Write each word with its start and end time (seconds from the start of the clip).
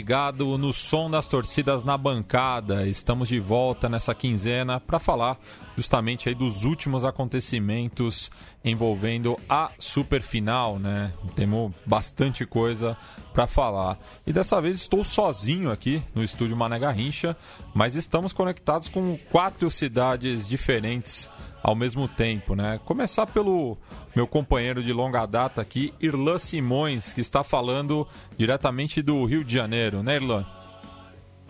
ligado 0.00 0.56
no 0.56 0.72
som 0.72 1.10
das 1.10 1.28
torcidas 1.28 1.84
na 1.84 1.94
bancada. 1.94 2.86
Estamos 2.88 3.28
de 3.28 3.38
volta 3.38 3.86
nessa 3.86 4.14
quinzena 4.14 4.80
para 4.80 4.98
falar 4.98 5.38
justamente 5.76 6.26
aí 6.26 6.34
dos 6.34 6.64
últimos 6.64 7.04
acontecimentos 7.04 8.30
envolvendo 8.64 9.38
a 9.46 9.70
superfinal, 9.78 10.78
né? 10.78 11.12
Temos 11.36 11.74
bastante 11.84 12.46
coisa 12.46 12.96
para 13.34 13.46
falar. 13.46 13.98
E 14.26 14.32
dessa 14.32 14.58
vez 14.58 14.80
estou 14.80 15.04
sozinho 15.04 15.70
aqui 15.70 16.02
no 16.14 16.24
estúdio 16.24 16.56
Mané 16.56 16.78
Garrincha, 16.78 17.36
mas 17.74 17.94
estamos 17.94 18.32
conectados 18.32 18.88
com 18.88 19.18
quatro 19.30 19.70
cidades 19.70 20.48
diferentes 20.48 21.30
ao 21.62 21.74
mesmo 21.74 22.08
tempo, 22.08 22.54
né? 22.54 22.80
Começar 22.84 23.26
pelo 23.26 23.76
meu 24.14 24.26
companheiro 24.26 24.82
de 24.82 24.92
longa 24.92 25.26
data 25.26 25.60
aqui, 25.60 25.92
Irlan 26.00 26.38
Simões, 26.38 27.12
que 27.12 27.20
está 27.20 27.44
falando 27.44 28.06
diretamente 28.36 29.02
do 29.02 29.24
Rio 29.24 29.44
de 29.44 29.54
Janeiro, 29.54 30.02
né, 30.02 30.16
Irlan? 30.16 30.46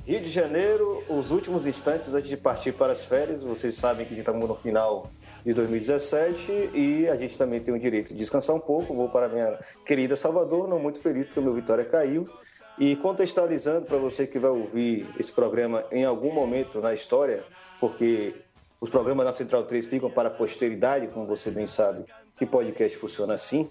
Rio 0.07 0.21
de 0.21 0.31
Janeiro, 0.31 1.05
os 1.09 1.31
últimos 1.31 1.67
instantes 1.67 2.15
antes 2.15 2.29
de 2.29 2.37
partir 2.37 2.73
para 2.73 2.93
as 2.93 3.05
férias. 3.05 3.45
Vocês 3.45 3.75
sabem 3.75 4.07
que 4.07 4.15
estamos 4.15 4.49
no 4.49 4.57
final 4.57 5.11
de 5.45 5.55
2017 5.55 6.71
e 6.75 7.09
a 7.09 7.15
gente 7.17 7.37
também 7.39 7.61
tem 7.61 7.75
o 7.75 7.79
direito 7.79 8.09
de 8.09 8.19
descansar 8.19 8.57
um 8.57 8.61
pouco. 8.61 8.95
Vou 8.95 9.09
para 9.09 9.29
minha 9.29 9.59
querida 9.87 10.17
Salvador, 10.17 10.69
não 10.69 10.79
muito 10.79 11.01
feliz 11.01 11.27
porque 11.27 11.41
o 11.41 11.43
meu 11.43 11.55
Vitória 11.55 11.85
caiu. 11.85 12.29
E 12.79 12.97
contextualizando 12.97 13.87
para 13.87 13.99
você 13.99 14.27
que 14.27 14.39
vai 14.39 14.51
ouvir 14.51 15.07
esse 15.19 15.33
programa 15.33 15.85
em 15.93 16.05
algum 16.05 16.33
momento 16.33 16.81
na 16.81 16.95
história, 16.95 17.45
porque 17.79 18.35
os 18.81 18.89
programas 18.89 19.27
da 19.27 19.33
Central 19.33 19.65
3 19.65 19.87
ficam 19.87 20.11
para 20.11 20.29
a 20.29 20.33
posteridade, 20.33 21.09
como 21.09 21.27
você 21.27 21.51
bem 21.51 21.67
sabe, 21.67 22.05
que 22.37 22.47
podcast 22.47 22.97
funciona 22.97 23.35
assim. 23.35 23.71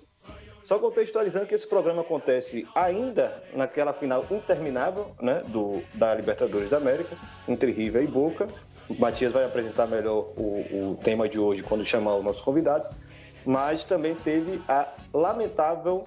Só 0.64 0.78
contextualizando 0.78 1.48
que 1.48 1.56
esse 1.56 1.68
programa 1.68 2.02
acontece 2.02 2.68
ainda 2.76 3.42
naquela 3.56 3.92
final 3.92 4.24
interminável 4.30 5.08
né, 5.20 5.42
do, 5.48 5.82
da 5.96 6.14
Libertadores 6.14 6.70
da 6.70 6.78
América, 6.78 7.18
entre 7.48 7.72
River 7.72 8.04
e 8.04 8.08
Boca. 8.08 8.48
O 8.88 8.94
Matias 9.00 9.34
vai 9.34 9.46
apresentar 9.46 9.88
melhor 9.88 10.32
o, 10.38 10.92
o 10.92 11.00
tema 11.04 11.28
de 11.28 11.40
hoje 11.40 11.64
quando 11.64 11.84
chamar 11.84 12.18
os 12.18 12.24
nossos 12.24 12.42
convidados. 12.42 12.88
Mas 13.46 13.86
também 13.86 14.14
teve 14.14 14.62
a 14.68 14.94
lamentável 15.12 16.06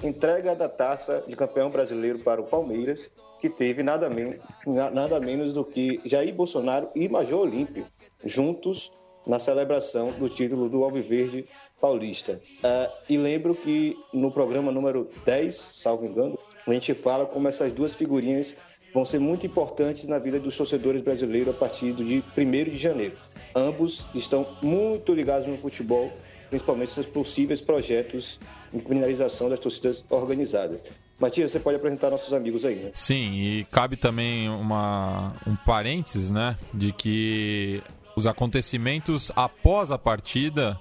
entrega 0.00 0.54
da 0.54 0.68
taça 0.68 1.24
de 1.26 1.34
campeão 1.34 1.70
brasileiro 1.70 2.20
para 2.20 2.40
o 2.40 2.44
Palmeiras, 2.44 3.10
que 3.40 3.48
teve 3.48 3.82
nada, 3.82 4.08
men 4.08 4.38
nada 4.66 5.18
menos 5.18 5.52
do 5.52 5.64
que 5.64 6.00
Jair 6.04 6.32
Bolsonaro 6.32 6.88
e 6.94 7.08
Major 7.08 7.40
Olímpio 7.40 7.84
juntos 8.24 8.92
na 9.26 9.38
celebração 9.38 10.12
do 10.12 10.28
título 10.28 10.68
do 10.68 10.82
Alviverde 10.82 11.46
Paulista. 11.80 12.40
Uh, 12.58 12.92
e 13.08 13.16
lembro 13.16 13.54
que 13.54 13.96
no 14.12 14.30
programa 14.30 14.72
número 14.72 15.08
10, 15.24 15.54
salvo 15.54 16.06
engano, 16.06 16.38
a 16.66 16.72
gente 16.72 16.94
fala 16.94 17.26
como 17.26 17.46
essas 17.46 17.72
duas 17.72 17.94
figurinhas 17.94 18.56
vão 18.92 19.04
ser 19.04 19.18
muito 19.18 19.46
importantes 19.46 20.08
na 20.08 20.18
vida 20.18 20.40
dos 20.40 20.56
torcedores 20.56 21.02
brasileiros 21.02 21.54
a 21.54 21.58
partir 21.58 21.92
dia 21.92 22.22
1 22.36 22.70
de 22.70 22.76
janeiro. 22.76 23.16
Ambos 23.54 24.06
estão 24.14 24.56
muito 24.62 25.12
ligados 25.14 25.46
no 25.46 25.58
futebol, 25.58 26.12
principalmente 26.48 26.90
seus 26.90 27.06
possíveis 27.06 27.60
projetos 27.60 28.40
de 28.72 28.82
criminalização 28.82 29.48
das 29.48 29.58
torcidas 29.58 30.04
organizadas. 30.08 30.82
Matias, 31.18 31.50
você 31.50 31.58
pode 31.58 31.76
apresentar 31.76 32.10
nossos 32.10 32.32
amigos 32.32 32.64
aí, 32.64 32.76
né? 32.76 32.90
Sim, 32.94 33.32
e 33.32 33.64
cabe 33.70 33.96
também 33.96 34.48
uma, 34.48 35.34
um 35.46 35.56
parênteses, 35.56 36.30
né, 36.30 36.56
de 36.72 36.92
que 36.92 37.82
os 38.18 38.26
acontecimentos 38.26 39.30
após 39.36 39.92
a 39.92 39.96
partida 39.96 40.78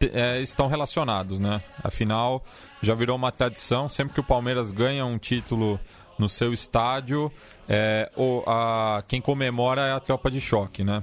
é, 0.00 0.40
estão 0.40 0.66
relacionados, 0.66 1.38
né? 1.38 1.62
Afinal, 1.84 2.42
já 2.80 2.94
virou 2.94 3.16
uma 3.16 3.30
tradição, 3.30 3.86
sempre 3.86 4.14
que 4.14 4.20
o 4.20 4.24
Palmeiras 4.24 4.72
ganha 4.72 5.04
um 5.04 5.18
título 5.18 5.78
no 6.18 6.26
seu 6.26 6.54
estádio, 6.54 7.30
é, 7.68 8.10
ou 8.16 8.42
a, 8.46 9.04
quem 9.06 9.20
comemora 9.20 9.82
é 9.82 9.92
a 9.92 10.00
tropa 10.00 10.30
de 10.30 10.40
choque, 10.40 10.82
né? 10.82 11.02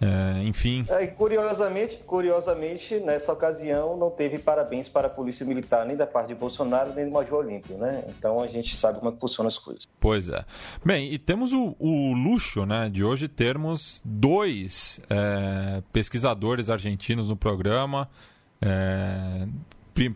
É, 0.00 0.44
enfim. 0.44 0.84
É, 0.88 1.06
curiosamente, 1.08 1.96
curiosamente, 2.06 3.00
nessa 3.00 3.32
ocasião 3.32 3.96
não 3.96 4.10
teve 4.10 4.38
parabéns 4.38 4.88
para 4.88 5.08
a 5.08 5.10
Polícia 5.10 5.44
Militar, 5.44 5.84
nem 5.84 5.96
da 5.96 6.06
parte 6.06 6.28
de 6.28 6.34
Bolsonaro, 6.36 6.92
nem 6.94 7.06
do 7.06 7.10
Major 7.10 7.40
Olímpio, 7.40 7.76
né? 7.76 8.04
Então 8.08 8.40
a 8.40 8.46
gente 8.46 8.76
sabe 8.76 8.98
como 8.98 9.10
é 9.10 9.14
que 9.14 9.20
funcionam 9.20 9.48
as 9.48 9.58
coisas. 9.58 9.88
Pois 9.98 10.28
é. 10.28 10.44
Bem, 10.84 11.12
e 11.12 11.18
temos 11.18 11.52
o, 11.52 11.74
o 11.78 12.12
luxo 12.14 12.64
né, 12.64 12.88
de 12.88 13.02
hoje 13.02 13.26
termos 13.26 14.00
dois 14.04 15.00
é, 15.10 15.82
pesquisadores 15.92 16.70
argentinos 16.70 17.28
no 17.28 17.36
programa. 17.36 18.08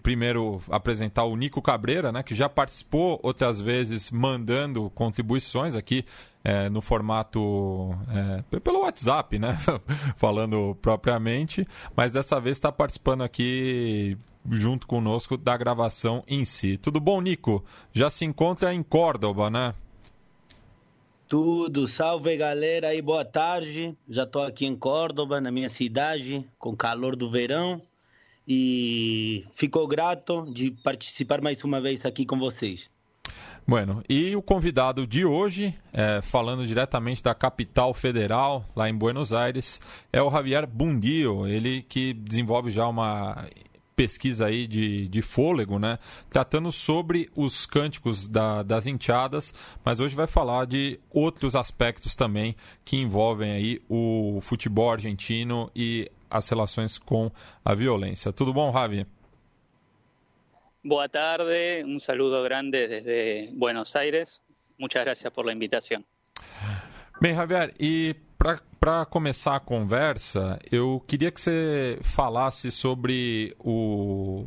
Primeiro 0.03 0.63
apresentar 0.71 1.25
o 1.25 1.35
Nico 1.35 1.61
Cabreira, 1.61 2.13
né, 2.13 2.23
que 2.23 2.35
já 2.35 2.49
participou 2.49 3.19
outras 3.23 3.61
vezes 3.61 4.11
mandando 4.11 4.89
contribuições 4.91 5.75
aqui 5.75 6.05
é, 6.45 6.69
no 6.69 6.81
formato 6.81 7.91
é, 8.53 8.61
pelo 8.61 8.83
WhatsApp, 8.83 9.39
né, 9.39 9.59
falando 10.17 10.77
propriamente, 10.81 11.67
mas 11.97 12.13
dessa 12.13 12.41
vez 12.41 12.57
está 12.57 12.71
participando 12.71 13.23
aqui 13.23 14.17
junto 14.51 14.87
conosco 14.87 15.37
da 15.37 15.57
gravação 15.57 16.23
em 16.29 16.45
si. 16.45 16.77
Tudo 16.77 17.01
bom, 17.01 17.21
Nico? 17.21 17.65
Já 17.93 18.11
se 18.11 18.25
encontra 18.25 18.73
em 18.73 18.83
Córdoba, 18.83 19.51
né? 19.51 19.75
Tudo, 21.29 21.89
salve 21.89 22.37
galera 22.37 22.95
e 22.95 23.01
boa 23.01 23.25
tarde. 23.25 23.97
Já 24.09 24.25
estou 24.25 24.43
aqui 24.43 24.67
em 24.67 24.77
Córdoba, 24.77 25.41
na 25.41 25.51
minha 25.51 25.69
cidade, 25.69 26.47
com 26.59 26.77
calor 26.77 27.17
do 27.17 27.31
verão 27.31 27.81
e 28.47 29.45
ficou 29.55 29.87
grato 29.87 30.45
de 30.53 30.71
participar 30.71 31.41
mais 31.41 31.63
uma 31.65 31.81
vez 31.81 32.05
aqui 32.05 32.27
com 32.27 32.39
vocês. 32.39 32.91
Bueno, 33.67 34.03
e 34.09 34.35
o 34.35 34.43
convidado 34.43 35.07
de 35.07 35.25
hoje, 35.25 35.75
é, 35.93 36.21
falando 36.21 36.67
diretamente 36.67 37.23
da 37.23 37.33
capital 37.33 37.95
federal, 37.95 38.65
lá 38.75 38.89
em 38.89 38.95
Buenos 38.95 39.33
Aires, 39.33 39.81
é 40.13 40.21
o 40.21 40.31
Javier 40.31 40.67
Bundio, 40.67 41.47
ele 41.47 41.83
que 41.83 42.13
desenvolve 42.13 42.73
já 42.73 42.89
uma 42.89 43.47
pesquisa 43.95 44.47
aí 44.47 44.67
de, 44.67 45.07
de 45.07 45.23
fôlego, 45.23 45.79
né? 45.79 45.99
Tratando 46.29 46.73
sobre 46.73 47.31
os 47.37 47.67
cânticos 47.67 48.27
da, 48.27 48.63
das 48.65 48.87
enteadas, 48.87 49.55
mas 49.85 50.01
hoje 50.01 50.17
vai 50.17 50.27
falar 50.27 50.67
de 50.67 50.99
outros 51.11 51.55
aspectos 51.55 52.17
também 52.17 52.57
que 52.85 52.97
envolvem 52.97 53.53
aí 53.53 53.83
o 53.89 54.41
futebol 54.43 54.91
argentino 54.91 55.71
e 55.75 56.11
as 56.33 56.49
relações 56.49 56.99
com 56.99 57.31
a 57.65 57.75
violência. 57.75 58.33
Tudo 58.33 58.53
bom, 58.53 58.73
Javi? 58.73 59.07
Boa 60.85 61.09
tarde, 61.09 61.85
um 61.85 62.01
saludo 62.01 62.43
grande 62.43 62.89
desde 62.89 63.53
Buenos 63.53 63.95
Aires. 63.95 64.41
Muchas 64.79 65.05
gracias 65.05 65.33
por 65.33 65.47
la 65.47 65.53
invitación. 65.53 66.05
Bem, 67.21 67.37
Javier, 67.37 67.73
e 67.79 68.17
para 68.81 69.07
começar 69.07 69.55
a 69.55 69.61
conversa, 69.61 70.59
eu 70.73 71.01
queria 71.07 71.31
que 71.31 71.41
você 71.41 72.01
falasse 72.03 72.73
sobre 72.73 73.55
o, 73.61 74.45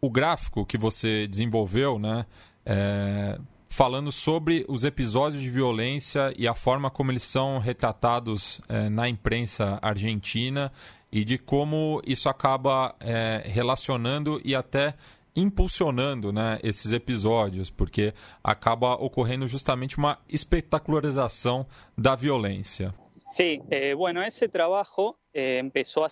o 0.00 0.10
gráfico 0.10 0.66
que 0.66 0.76
você 0.76 1.28
desenvolveu, 1.28 1.96
né? 1.96 2.26
É, 2.66 3.38
falando 3.68 4.10
sobre 4.10 4.64
os 4.68 4.82
episódios 4.82 5.40
de 5.40 5.48
violência 5.48 6.34
e 6.36 6.48
a 6.48 6.54
forma 6.54 6.90
como 6.90 7.12
eles 7.12 7.22
são 7.22 7.58
retratados 7.58 8.60
é, 8.68 8.88
na 8.88 9.08
imprensa 9.08 9.78
argentina 9.80 10.72
e 11.10 11.24
de 11.24 11.38
como 11.38 12.02
isso 12.06 12.28
acaba 12.28 12.94
é, 13.00 13.42
relacionando 13.44 14.40
e 14.44 14.54
até 14.54 14.94
impulsionando 15.34 16.32
né, 16.32 16.58
esses 16.62 16.90
episódios, 16.90 17.70
porque 17.70 18.12
acaba 18.42 18.94
ocorrendo 18.94 19.46
justamente 19.46 19.96
uma 19.96 20.18
espetacularização 20.28 21.66
da 21.96 22.16
violência. 22.16 22.92
Sí, 23.30 23.60
eh, 23.70 23.94
bueno, 23.94 24.22
ese 24.22 24.48
trabajo 24.48 25.16
eh, 25.32 25.58
empezó 25.58 26.06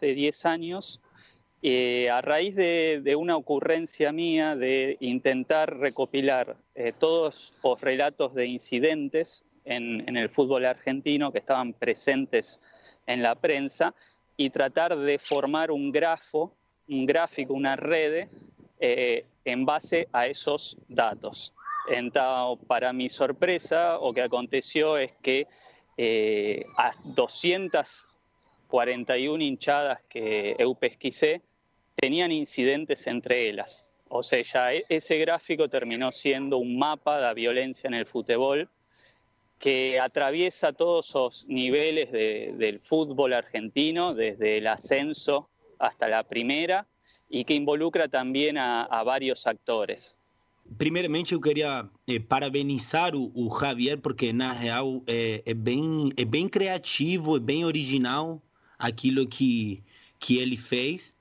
de 0.00 0.14
10 0.14 0.46
años 0.46 1.00
eh, 1.62 2.08
a 2.08 2.22
raíz 2.22 2.56
de, 2.56 3.02
de, 3.02 3.16
una 3.16 3.36
ocurrencia 3.36 4.12
mía 4.12 4.56
de 4.56 4.96
intentar 5.00 5.76
recopilar 5.76 6.56
eh, 6.74 6.94
todos 6.98 7.52
los 7.62 7.80
relatos 7.82 8.34
de 8.34 8.46
incidentes 8.46 9.44
en, 9.66 10.08
en, 10.08 10.16
el 10.16 10.30
fútbol 10.30 10.64
argentino 10.64 11.32
que 11.32 11.38
estaban 11.38 11.74
presentes 11.74 12.60
en 13.06 13.22
la 13.22 13.34
prensa 13.34 13.94
y 14.40 14.48
tratar 14.48 14.96
de 14.96 15.18
formar 15.18 15.70
un 15.70 15.92
grafo, 15.92 16.56
un 16.88 17.04
gráfico, 17.04 17.52
una 17.52 17.76
red 17.76 18.26
eh, 18.80 19.26
en 19.44 19.66
base 19.66 20.08
a 20.14 20.28
esos 20.28 20.78
datos. 20.88 21.52
Entonces, 21.90 22.66
para 22.66 22.94
mi 22.94 23.10
sorpresa, 23.10 23.98
lo 24.00 24.14
que 24.14 24.22
aconteció 24.22 24.96
es 24.96 25.12
que 25.20 25.46
eh, 25.98 26.64
a 26.78 26.90
241 27.04 29.44
hinchadas 29.44 30.00
que 30.08 30.56
eu 30.58 30.74
pesquisé 30.74 31.42
tenían 31.96 32.32
incidentes 32.32 33.06
entre 33.06 33.46
ellas. 33.46 33.86
O 34.08 34.22
sea, 34.22 34.72
e-, 34.72 34.86
ese 34.88 35.18
gráfico 35.18 35.68
terminó 35.68 36.10
siendo 36.12 36.56
un 36.56 36.78
mapa 36.78 37.16
de 37.16 37.22
la 37.24 37.34
violencia 37.34 37.88
en 37.88 37.94
el 37.94 38.06
fútbol 38.06 38.70
que 39.60 40.00
atraviesa 40.00 40.72
todos 40.72 41.14
los 41.14 41.46
niveles 41.46 42.10
de, 42.10 42.54
del 42.56 42.80
fútbol 42.80 43.34
argentino, 43.34 44.14
desde 44.14 44.56
el 44.56 44.66
ascenso 44.66 45.50
hasta 45.78 46.08
la 46.08 46.24
primera, 46.24 46.86
y 47.28 47.44
que 47.44 47.54
involucra 47.54 48.08
también 48.08 48.56
a, 48.58 49.02
varios 49.04 49.46
actores. 49.46 50.16
primeiramente 50.78 51.34
eu 51.34 51.40
queria 51.40 51.88
eh, 52.06 52.20
parabenizar 52.20 53.12
o, 53.16 53.50
Javier, 53.50 53.98
porque 54.00 54.32
na 54.32 54.52
real 54.52 55.02
é, 55.06 55.42
é, 55.44 55.52
bem, 55.52 56.12
é 56.16 56.24
bem 56.24 56.48
criativo, 56.48 57.36
é 57.36 57.40
bem 57.40 57.64
original 57.64 58.40
aquilo 58.78 59.26
que, 59.26 59.82
que 60.18 60.38
ele 60.38 60.56
fez. 60.56 61.12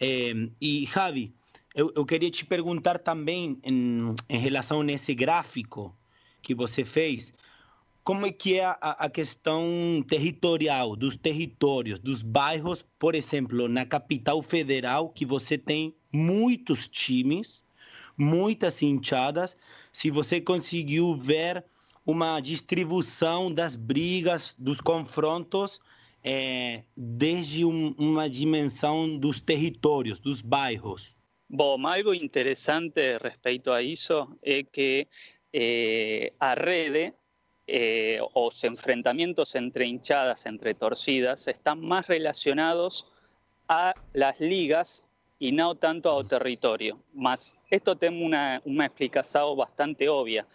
É, 0.00 0.32
e, 0.60 0.86
Javi, 0.86 1.32
eu, 1.74 1.92
eu, 1.96 2.04
queria 2.06 2.30
te 2.30 2.44
perguntar 2.46 2.98
também, 2.98 3.58
em, 3.64 4.14
em 4.28 4.38
relação 4.38 4.84
gráfico 5.14 5.94
que 6.40 6.54
você 6.54 6.84
fez, 6.84 7.32
como 8.04 8.26
é 8.26 8.30
que 8.30 8.60
é 8.60 8.66
a, 8.66 8.76
a, 8.80 9.08
questão 9.08 9.64
territorial, 10.06 10.94
dos 10.94 11.16
territórios, 11.16 11.98
dos 11.98 12.20
bairros, 12.20 12.84
por 12.98 13.14
exemplo, 13.14 13.66
na 13.66 13.86
capital 13.86 14.42
federal, 14.42 15.08
que 15.08 15.24
você 15.24 15.56
tem 15.56 15.94
muitos 16.12 16.86
times, 16.86 17.62
muitas 18.14 18.82
hinchadas, 18.82 19.56
se 19.90 20.10
você 20.10 20.38
conseguiu 20.38 21.14
ver 21.14 21.64
uma 22.04 22.38
distribuição 22.40 23.52
das 23.52 23.74
brigas, 23.74 24.54
dos 24.58 24.82
confrontos, 24.82 25.80
é, 26.22 26.82
desde 26.94 27.64
um, 27.64 27.94
uma 27.96 28.28
dimensão 28.28 29.18
dos 29.18 29.40
territórios, 29.40 30.18
dos 30.18 30.42
bairros. 30.42 31.16
Bom, 31.48 31.86
algo 31.86 32.12
interessante 32.12 33.16
respeito 33.18 33.70
a 33.70 33.82
isso 33.82 34.28
é 34.42 34.62
que 34.62 35.06
eh, 35.52 36.32
a 36.40 36.54
rede 36.54 37.14
eh, 37.66 38.20
los 38.34 38.62
enfrentamientos 38.64 39.54
entre 39.54 39.86
hinchadas, 39.86 40.46
entre 40.46 40.74
torcidas, 40.74 41.48
están 41.48 41.80
más 41.80 42.06
relacionados 42.06 43.10
a 43.68 43.94
las 44.12 44.40
ligas 44.40 45.02
y 45.38 45.52
no 45.52 45.74
tanto 45.74 46.18
a 46.18 46.24
territorio. 46.24 47.00
Más 47.14 47.56
esto 47.70 47.96
tengo 47.96 48.24
una, 48.24 48.60
una 48.64 48.86
explicación 48.86 49.56
bastante 49.56 50.08
obvia, 50.08 50.46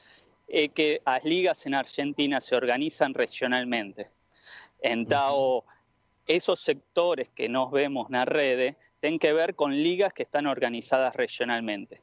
es 0.47 0.71
que 0.71 1.01
las 1.05 1.23
ligas 1.23 1.65
en 1.65 1.75
Argentina 1.75 2.41
se 2.41 2.55
organizan 2.55 3.13
regionalmente. 3.13 4.09
Entonces, 4.81 5.69
esos 6.27 6.59
sectores 6.59 7.29
que 7.29 7.49
nos 7.49 7.71
vemos 7.71 8.07
en 8.09 8.13
la 8.13 8.25
red 8.25 8.75
tienen 8.99 9.19
que 9.19 9.33
ver 9.33 9.55
con 9.55 9.75
ligas 9.75 10.13
que 10.13 10.23
están 10.23 10.45
organizadas 10.45 11.15
regionalmente. 11.15 12.01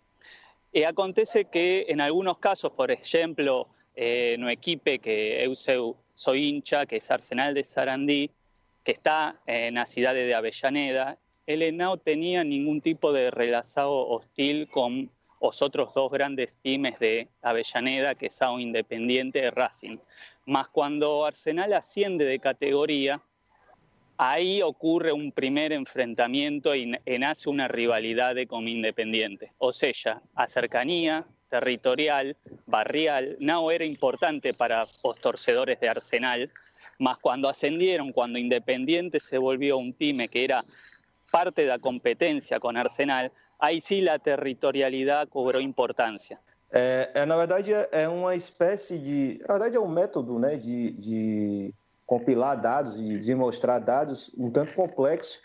Y 0.73 0.83
acontece 0.83 1.47
que 1.47 1.87
en 1.89 2.01
algunos 2.01 2.39
casos, 2.39 2.73
por 2.73 2.91
ejemplo, 2.91 3.69
eh, 3.97 4.37
no 4.39 4.51
equipe 4.51 4.99
que 4.99 5.43
eu 5.43 5.55
soy 5.57 6.49
hincha, 6.49 6.87
que 6.87 6.97
es 6.97 7.11
Arsenal 7.11 7.55
de 7.55 7.65
Sarandí, 7.65 8.31
que 8.85 8.93
está 8.93 9.41
en 9.47 9.75
la 9.75 9.87
ciudad 9.87 10.15
de 10.15 10.35
Avellaneda, 10.35 11.19
él 11.47 11.77
no 11.77 11.97
tenía 11.97 12.45
ningún 12.45 12.81
tipo 12.81 13.13
de 13.13 13.31
relación 13.31 13.87
hostil 13.89 14.69
con 14.69 15.11
los 15.41 15.63
otros 15.63 15.95
dos 15.95 16.11
grandes 16.11 16.55
times 16.63 16.99
de 16.99 17.29
Avellaneda, 17.43 18.15
que 18.15 18.31
son 18.31 18.61
Independiente 18.61 19.41
de 19.41 19.51
Racing. 19.51 19.99
Más 20.45 20.69
cuando 20.69 21.25
Arsenal 21.25 21.73
asciende 21.73 22.25
de 22.25 22.39
categoría, 22.39 23.21
ahí 24.19 24.63
ocurre 24.63 25.13
un 25.13 25.33
primer 25.33 25.73
enfrentamiento 25.73 26.75
y, 26.75 26.97
nace 27.19 27.49
una 27.49 27.69
rivalidad 27.69 28.35
con 28.49 28.69
Independiente. 28.69 29.53
O 29.59 29.73
sea, 29.73 30.23
a 30.35 30.47
cercanía, 30.49 31.25
territorial, 31.49 32.37
barrial, 32.67 33.37
no 33.41 33.71
era 33.71 33.85
importante 33.85 34.55
para 34.55 34.85
los 35.03 35.21
torcedores 35.21 35.81
de 35.81 35.89
Arsenal, 35.89 36.51
más 36.99 37.19
cuando 37.19 37.49
ascendieron, 37.49 38.13
cuando 38.13 38.39
Independiente 38.39 39.21
se 39.21 39.39
volvió 39.39 39.79
un 39.79 39.93
time 39.93 40.29
que 40.29 40.45
era 40.45 40.65
parte 41.31 41.63
de 41.63 41.69
la 41.69 41.79
competencia 41.79 42.61
con 42.61 42.77
Arsenal, 42.77 43.31
aí 43.59 43.81
sim 43.81 44.09
a 44.09 44.19
territorialidade 44.19 45.31
cobrou 45.31 45.61
importância. 45.61 46.39
É, 46.71 47.11
é, 47.15 47.27
na 47.27 47.37
verdade, 47.37 47.73
é 47.93 48.09
uma 48.09 48.35
espécie 48.35 48.99
de. 48.99 49.39
Na 49.47 49.55
verdade, 49.55 49.77
é 49.77 49.81
um 49.81 49.89
método 49.89 50.39
né, 50.39 50.57
de, 50.57 50.91
de 50.93 51.75
compilar 52.05 52.61
dados 52.61 53.01
e 53.01 53.19
de 53.19 53.35
mostrar 53.35 53.79
dados 53.79 54.31
um 54.37 54.51
tanto 54.51 54.75
complexo. 54.75 55.41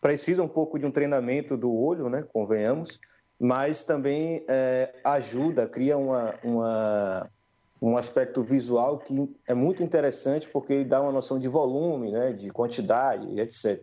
Precisa 0.00 0.42
um 0.42 0.48
pouco 0.48 0.78
de 0.78 0.86
um 0.86 0.90
treinamento 0.90 1.56
do 1.56 1.72
olho, 1.72 2.08
né, 2.08 2.24
convenhamos, 2.32 2.98
mas 3.42 3.82
também 3.82 4.44
é, 4.46 4.94
ajuda, 5.02 5.66
cria 5.66 5.98
uma, 5.98 6.32
uma, 6.44 7.28
um 7.82 7.96
aspecto 7.96 8.40
visual 8.40 8.98
que 8.98 9.28
é 9.48 9.52
muito 9.52 9.82
interessante 9.82 10.48
porque 10.48 10.72
ele 10.72 10.84
dá 10.84 11.02
uma 11.02 11.10
noção 11.10 11.40
de 11.40 11.48
volume, 11.48 12.12
né, 12.12 12.32
de 12.32 12.50
quantidade, 12.50 13.40
etc. 13.40 13.82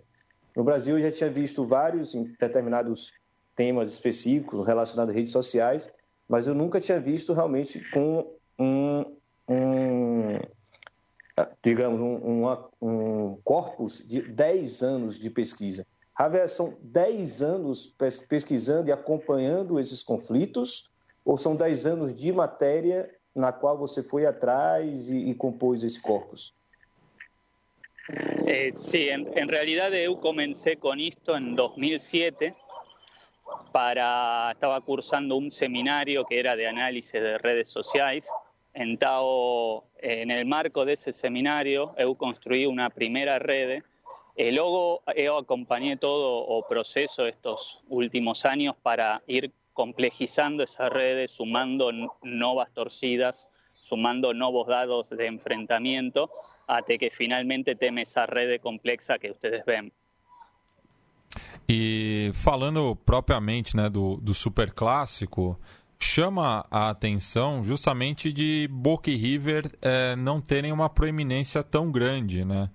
No 0.56 0.64
Brasil, 0.64 0.98
eu 0.98 1.02
já 1.02 1.12
tinha 1.12 1.30
visto 1.30 1.68
vários 1.68 2.16
em 2.16 2.24
determinados 2.40 3.12
temas 3.54 3.92
específicos 3.92 4.66
relacionados 4.66 5.14
a 5.14 5.18
redes 5.18 5.34
sociais, 5.34 5.92
mas 6.26 6.48
eu 6.48 6.56
nunca 6.56 6.80
tinha 6.80 7.02
visto 7.02 7.34
realmente 7.34 7.84
com 7.92 8.32
um, 8.58 9.18
um 9.50 10.40
digamos, 11.62 12.00
um, 12.00 12.46
um, 12.46 12.58
um 12.82 13.38
corpus 13.44 14.08
de 14.08 14.22
10 14.22 14.84
anos 14.84 15.20
de 15.20 15.30
pesquisa. 15.30 15.86
Javier, 16.20 16.50
são 16.50 16.78
10 16.82 17.42
anos 17.42 17.96
pesquisando 18.28 18.90
e 18.90 18.92
acompanhando 18.92 19.80
esses 19.80 20.04
conflitos 20.04 20.92
ou 21.24 21.38
são 21.38 21.56
10 21.56 21.86
anos 21.86 22.14
de 22.14 22.32
matéria 22.34 23.10
na 23.34 23.54
qual 23.54 23.78
você 23.78 24.04
foi 24.04 24.26
atrás 24.26 25.10
e, 25.10 25.30
e 25.30 25.34
compôs 25.34 25.82
esse 25.82 26.02
corpus? 26.02 26.54
Eh, 28.48 28.72
sí, 28.76 29.10
en, 29.10 29.28
en, 29.38 29.48
realidad 29.48 29.94
eu 29.94 30.18
comencé 30.18 30.76
con 30.76 31.00
esto 31.00 31.38
en 31.38 31.56
2007 31.56 32.56
para 33.72 34.52
estaba 34.52 34.82
cursando 34.82 35.38
un 35.38 35.52
seminario 35.52 36.26
que 36.26 36.40
era 36.40 36.56
de 36.56 36.68
análisis 36.68 37.14
de 37.14 37.38
redes 37.38 37.70
sociales. 37.70 38.28
Entonces, 38.74 39.88
en 40.02 40.32
el 40.32 40.46
marco 40.46 40.86
de 40.86 40.94
ese 40.94 41.14
seminario, 41.14 41.94
eu 41.98 42.16
construí 42.16 42.66
una 42.66 42.90
primera 42.90 43.38
red 43.38 43.84
el 44.40 44.56
logo 44.56 45.04
yo 45.18 45.38
acompañé 45.38 45.98
todo 45.98 46.38
o 46.38 46.66
proceso 46.66 47.28
estos 47.28 47.82
últimos 47.90 48.46
años 48.46 48.74
para 48.82 49.22
ir 49.28 49.52
complejizando 49.74 50.64
esas 50.64 50.90
redes, 50.90 51.32
sumando 51.32 51.92
nuevas 52.24 52.72
torcidas, 52.74 53.50
sumando 53.74 54.34
nuevos 54.34 54.68
dados 54.68 55.10
de 55.10 55.28
enfrentamiento, 55.28 56.30
hasta 56.68 56.98
que 56.98 57.10
finalmente 57.12 57.76
teme 57.76 58.04
esa 58.04 58.26
red 58.26 58.62
complexa 58.62 59.20
que 59.20 59.30
ustedes 59.30 59.66
ven. 59.66 59.92
E 61.68 62.32
falando 62.34 62.96
propriamente 63.06 63.76
né, 63.76 63.90
do, 63.90 64.16
do 64.22 64.34
super 64.34 64.74
chama 66.00 66.66
a 66.72 66.90
atenção 66.90 67.62
justamente 67.62 68.32
de 68.32 68.70
Boca 68.72 69.12
e 69.12 69.18
River 69.18 69.70
é, 69.82 70.16
não 70.16 70.40
terem 70.40 70.72
uma 70.72 70.90
proeminência 70.90 71.62
tão 71.62 71.92
grande, 71.92 72.46
né? 72.46 72.70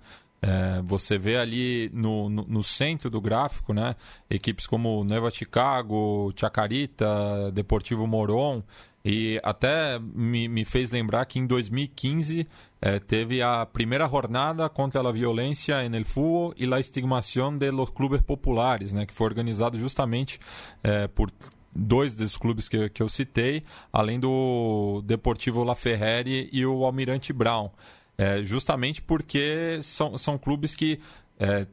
É, 0.46 0.82
você 0.82 1.16
vê 1.16 1.38
ali 1.38 1.90
no, 1.94 2.28
no, 2.28 2.44
no, 2.46 2.62
centro 2.62 3.08
do 3.08 3.18
gráfico, 3.18 3.72
né? 3.72 3.96
Equipes 4.28 4.66
como 4.66 5.02
Neva 5.02 5.30
Chicago, 5.30 6.34
Chacarita, 6.36 7.50
Deportivo 7.50 8.06
Moron. 8.06 8.62
E 9.02 9.40
até 9.42 9.98
me, 9.98 10.46
me 10.46 10.66
fez 10.66 10.90
lembrar 10.90 11.24
que 11.24 11.38
em 11.38 11.46
2015 11.46 12.46
é, 12.78 12.98
teve 12.98 13.40
a 13.40 13.64
primeira 13.64 14.06
jornada 14.06 14.68
contra 14.68 15.00
a 15.00 15.12
violência 15.12 15.88
no 15.88 16.04
fútbol 16.04 16.54
e 16.58 16.72
a 16.72 16.78
estigmação 16.78 17.56
de 17.56 17.70
los 17.70 17.88
clubes 17.88 18.20
populares, 18.20 18.92
né? 18.92 19.06
Que 19.06 19.14
foi 19.14 19.26
organizado 19.26 19.78
justamente 19.78 20.38
é, 20.82 21.08
por 21.08 21.30
dois 21.74 22.14
desses 22.14 22.36
clubes 22.36 22.68
que, 22.68 22.90
que 22.90 23.02
eu 23.02 23.08
citei, 23.08 23.64
além 23.90 24.20
do 24.20 25.02
Deportivo 25.06 25.64
La 25.64 25.74
Ferrari 25.74 26.50
e 26.52 26.66
o 26.66 26.84
Almirante 26.84 27.32
Brown 27.32 27.70
é, 28.16 28.42
justamente 28.44 29.02
porque 29.02 29.78
são, 29.82 30.16
são 30.16 30.38
clubes 30.38 30.74
que 30.74 31.00
é, 31.38 31.66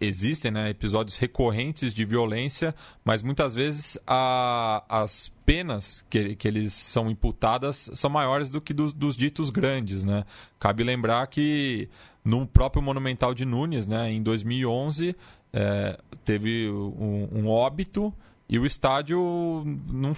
existem 0.00 0.50
né, 0.50 0.70
episódios 0.70 1.16
recorrentes 1.16 1.92
de 1.92 2.04
violência, 2.04 2.74
mas 3.04 3.22
muitas 3.22 3.54
vezes 3.54 3.98
a, 4.06 4.84
as 4.88 5.30
penas 5.44 6.04
que, 6.08 6.36
que 6.36 6.46
eles 6.46 6.72
são 6.72 7.10
imputadas 7.10 7.90
são 7.94 8.08
maiores 8.08 8.50
do 8.50 8.60
que 8.60 8.72
do, 8.72 8.92
dos 8.92 9.16
ditos 9.16 9.50
grandes. 9.50 10.04
Né? 10.04 10.24
Cabe 10.58 10.84
lembrar 10.84 11.26
que 11.26 11.88
no 12.24 12.46
próprio 12.46 12.82
Monumental 12.82 13.34
de 13.34 13.44
Nunes, 13.44 13.86
né, 13.86 14.10
em 14.10 14.22
2011, 14.22 15.16
é, 15.52 15.98
teve 16.24 16.70
um, 16.70 17.28
um 17.32 17.48
óbito 17.48 18.14
e 18.48 18.58
o 18.58 18.66
estádio 18.66 19.64
não 19.88 20.14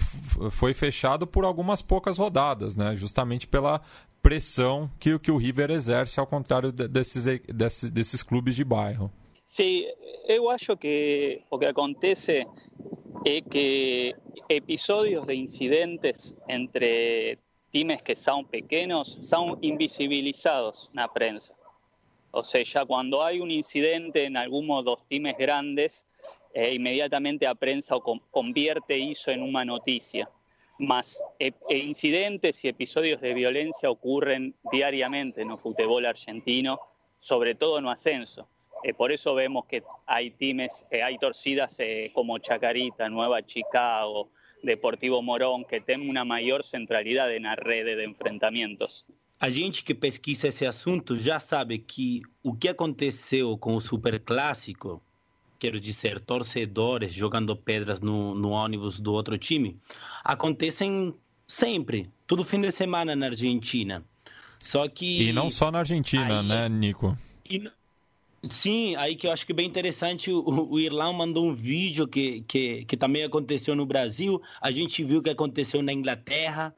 foi 0.51 0.73
fechado 0.73 1.25
por 1.25 1.43
algumas 1.43 1.81
poucas 1.81 2.17
rodadas, 2.17 2.75
né? 2.75 2.95
justamente 2.95 3.47
pela 3.47 3.81
pressão 4.25 4.89
que, 4.99 5.19
que 5.19 5.29
o 5.29 5.37
River 5.37 5.69
exerce, 5.69 6.19
ao 6.19 6.25
contrário 6.25 6.71
desses, 6.71 7.25
desses, 7.45 7.91
desses 7.91 8.23
clubes 8.23 8.55
de 8.55 8.63
bairro. 8.63 9.11
Sim, 9.45 9.85
eu 10.27 10.49
acho 10.49 10.75
que 10.75 11.43
o 11.51 11.59
que 11.59 11.67
acontece 11.67 12.47
é 13.23 13.41
que 13.41 14.15
episódios 14.49 15.27
de 15.27 15.35
incidentes 15.35 16.35
entre 16.49 17.37
times 17.71 18.01
que 18.01 18.15
são 18.15 18.43
pequenos 18.43 19.19
são 19.21 19.59
invisibilizados 19.61 20.89
na 20.91 21.07
prensa. 21.07 21.53
Ou 22.31 22.43
seja, 22.43 22.83
quando 22.83 23.21
há 23.21 23.29
um 23.33 23.47
incidente 23.47 24.19
em 24.19 24.35
algum 24.35 24.81
dos 24.81 25.03
times 25.07 25.37
grandes, 25.37 26.03
eh, 26.51 26.73
inmediatamente 26.73 27.45
a 27.45 27.53
prensa 27.53 27.95
convierte 28.31 28.97
eso 29.11 29.29
en 29.29 29.43
una 29.43 29.63
noticia. 29.63 30.27
Más 30.77 31.23
e, 31.39 31.53
e 31.69 31.77
incidentes 31.77 32.63
y 32.65 32.67
episodios 32.67 33.21
de 33.21 33.33
violencia 33.33 33.89
ocurren 33.89 34.55
diariamente 34.71 35.41
en 35.41 35.51
el 35.51 35.57
fútbol 35.57 36.05
argentino, 36.05 36.79
sobre 37.19 37.55
todo 37.55 37.79
en 37.79 37.87
ascenso. 37.87 38.47
Eh, 38.83 38.93
por 38.93 39.11
eso 39.11 39.33
vemos 39.33 39.65
que 39.65 39.83
hay 40.05 40.31
times, 40.31 40.85
eh, 40.91 41.01
hay 41.01 41.17
torcidas 41.17 41.79
eh, 41.79 42.11
como 42.13 42.37
Chacarita, 42.37 43.09
Nueva 43.09 43.43
Chicago, 43.43 44.29
Deportivo 44.61 45.21
Morón, 45.21 45.65
que 45.65 45.81
tienen 45.81 46.09
una 46.09 46.25
maior 46.25 46.63
centralidade 46.63 47.39
na 47.39 47.55
rede 47.55 47.95
de 47.95 48.03
enfrentamentos. 48.03 49.05
A 49.39 49.49
gente 49.49 49.83
que 49.83 49.93
pesquisa 49.93 50.47
esse 50.47 50.65
assunto 50.65 51.15
já 51.15 51.39
sabe 51.39 51.79
que 51.79 52.21
o 52.41 52.55
que 52.55 52.69
aconteceu 52.69 53.57
com 53.57 53.75
o 53.75 53.81
Superclássico, 53.81 55.01
quero 55.59 55.79
dizer, 55.79 56.19
torcedores 56.19 57.13
jogando 57.13 57.55
pedras 57.55 58.01
no, 58.01 58.35
no 58.35 58.49
ônibus 58.49 58.99
do 58.99 59.13
outro 59.13 59.37
time, 59.37 59.77
acontecem 60.23 61.13
sempre, 61.47 62.09
todo 62.27 62.45
fim 62.45 62.61
de 62.61 62.71
semana 62.71 63.15
na 63.15 63.27
Argentina. 63.27 64.03
Só 64.59 64.87
que. 64.87 65.29
E 65.29 65.33
não 65.33 65.49
só 65.49 65.71
na 65.71 65.79
Argentina, 65.79 66.39
aí, 66.39 66.47
né, 66.47 66.69
Nico? 66.69 67.17
E, 67.49 67.69
sim, 68.43 68.95
aí 68.95 69.15
que 69.15 69.27
eu 69.27 69.31
acho 69.31 69.45
que 69.45 69.51
é 69.51 69.55
bem 69.55 69.67
interessante, 69.67 70.31
o, 70.31 70.43
o 70.43 70.79
Irlão 70.79 71.13
mandou 71.13 71.45
um 71.45 71.53
vídeo 71.53 72.07
que, 72.07 72.41
que, 72.47 72.85
que 72.85 72.97
também 72.97 73.23
aconteceu 73.23 73.75
no 73.75 73.85
Brasil, 73.85 74.41
a 74.59 74.71
gente 74.71 75.03
viu 75.03 75.21
que 75.21 75.29
aconteceu 75.29 75.81
na 75.81 75.93
Inglaterra. 75.93 76.75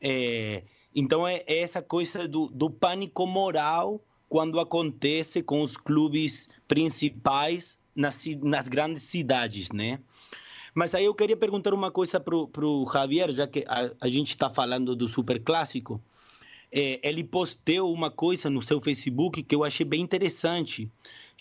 É, 0.00 0.64
então 0.94 1.26
é, 1.26 1.44
é 1.46 1.58
essa 1.58 1.80
coisa 1.80 2.26
do, 2.26 2.48
do 2.48 2.70
pânico 2.70 3.26
moral 3.26 4.02
quando 4.28 4.60
acontece 4.60 5.42
com 5.42 5.62
os 5.62 5.76
clubes 5.76 6.48
principais 6.66 7.77
nas, 7.98 8.24
nas 8.40 8.68
grandes 8.68 9.02
cidades, 9.02 9.70
né? 9.70 9.98
Mas 10.72 10.94
aí 10.94 11.04
eu 11.04 11.14
queria 11.14 11.36
perguntar 11.36 11.74
uma 11.74 11.90
coisa 11.90 12.20
para 12.20 12.36
o 12.36 12.88
Javier, 12.90 13.32
já 13.32 13.48
que 13.48 13.64
a, 13.66 13.90
a 14.00 14.08
gente 14.08 14.28
está 14.28 14.48
falando 14.48 14.94
do 14.94 15.08
Super 15.08 15.42
Clássico. 15.42 16.00
É, 16.70 17.00
ele 17.02 17.24
postou 17.24 17.92
uma 17.92 18.10
coisa 18.10 18.48
no 18.48 18.62
seu 18.62 18.80
Facebook 18.80 19.42
que 19.42 19.54
eu 19.54 19.64
achei 19.64 19.84
bem 19.84 20.00
interessante, 20.00 20.88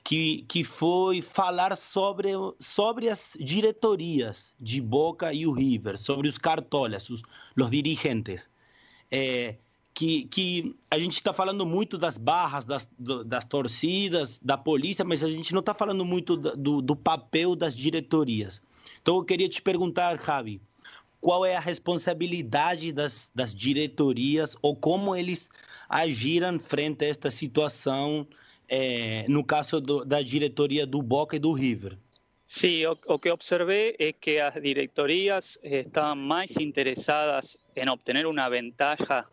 que, 0.03 0.43
que 0.47 0.63
foi 0.63 1.21
falar 1.21 1.77
sobre, 1.77 2.29
sobre 2.59 3.09
as 3.09 3.37
diretorias 3.39 4.53
de 4.59 4.81
Boca 4.81 5.31
e 5.33 5.45
o 5.45 5.51
River, 5.51 5.97
sobre 5.97 6.27
os 6.27 6.37
cartolas, 6.37 7.09
os, 7.09 7.21
os 7.55 7.69
dirigentes. 7.69 8.49
É, 9.11 9.55
que, 9.97 10.25
que 10.25 10.75
a 10.91 10.99
gente 10.99 11.13
está 11.13 11.33
falando 11.33 11.65
muito 11.65 11.97
das 11.97 12.19
barras, 12.19 12.65
das, 12.65 12.87
das 13.25 13.43
torcidas, 13.45 14.37
da 14.37 14.55
polícia, 14.55 15.03
mas 15.03 15.23
a 15.23 15.27
gente 15.27 15.51
não 15.53 15.59
está 15.59 15.73
falando 15.73 16.05
muito 16.05 16.37
do, 16.37 16.83
do 16.83 16.95
papel 16.95 17.55
das 17.55 17.75
diretorias. 17.75 18.61
Então 19.01 19.15
eu 19.15 19.23
queria 19.23 19.49
te 19.49 19.59
perguntar, 19.59 20.23
Javi, 20.23 20.61
qual 21.19 21.43
é 21.43 21.55
a 21.55 21.59
responsabilidade 21.59 22.91
das, 22.91 23.31
das 23.33 23.55
diretorias 23.55 24.55
ou 24.61 24.75
como 24.75 25.15
eles 25.15 25.49
agiram 25.89 26.59
frente 26.59 27.03
a 27.03 27.07
esta 27.07 27.31
situação, 27.31 28.27
eh, 28.69 29.25
no 29.27 29.43
caso 29.43 29.81
do, 29.81 30.05
da 30.05 30.21
diretoria 30.21 30.85
do 30.85 31.01
Boca 31.01 31.37
e 31.37 31.39
do 31.39 31.53
River? 31.53 31.97
Sí, 32.45 32.85
o, 32.85 32.95
o, 33.07 33.17
que 33.17 33.31
observé 33.31 33.95
es 33.97 34.15
que 34.21 34.37
las 34.37 34.61
directorías 34.61 35.59
estaban 35.63 36.19
más 36.19 36.55
interesadas 36.59 37.57
en 37.73 37.89
obtener 37.89 38.27
una 38.27 38.47
ventaja 38.47 39.27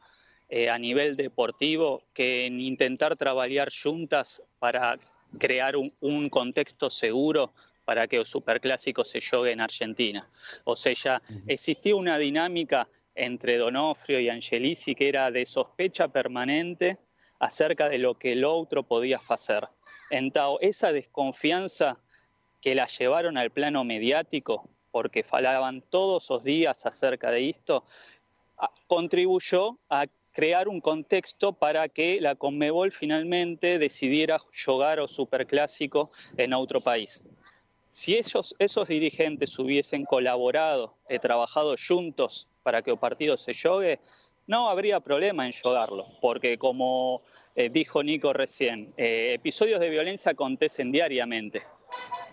eh, 0.56 0.70
a 0.70 0.78
nivel 0.78 1.16
deportivo 1.16 2.04
que 2.12 2.46
en 2.46 2.60
intentar 2.60 3.16
trabajar 3.16 3.70
juntas 3.72 4.40
para 4.60 4.96
crear 5.36 5.74
un, 5.74 5.92
un 5.98 6.30
contexto 6.30 6.88
seguro 6.90 7.52
para 7.84 8.06
que 8.06 8.18
el 8.18 8.24
superclásico 8.24 9.02
se 9.02 9.20
juegue 9.20 9.50
en 9.50 9.60
Argentina. 9.60 10.30
O 10.62 10.76
sea, 10.76 11.20
existía 11.48 11.96
una 11.96 12.18
dinámica 12.18 12.86
entre 13.16 13.58
Donofrio 13.58 14.20
y 14.20 14.28
Angelici 14.28 14.94
que 14.94 15.08
era 15.08 15.32
de 15.32 15.44
sospecha 15.44 16.06
permanente 16.06 16.98
acerca 17.40 17.88
de 17.88 17.98
lo 17.98 18.14
que 18.14 18.34
el 18.34 18.44
otro 18.44 18.84
podía 18.84 19.20
hacer. 19.26 19.66
Entonces, 20.08 20.68
esa 20.68 20.92
desconfianza 20.92 21.98
que 22.60 22.76
la 22.76 22.86
llevaron 22.86 23.36
al 23.38 23.50
plano 23.50 23.82
mediático, 23.82 24.68
porque 24.92 25.24
falaban 25.24 25.82
todos 25.90 26.30
los 26.30 26.44
días 26.44 26.86
acerca 26.86 27.32
de 27.32 27.50
esto, 27.50 27.84
contribuyó 28.86 29.78
a 29.88 30.06
crear 30.34 30.68
un 30.68 30.80
contexto 30.80 31.52
para 31.52 31.88
que 31.88 32.20
la 32.20 32.34
Conmebol 32.34 32.92
finalmente 32.92 33.78
decidiera 33.78 34.38
jugar 34.38 35.00
o 35.00 35.08
superclásico 35.08 36.10
en 36.36 36.52
otro 36.52 36.80
país. 36.80 37.24
Si 37.90 38.16
esos, 38.16 38.54
esos 38.58 38.88
dirigentes 38.88 39.56
hubiesen 39.58 40.04
colaborado 40.04 40.96
y 41.08 41.18
trabajado 41.20 41.76
juntos 41.78 42.48
para 42.64 42.82
que 42.82 42.90
el 42.90 42.98
partido 42.98 43.36
se 43.36 43.54
juegue, 43.54 44.00
no 44.48 44.68
habría 44.68 44.98
problema 44.98 45.46
en 45.46 45.52
jugarlo, 45.52 46.08
porque 46.20 46.58
como 46.58 47.22
eh, 47.54 47.70
dijo 47.70 48.02
Nico 48.02 48.32
recién, 48.32 48.92
eh, 48.96 49.34
episodios 49.34 49.78
de 49.78 49.88
violencia 49.88 50.32
acontecen 50.32 50.90
diariamente. 50.90 51.62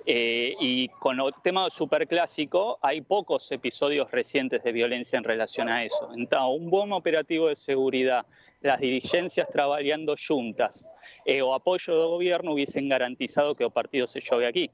Eh, 0.06 0.56
y 0.60 0.88
con 0.88 1.20
el 1.20 1.32
tema 1.44 1.70
superclásico 1.70 2.80
hay 2.82 3.02
pocos 3.02 3.52
episodios 3.52 4.10
recientes 4.12 4.64
de 4.64 4.72
violencia 4.72 5.18
en 5.18 5.24
relación 5.24 5.70
a 5.70 5.84
eso. 5.84 6.10
Entonces, 6.16 6.60
un 6.60 6.70
buen 6.70 6.92
operativo 6.92 7.48
de 7.48 7.56
seguridad, 7.56 8.26
las 8.62 8.80
dirigencias 8.80 9.48
trabajando 9.50 10.16
juntas 10.28 10.86
o 11.44 11.54
apoyo 11.54 11.94
del 11.94 12.08
gobierno 12.08 12.54
hubiesen 12.54 12.90
garantizado 12.90 13.56
que 13.56 13.64
el 13.64 13.72
partido 13.72 14.08
se 14.08 14.22
juegue 14.22 14.48
aquí 14.48 14.72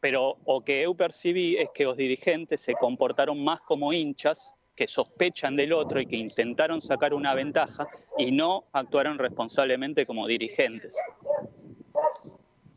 pero 0.00 0.38
o 0.44 0.64
que 0.64 0.82
yo 0.82 0.94
percibí 0.94 1.56
es 1.56 1.70
que 1.74 1.84
los 1.84 1.96
dirigentes 1.96 2.60
se 2.60 2.74
comportaron 2.74 3.42
más 3.42 3.60
como 3.60 3.92
hinchas 3.92 4.52
que 4.74 4.88
sospechan 4.88 5.56
del 5.56 5.72
otro 5.72 6.00
y 6.00 6.06
que 6.06 6.16
intentaron 6.16 6.82
sacar 6.82 7.14
una 7.14 7.32
ventaja 7.34 7.86
y 8.18 8.30
no 8.30 8.64
actuaron 8.72 9.18
responsablemente 9.18 10.04
como 10.04 10.26
dirigentes. 10.26 10.96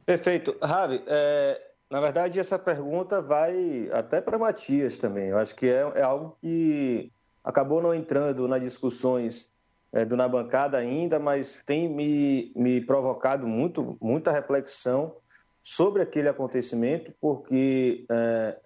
Perfeito. 0.09 0.57
Ravi, 0.59 1.03
é, 1.05 1.61
na 1.87 2.01
verdade, 2.01 2.39
essa 2.39 2.57
pergunta 2.57 3.21
vai 3.21 3.87
até 3.93 4.19
para 4.19 4.39
Matias 4.39 4.97
também. 4.97 5.27
Eu 5.27 5.37
acho 5.37 5.55
que 5.55 5.69
é, 5.69 5.81
é, 5.93 6.01
algo 6.01 6.35
que 6.41 7.11
acabou 7.43 7.79
não 7.79 7.93
entrando 7.93 8.47
nas 8.47 8.59
discussões 8.59 9.53
é, 9.93 10.03
do 10.03 10.17
Na 10.17 10.27
Bancada 10.27 10.79
ainda, 10.79 11.19
mas 11.19 11.61
tem 11.63 11.87
me, 11.87 12.51
me 12.55 12.81
provocado 12.81 13.45
muito, 13.45 13.99
muita 14.01 14.31
reflexão 14.31 15.15
sobre 15.61 16.01
aquele 16.01 16.27
acontecimento, 16.27 17.13
porque 17.21 18.03
é, 18.09 18.57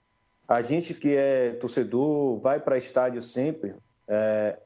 a 0.48 0.62
gente 0.62 0.94
que 0.94 1.14
é 1.14 1.52
torcedor, 1.56 2.40
vai 2.40 2.58
para 2.62 2.78
estádio 2.78 3.20
sempre, 3.20 3.76
é, 4.08 4.58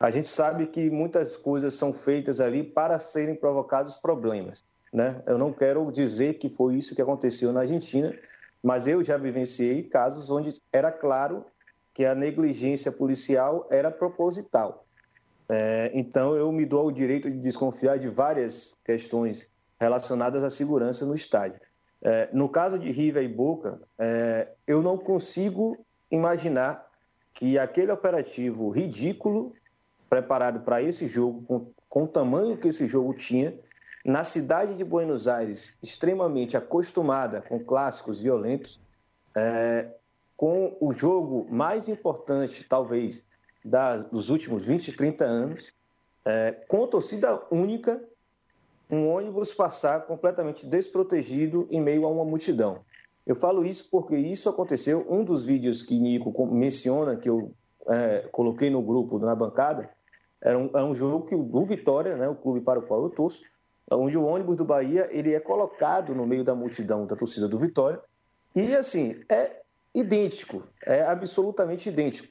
a 0.00 0.08
gente 0.08 0.28
sabe 0.28 0.66
que 0.68 0.88
muitas 0.88 1.36
coisas 1.36 1.74
são 1.74 1.92
feitas 1.92 2.40
ali 2.40 2.64
para 2.64 2.98
serem 2.98 3.34
provocados 3.34 3.96
problemas. 3.96 4.64
Né? 4.92 5.22
Eu 5.26 5.38
não 5.38 5.52
quero 5.52 5.90
dizer 5.90 6.34
que 6.34 6.50
foi 6.50 6.76
isso 6.76 6.94
que 6.94 7.02
aconteceu 7.02 7.52
na 7.52 7.60
Argentina, 7.60 8.14
mas 8.62 8.86
eu 8.86 9.02
já 9.02 9.16
vivenciei 9.16 9.82
casos 9.82 10.30
onde 10.30 10.54
era 10.72 10.92
claro 10.92 11.44
que 11.94 12.04
a 12.04 12.14
negligência 12.14 12.92
policial 12.92 13.66
era 13.70 13.90
proposital. 13.90 14.84
É, 15.48 15.90
então, 15.94 16.36
eu 16.36 16.50
me 16.52 16.64
dou 16.64 16.86
o 16.86 16.92
direito 16.92 17.30
de 17.30 17.38
desconfiar 17.38 17.98
de 17.98 18.08
várias 18.08 18.78
questões 18.84 19.46
relacionadas 19.78 20.44
à 20.44 20.50
segurança 20.50 21.04
no 21.04 21.14
estádio. 21.14 21.60
É, 22.00 22.28
no 22.32 22.48
caso 22.48 22.78
de 22.78 22.90
River 22.90 23.22
e 23.22 23.28
Boca, 23.28 23.80
é, 23.98 24.48
eu 24.66 24.82
não 24.82 24.96
consigo 24.96 25.84
imaginar 26.10 26.86
que 27.34 27.58
aquele 27.58 27.92
operativo 27.92 28.70
ridículo 28.70 29.52
preparado 30.08 30.60
para 30.60 30.82
esse 30.82 31.06
jogo, 31.06 31.42
com, 31.42 31.66
com 31.88 32.04
o 32.04 32.08
tamanho 32.08 32.56
que 32.56 32.68
esse 32.68 32.86
jogo 32.86 33.14
tinha, 33.14 33.54
na 34.04 34.24
cidade 34.24 34.74
de 34.74 34.84
Buenos 34.84 35.28
Aires, 35.28 35.78
extremamente 35.82 36.56
acostumada 36.56 37.40
com 37.40 37.58
clássicos 37.58 38.18
violentos, 38.18 38.80
é, 39.34 39.88
com 40.36 40.76
o 40.80 40.92
jogo 40.92 41.46
mais 41.50 41.88
importante, 41.88 42.64
talvez, 42.64 43.24
das, 43.64 44.02
dos 44.04 44.28
últimos 44.28 44.64
20, 44.64 44.92
30 44.92 45.24
anos, 45.24 45.72
é, 46.24 46.52
com 46.66 46.86
torcida 46.86 47.40
única, 47.50 48.02
um 48.90 49.08
ônibus 49.08 49.54
passar 49.54 50.04
completamente 50.04 50.66
desprotegido 50.66 51.66
em 51.70 51.80
meio 51.80 52.04
a 52.04 52.08
uma 52.08 52.24
multidão. 52.24 52.80
Eu 53.24 53.36
falo 53.36 53.64
isso 53.64 53.88
porque 53.90 54.16
isso 54.16 54.48
aconteceu. 54.48 55.06
Um 55.08 55.24
dos 55.24 55.46
vídeos 55.46 55.82
que 55.82 55.98
Nico 55.98 56.46
menciona, 56.46 57.16
que 57.16 57.30
eu 57.30 57.52
é, 57.88 58.28
coloquei 58.32 58.68
no 58.68 58.82
grupo 58.82 59.18
na 59.18 59.34
bancada, 59.34 59.88
era 60.40 60.58
um, 60.58 60.70
é 60.74 60.82
um 60.82 60.94
jogo 60.94 61.24
que 61.24 61.34
o 61.34 61.64
Vitória, 61.64 62.16
né, 62.16 62.28
o 62.28 62.34
clube 62.34 62.60
para 62.60 62.80
o 62.80 62.82
qual 62.82 63.04
eu 63.04 63.10
torço, 63.10 63.44
onde 63.90 64.16
o 64.16 64.24
ônibus 64.24 64.56
do 64.56 64.64
Bahia 64.64 65.08
ele 65.10 65.34
é 65.34 65.40
colocado 65.40 66.14
no 66.14 66.26
meio 66.26 66.44
da 66.44 66.54
multidão 66.54 67.06
da 67.06 67.16
torcida 67.16 67.48
do 67.48 67.58
Vitória. 67.58 68.00
E 68.54 68.74
assim, 68.74 69.22
é 69.28 69.60
idêntico, 69.94 70.62
é 70.84 71.02
absolutamente 71.02 71.88
idêntico. 71.88 72.28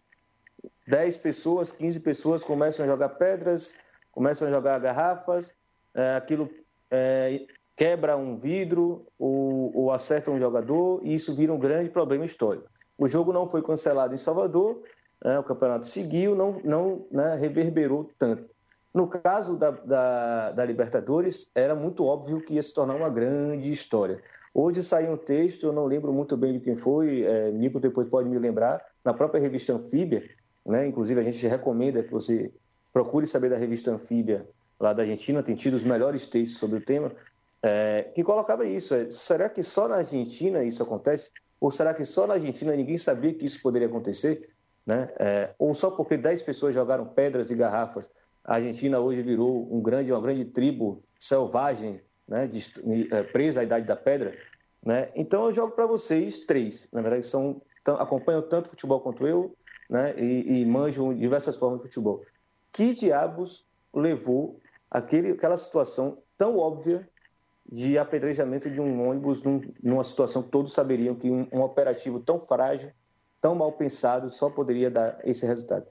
10 0.88 1.17
pessoas, 1.17 1.72
15 1.72 2.00
pessoas 2.00 2.43
começam 2.43 2.86
a 2.86 2.89
jogar 2.89 3.10
pedras, 3.10 3.75
começam 4.12 4.48
a 4.48 4.51
jogar 4.51 4.79
garrafas, 4.79 5.53
é, 5.93 6.15
aquilo 6.15 6.50
é, 6.89 7.46
quebra 7.75 8.17
um 8.17 8.36
vidro 8.36 9.05
ou, 9.17 9.75
ou, 9.75 9.91
acerta 9.91 10.31
um 10.31 10.39
jogador 10.39 11.01
e 11.03 11.13
isso 11.13 11.36
vira 11.36 11.53
um 11.53 11.60
grande 11.60 11.89
problema 11.89 12.25
histórico. 12.25 12.70
O 12.98 13.08
jogo 13.08 13.31
não 13.31 13.50
foi 13.50 13.62
cancelado 13.62 14.13
em 14.13 14.17
Salvador 14.17 14.84
né, 15.24 15.38
o 15.38 15.43
campeonato 15.43 15.86
seguiu, 15.86 16.36
não, 16.36 16.60
não 16.63 17.05
né, 17.12 17.36
reverberou 17.36 18.10
tanto. 18.17 18.50
No 18.93 19.07
caso 19.07 19.55
da, 19.55 19.71
da, 19.71 20.51
da, 20.51 20.65
Libertadores, 20.65 21.50
era 21.55 21.74
muito 21.74 22.05
óbvio 22.05 22.41
que 22.41 22.55
ia 22.55 22.63
se 22.63 22.74
tornar 22.74 22.95
uma 22.95 23.10
grande 23.10 23.71
história. 23.71 24.21
Hoje 24.53 24.83
saiu 24.83 25.13
um 25.13 25.17
texto, 25.17 25.67
eu 25.67 25.71
não 25.71 25.86
lembro 25.86 26.12
muito 26.12 26.36
bem 26.36 26.53
de 26.53 26.60
quem 26.60 26.75
foi, 26.75 27.24
é, 27.24 27.51
Nico 27.51 27.79
depois 27.79 28.07
pode 28.07 28.27
me 28.27 28.38
lembrar, 28.38 28.86
na 29.03 29.13
própria 29.13 29.39
revista 29.39 29.74
Anfíbia, 29.74 30.29
né, 30.65 30.86
inclusive 30.86 31.19
a 31.19 31.24
gente 31.24 31.48
recomenda 31.48 32.03
que 32.03 32.12
você 32.12 32.51
procure 32.91 33.25
saber 33.25 33.50
da 33.50 33.55
revista 33.55 33.91
Anfíbia 33.91 34.45
lá 34.77 34.91
da 34.91 35.03
Argentina, 35.03 35.41
tem 35.41 35.55
tido 35.55 35.75
os 35.75 35.83
melhores 35.83 36.27
textos 36.27 36.60
sobre 36.60 36.77
o 36.77 36.81
tema, 36.81 37.12
é, 37.63 38.10
que 38.13 38.24
colocava 38.24 38.65
isso. 38.65 38.93
É, 38.95 39.10
será 39.10 39.48
que 39.48 39.63
só 39.63 39.88
na 39.88 39.98
Argentina 39.98 40.63
isso 40.63 40.81
acontece? 40.81 41.31
Ou 41.60 41.69
será 41.69 41.93
que 41.93 42.03
só 42.03 42.25
na 42.25 42.33
Argentina 42.33 42.75
ninguém 42.75 42.98
sabia 42.98 43.33
que 43.33 43.45
isso 43.45 43.62
poderia 43.62 43.88
acontecer? 43.88 44.50
Né? 44.86 45.10
É, 45.19 45.50
ou 45.60 45.74
só 45.74 45.91
porque 45.91 46.17
10 46.17 46.41
pessoas 46.41 46.74
jogaram 46.74 47.05
pedras 47.05 47.51
e 47.51 47.55
garrafas, 47.55 48.10
a 48.43 48.55
Argentina 48.55 49.00
hoje 49.00 49.21
virou 49.21 49.67
um 49.74 49.81
grande, 49.81 50.12
uma 50.12 50.21
grande 50.21 50.45
tribo 50.45 51.03
selvagem, 51.19 52.01
né? 52.27 52.48
De, 52.48 52.60
é, 53.12 53.24
presa 53.24 53.62
à 53.62 53.63
idade 53.63 53.86
da 53.86 53.95
pedra? 53.95 54.38
Né? 54.83 55.12
Então 55.15 55.45
eu 55.45 55.51
jogo 55.51 55.74
para 55.74 55.86
vocês 55.86 56.39
três, 56.39 56.89
na 56.91 57.01
verdade 57.01 57.25
são 57.25 57.62
acompanham 57.86 58.41
tanto 58.48 58.69
futebol 58.69 59.00
quanto 59.00 59.27
eu, 59.27 59.55
né? 59.89 60.13
E, 60.17 60.62
e 60.62 60.65
manjam 60.65 61.13
diversas 61.13 61.57
formas 61.57 61.79
de 61.79 61.86
futebol. 61.86 62.24
Que 62.71 62.93
diabos 62.93 63.65
levou 63.93 64.60
aquele, 64.89 65.31
aquela 65.31 65.57
situação 65.57 66.19
tão 66.38 66.57
óbvia 66.57 67.07
de 67.71 67.98
apedrejamento 67.98 68.69
de 68.69 68.79
um 68.79 69.10
ônibus 69.10 69.41
num, 69.43 69.62
numa 69.81 70.03
situação 70.03 70.43
que 70.43 70.50
todos 70.50 70.74
saberiam 70.74 71.15
que 71.15 71.29
um, 71.29 71.48
um, 71.51 71.62
operativo 71.62 72.19
tão 72.19 72.39
frágil, 72.39 72.91
tão 73.39 73.55
mal 73.55 73.71
pensado, 73.71 74.29
só 74.29 74.50
poderia 74.50 74.89
dar 74.89 75.19
esse 75.24 75.45
resultado. 75.45 75.86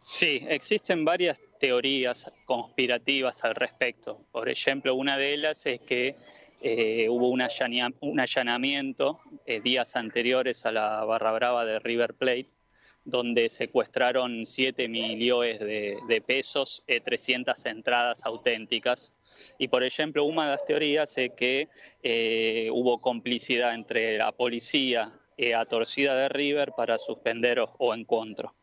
Sí, 0.00 0.44
existen 0.48 1.04
varias 1.04 1.36
teorías 1.62 2.28
conspirativas 2.44 3.44
al 3.44 3.54
respecto. 3.54 4.26
Por 4.32 4.48
ejemplo, 4.48 4.96
una 4.96 5.16
de 5.16 5.32
ellas 5.32 5.64
es 5.64 5.80
que 5.82 6.16
eh, 6.60 7.06
hubo 7.08 7.28
un, 7.28 7.40
allanamiento 8.20 9.20
eh, 9.46 9.60
días 9.60 9.94
anteriores 9.94 10.66
a 10.66 10.72
la 10.72 11.04
barra 11.04 11.30
brava 11.30 11.64
de 11.64 11.78
River 11.78 12.14
Plate 12.14 12.48
donde 13.04 13.48
secuestraron 13.48 14.44
7 14.44 14.88
millones 14.88 15.60
de, 15.60 16.22
pesos 16.26 16.82
eh, 16.88 17.00
300 17.00 17.64
entradas 17.66 18.24
auténticas. 18.24 19.14
Y, 19.58 19.68
por 19.68 19.84
ejemplo, 19.84 20.24
una 20.24 20.44
de 20.46 20.50
las 20.56 20.64
teorías 20.64 21.16
es 21.16 21.30
que 21.36 21.68
eh, 22.02 22.70
hubo 22.72 23.00
complicidad 23.00 23.74
entre 23.74 24.18
la 24.18 24.32
policía 24.32 25.12
la 25.38 25.64
torcida 25.64 26.14
de 26.14 26.28
River 26.28 26.72
para 26.76 26.98
suspender 26.98 27.58
o, 27.58 27.94
encuentro. 27.94 28.54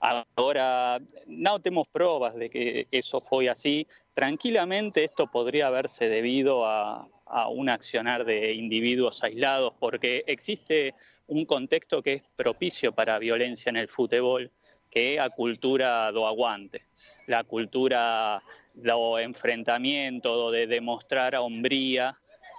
Ahora, 0.00 1.00
no 1.26 1.60
tenemos 1.60 1.88
pruebas 1.88 2.34
de 2.34 2.50
que 2.50 2.86
eso 2.90 3.20
fue 3.20 3.48
así. 3.48 3.86
Tranquilamente 4.14 5.04
esto 5.04 5.26
podría 5.26 5.66
haberse 5.66 6.08
debido 6.08 6.64
a, 6.66 7.08
a 7.26 7.48
un 7.48 7.68
accionar 7.68 8.24
de 8.24 8.52
individuos 8.52 9.22
aislados, 9.22 9.74
porque 9.78 10.24
existe 10.26 10.94
un 11.26 11.44
contexto 11.44 12.02
que 12.02 12.14
es 12.14 12.22
propicio 12.36 12.92
para 12.92 13.18
violencia 13.18 13.70
en 13.70 13.76
el 13.76 13.88
fútbol, 13.88 14.50
que 14.90 15.14
es 15.14 15.18
la 15.18 15.30
cultura 15.30 16.10
do 16.12 16.26
aguante, 16.26 16.82
la 17.26 17.44
cultura 17.44 18.42
do 18.74 19.18
enfrentamiento, 19.18 20.50
de 20.50 20.66
demostrar 20.66 21.36
hombría 21.36 22.16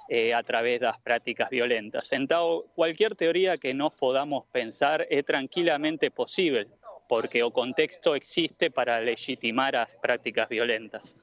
eh, 0.08 0.34
a 0.34 0.44
través 0.44 0.80
de 0.80 0.88
las 0.88 1.00
prácticas 1.00 1.50
violentas. 1.50 2.12
Entonces, 2.12 2.70
cualquier 2.76 3.16
teoría 3.16 3.58
que 3.58 3.74
nos 3.74 3.94
podamos 3.94 4.46
pensar 4.52 5.08
es 5.10 5.26
tranquilamente 5.26 6.12
posible, 6.12 6.68
porque 7.10 7.40
el 7.40 7.52
contexto 7.52 8.16
existe 8.16 8.70
para 8.70 9.02
legitimar 9.02 9.74
las 9.74 9.96
prácticas 9.96 10.48
violentas. 10.48 11.18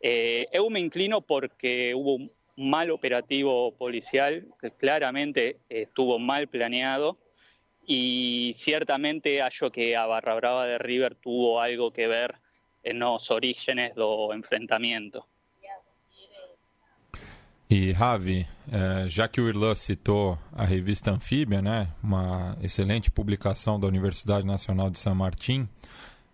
Eh, 0.00 0.46
yo 0.52 0.70
me 0.70 0.78
inclino 0.78 1.20
porque 1.20 1.92
hubo 1.96 2.18
mal 2.54 2.92
operativo 2.92 3.72
policial 3.72 4.46
que 4.60 4.70
claramente 4.70 5.58
estuvo 5.68 6.20
mal 6.20 6.46
planeado 6.46 7.18
y 7.84 8.54
ciertamente 8.56 9.42
hallo 9.42 9.72
que 9.72 9.96
a 9.96 10.06
Barra 10.06 10.36
Brava 10.36 10.64
de 10.64 10.78
River 10.78 11.16
tuvo 11.16 11.60
algo 11.60 11.92
que 11.92 12.06
ver 12.06 12.36
en 12.84 13.00
los 13.00 13.28
orígenes 13.32 13.96
do 13.96 14.32
enfrentamento. 14.32 15.26
E 17.68 17.90
Ravi, 17.90 18.46
é, 18.70 19.08
já 19.08 19.26
que 19.26 19.40
o 19.40 19.48
Irlan 19.48 19.74
citou 19.74 20.38
a 20.52 20.64
revista 20.64 21.10
Anfíbia, 21.10 21.60
né, 21.60 21.88
uma 22.00 22.56
excelente 22.62 23.10
publicação 23.10 23.78
da 23.78 23.88
Universidade 23.88 24.46
Nacional 24.46 24.88
de 24.88 24.98
San 24.98 25.14
Martín, 25.14 25.68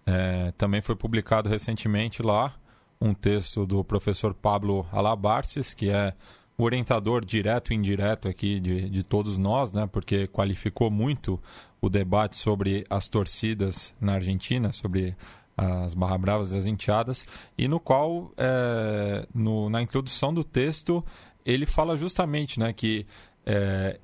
é, 0.04 0.52
também 0.58 0.82
foi 0.82 0.94
publicado 0.94 1.48
recentemente 1.48 2.22
lá 2.22 2.54
um 3.00 3.14
texto 3.14 3.64
do 3.66 3.82
professor 3.82 4.34
Pablo 4.34 4.86
Alabarces, 4.92 5.72
que 5.72 5.90
é 5.90 6.14
o 6.56 6.64
orientador 6.64 7.24
direto 7.24 7.72
e 7.72 7.76
indireto 7.76 8.28
aqui 8.28 8.60
de, 8.60 8.88
de 8.88 9.02
todos 9.02 9.38
nós, 9.38 9.72
né? 9.72 9.88
Porque 9.90 10.26
qualificou 10.28 10.90
muito 10.90 11.40
o 11.80 11.88
debate 11.88 12.36
sobre 12.36 12.84
as 12.88 13.08
torcidas 13.08 13.94
na 14.00 14.14
Argentina, 14.14 14.72
sobre 14.72 15.16
as 15.56 15.94
barra 15.94 16.18
bravas 16.18 16.52
e 16.52 16.56
as 16.56 16.66
enteadas, 16.66 17.24
e 17.56 17.68
no 17.68 17.78
qual, 17.78 18.32
é, 18.36 19.26
no, 19.34 19.68
na 19.68 19.82
introdução 19.82 20.32
do 20.32 20.42
texto, 20.42 21.04
ele 21.44 21.66
fala 21.66 21.96
justamente 21.96 22.58
né, 22.58 22.72
que 22.72 23.06
é, 23.44 23.98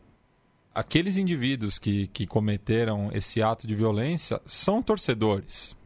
aqueles 0.74 1.16
indivíduos 1.16 1.78
que, 1.78 2.06
que 2.08 2.26
cometeram 2.26 3.10
esse 3.12 3.42
ato 3.42 3.66
de 3.66 3.74
violência 3.74 4.40
são 4.46 4.82
torcedores. 4.82 5.76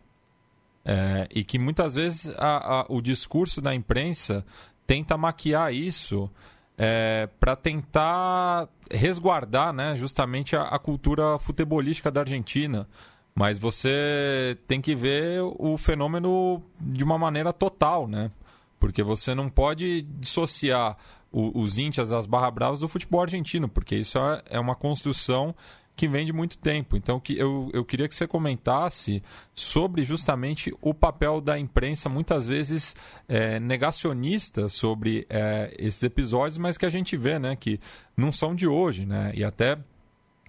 É, 0.84 1.28
e 1.30 1.44
que 1.44 1.60
muitas 1.60 1.94
vezes 1.94 2.28
a, 2.36 2.80
a, 2.80 2.86
o 2.88 3.00
discurso 3.00 3.60
da 3.60 3.72
imprensa 3.72 4.44
tenta 4.84 5.16
maquiar 5.16 5.72
isso 5.72 6.28
é, 6.76 7.28
para 7.38 7.54
tentar 7.54 8.68
resguardar 8.90 9.72
né, 9.72 9.96
justamente 9.96 10.56
a, 10.56 10.62
a, 10.62 10.78
cultura 10.78 11.38
futebolística 11.38 12.10
da 12.10 12.20
Argentina. 12.20 12.88
Mas 13.34 13.58
você 13.58 14.58
tem 14.66 14.80
que 14.80 14.94
ver 14.94 15.40
o 15.58 15.78
fenômeno 15.78 16.62
de 16.80 17.02
uma 17.02 17.18
maneira 17.18 17.52
total, 17.52 18.06
né? 18.06 18.30
Porque 18.78 19.02
você 19.02 19.34
não 19.34 19.48
pode 19.48 20.02
dissociar 20.02 20.96
o, 21.30 21.60
os 21.60 21.78
índias, 21.78 22.12
as 22.12 22.26
barra 22.26 22.50
bravas 22.50 22.80
do 22.80 22.88
futebol 22.88 23.22
argentino, 23.22 23.68
porque 23.68 23.96
isso 23.96 24.18
é, 24.18 24.42
é 24.50 24.60
uma 24.60 24.74
construção 24.74 25.54
que 25.94 26.08
vem 26.08 26.24
de 26.26 26.32
muito 26.32 26.58
tempo. 26.58 26.96
Então 26.96 27.18
que 27.20 27.36
eu, 27.38 27.70
eu 27.72 27.84
queria 27.84 28.08
que 28.08 28.14
você 28.14 28.26
comentasse 28.26 29.22
sobre 29.54 30.04
justamente 30.04 30.74
o 30.80 30.92
papel 30.92 31.40
da 31.40 31.58
imprensa, 31.58 32.08
muitas 32.08 32.46
vezes 32.46 32.94
é, 33.28 33.58
negacionista 33.60 34.68
sobre 34.68 35.26
é, 35.28 35.74
esses 35.78 36.02
episódios, 36.02 36.58
mas 36.58 36.76
que 36.76 36.86
a 36.86 36.90
gente 36.90 37.16
vê 37.16 37.38
né, 37.38 37.56
que 37.56 37.80
não 38.16 38.32
são 38.32 38.54
de 38.54 38.66
hoje, 38.66 39.06
né? 39.06 39.32
E 39.34 39.44
até 39.44 39.78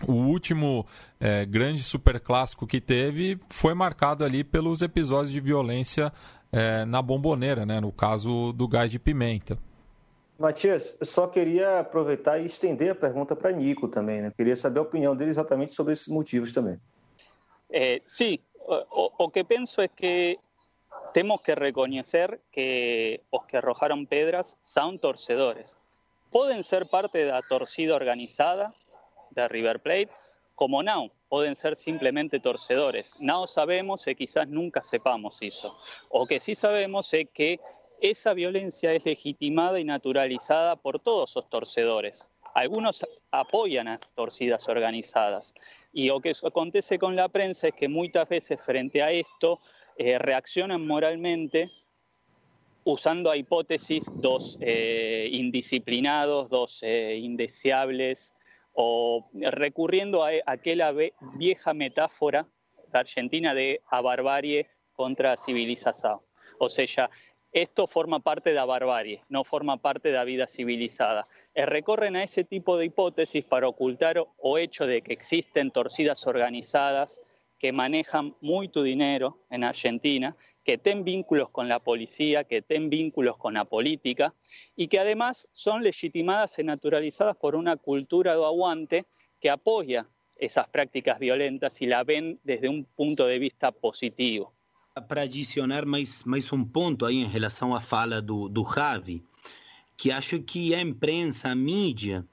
o 0.08 0.14
último 0.14 0.86
é, 1.20 1.46
grande 1.46 1.84
superclássico 1.84 2.68
que 2.68 2.82
teve 2.82 3.40
foi 3.50 3.74
marcado 3.74 4.24
ali 4.24 4.44
pelos 4.44 4.82
episódios 4.82 5.32
de 5.32 5.40
violência 5.40 6.12
é, 6.52 6.86
na 6.86 7.02
bomboneira, 7.02 7.66
né? 7.66 7.80
No 7.80 7.92
caso 7.92 8.54
do 8.54 8.68
gás 8.68 8.92
de 8.92 9.00
pimenta. 9.00 9.58
Matias, 10.38 10.98
eu 11.00 11.06
só 11.06 11.28
queria 11.28 11.80
aproveitar 11.80 12.40
e 12.40 12.46
estender 12.46 12.92
a 12.92 12.96
pergunta 12.96 13.36
para 13.36 13.52
Nico 13.52 13.88
também, 13.88 14.22
né? 14.22 14.32
Queria 14.36 14.56
saber 14.56 14.80
a 14.80 14.84
opinião 14.84 15.16
dele 15.16 15.30
exatamente 15.30 15.72
sobre 15.72 15.94
esses 15.94 16.08
motivos 16.08 16.52
também. 16.52 16.80
Eh, 17.72 18.02
sí, 18.06 18.42
o, 18.56 19.26
o, 19.26 19.30
que 19.30 19.44
penso 19.44 19.82
é 19.82 19.88
que 19.88 20.38
temos 21.14 21.42
que 21.42 21.54
reconhecer 21.54 22.40
que 22.52 23.22
os 23.32 23.46
que 23.46 23.58
arrojaron 23.58 24.06
pedras 24.06 24.58
são 24.62 24.98
torcedores. 24.98 25.78
Podem 26.32 26.62
ser 26.64 26.88
parte 26.88 27.26
da 27.26 27.42
torcida 27.42 27.96
organizada 27.96 28.74
de 29.34 29.48
River 29.48 29.80
Plate, 29.80 30.12
como 30.56 30.84
não, 30.84 31.12
podem 31.30 31.56
ser 31.56 31.76
simplesmente 31.76 32.40
torcedores. 32.40 33.16
Não 33.20 33.48
sabemos 33.48 34.06
e 34.08 34.16
quizás 34.16 34.50
nunca 34.50 34.82
sepamos 34.82 35.42
isso. 35.42 35.76
O 36.10 36.28
que 36.28 36.40
sí 36.40 36.56
sabemos 36.56 37.14
é 37.14 37.26
que 37.26 37.60
esa 38.00 38.34
violencia 38.34 38.94
es 38.94 39.06
legitimada 39.06 39.80
y 39.80 39.84
naturalizada 39.84 40.76
por 40.76 41.00
todos 41.00 41.32
esos 41.32 41.50
torcedores. 41.50 42.30
Algunos 42.54 43.06
apoyan 43.32 43.88
a 43.88 44.00
torcidas 44.16 44.68
organizadas. 44.70 45.56
Y 45.92 46.08
lo 46.08 46.22
que 46.22 46.34
acontece 46.44 47.00
con 47.00 47.16
la 47.16 47.30
prensa 47.30 47.70
es 47.70 47.74
que 47.74 47.88
muchas 47.88 48.30
veces 48.30 48.62
frente 48.62 49.02
a 49.02 49.12
esto 49.12 49.60
eh, 49.98 50.20
reaccionan 50.20 50.86
moralmente 50.86 51.72
usando 52.84 53.32
a 53.32 53.38
hipótesis 53.38 54.04
dos 54.16 54.58
eh, 54.62 55.30
indisciplinados, 55.32 56.50
dos 56.50 56.80
eh, 56.84 57.18
indeseables, 57.18 58.36
o 58.74 59.30
recurriendo 59.34 60.24
a, 60.24 60.32
aquella 60.46 60.92
vieja 61.36 61.74
metáfora 61.74 62.48
argentina 62.92 63.54
de 63.54 63.82
barbarie 63.90 64.68
contra 64.94 65.38
civilización. 65.38 66.20
O 66.60 66.70
sea, 66.70 67.10
esto 67.52 67.88
forma 67.88 68.20
parte 68.20 68.50
de 68.50 68.56
la 68.56 68.66
barbarie, 68.66 69.22
no 69.30 69.44
forma 69.44 69.78
parte 69.78 70.10
de 70.10 70.16
la 70.16 70.24
vida 70.24 70.48
civilizada. 70.48 71.28
Eh, 71.54 71.66
recorren 71.66 72.16
a 72.16 72.24
ese 72.24 72.44
tipo 72.44 72.78
de 72.78 72.86
hipótesis 72.86 73.46
para 73.46 73.68
ocultar 73.68 74.24
o 74.38 74.58
hecho 74.58 74.88
de 74.88 75.02
que 75.02 75.14
existen 75.14 75.72
torcidas 75.72 76.26
organizadas 76.26 77.22
que 77.60 77.72
manejan 77.72 78.36
mucho 78.42 78.84
dinero 78.84 79.38
en 79.50 79.64
Argentina, 79.64 80.36
que 80.64 80.78
tienen 80.78 81.04
vínculos 81.04 81.50
con 81.50 81.68
la 81.68 81.80
policía, 81.80 82.44
que 82.46 82.62
tienen 82.62 82.90
vínculos 82.90 83.38
con 83.38 83.54
la 83.54 83.66
política 83.66 84.34
y 84.76 84.88
que 84.88 85.00
además 85.00 85.48
son 85.54 85.84
legitimadas 85.84 86.58
y 86.60 86.64
naturalizadas 86.64 87.38
por 87.38 87.56
una 87.56 87.76
cultura 87.78 88.36
de 88.36 88.44
aguante 88.44 89.06
que 89.40 89.50
apoya 89.50 90.08
esas 90.38 90.68
prácticas 90.68 91.20
violentas 91.20 91.82
y 91.82 91.86
la 91.86 92.04
ven 92.04 92.40
desde 92.44 92.70
un 92.70 92.86
punto 92.86 93.26
de 93.26 93.40
vista 93.40 93.72
positivo. 93.72 94.54
Para 95.08 95.24
adicionar 95.24 95.86
mais, 95.86 96.24
mais 96.24 96.52
um 96.54 96.64
ponto 96.64 97.06
aí 97.06 97.18
em 97.18 97.28
relação 97.28 97.76
à 97.76 97.82
fala 97.82 98.22
do, 98.22 98.48
do 98.48 98.64
Javi, 98.64 99.24
que 99.98 100.12
acho 100.12 100.42
que 100.44 100.74
a 100.76 100.82
imprensa, 100.82 101.50
a 101.50 101.56
mídia, 101.56 102.26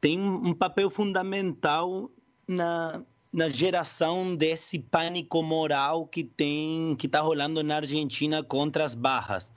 tem 0.00 0.18
um 0.18 0.54
papel 0.54 0.90
fundamental 0.90 2.10
na, 2.48 3.04
na 3.32 3.48
geração 3.48 4.36
desse 4.36 4.78
pânico 4.78 5.42
moral 5.42 6.06
que 6.06 6.22
tem 6.22 6.94
que 6.96 7.06
está 7.06 7.20
rolando 7.20 7.62
na 7.62 7.76
Argentina 7.76 8.42
contra 8.42 8.84
as 8.84 8.94
barras. 8.94 9.52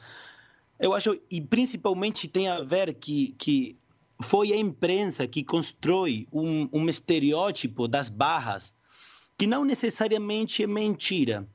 Eu 0.80 0.94
acho 0.94 1.20
e 1.30 1.42
principalmente 1.42 2.28
tem 2.28 2.48
a 2.48 2.62
ver 2.62 2.94
que 2.94 3.36
que 3.38 3.76
foi 4.22 4.54
a 4.54 4.58
imprensa 4.58 5.28
que 5.28 5.44
constrói 5.44 6.26
um, 6.32 6.70
um 6.72 6.88
estereótipo 6.88 7.88
das 7.88 8.08
barras 8.08 8.74
que 9.38 9.46
não 9.46 9.66
necessariamente 9.66 10.64
é 10.64 10.68
mentira, 10.68 11.46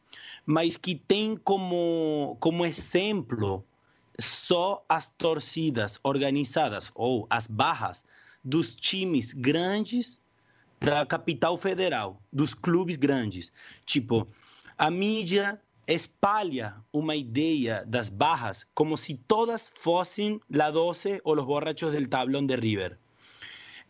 mas 0.45 0.77
que 0.77 0.95
tem 0.95 1.37
como 1.37 2.37
como 2.39 2.67
exemplo 2.67 3.65
só 4.19 4.85
as 4.87 5.07
torcidas 5.07 5.99
organizadas 6.03 6.91
ou 6.95 7.27
as 7.31 7.47
barras 7.47 8.05
dos 8.45 8.75
times 8.75 9.33
grandes 9.33 10.20
da 10.81 11.05
capital 11.05 11.59
federal, 11.59 12.21
dos 12.33 12.55
clubes 12.55 12.97
grandes. 12.97 13.53
Tipo, 13.85 14.27
a 14.79 14.91
mídia 14.91 15.61
espalha 15.87 16.77
uma 16.93 17.15
ideia 17.15 17.85
das 17.87 18.09
barras 18.09 18.67
como 18.75 18.97
se 18.97 19.15
todas 19.15 19.71
fossem 19.75 20.41
La 20.51 20.71
12 20.71 21.21
ou 21.25 21.37
os 21.37 21.45
borrachos 21.45 21.93
del 21.93 22.09
tablão 22.09 22.47
de 22.47 22.57
River. 22.57 22.99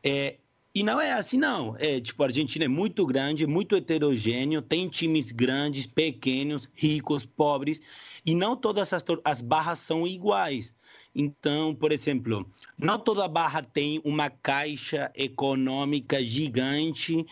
É, 0.02 0.36
e 0.72 0.84
não 0.84 1.00
é 1.00 1.12
assim, 1.12 1.36
não. 1.36 1.76
É, 1.78 2.00
tipo, 2.00 2.22
a 2.22 2.26
Argentina 2.26 2.64
é 2.64 2.68
muito 2.68 3.04
grande, 3.04 3.46
muito 3.46 3.74
heterogêneo, 3.74 4.62
tem 4.62 4.88
times 4.88 5.32
grandes, 5.32 5.84
pequenos, 5.84 6.68
ricos, 6.74 7.26
pobres, 7.26 7.80
e 8.24 8.34
não 8.34 8.56
todas 8.56 8.92
as, 8.92 9.04
as 9.24 9.42
barras 9.42 9.80
são 9.80 10.06
iguais. 10.06 10.72
Então, 11.12 11.74
por 11.74 11.90
exemplo, 11.90 12.48
não 12.78 12.98
toda 13.00 13.26
barra 13.26 13.62
tem 13.62 14.00
uma 14.04 14.30
caixa 14.30 15.10
econômica 15.16 16.22
gigante 16.22 17.26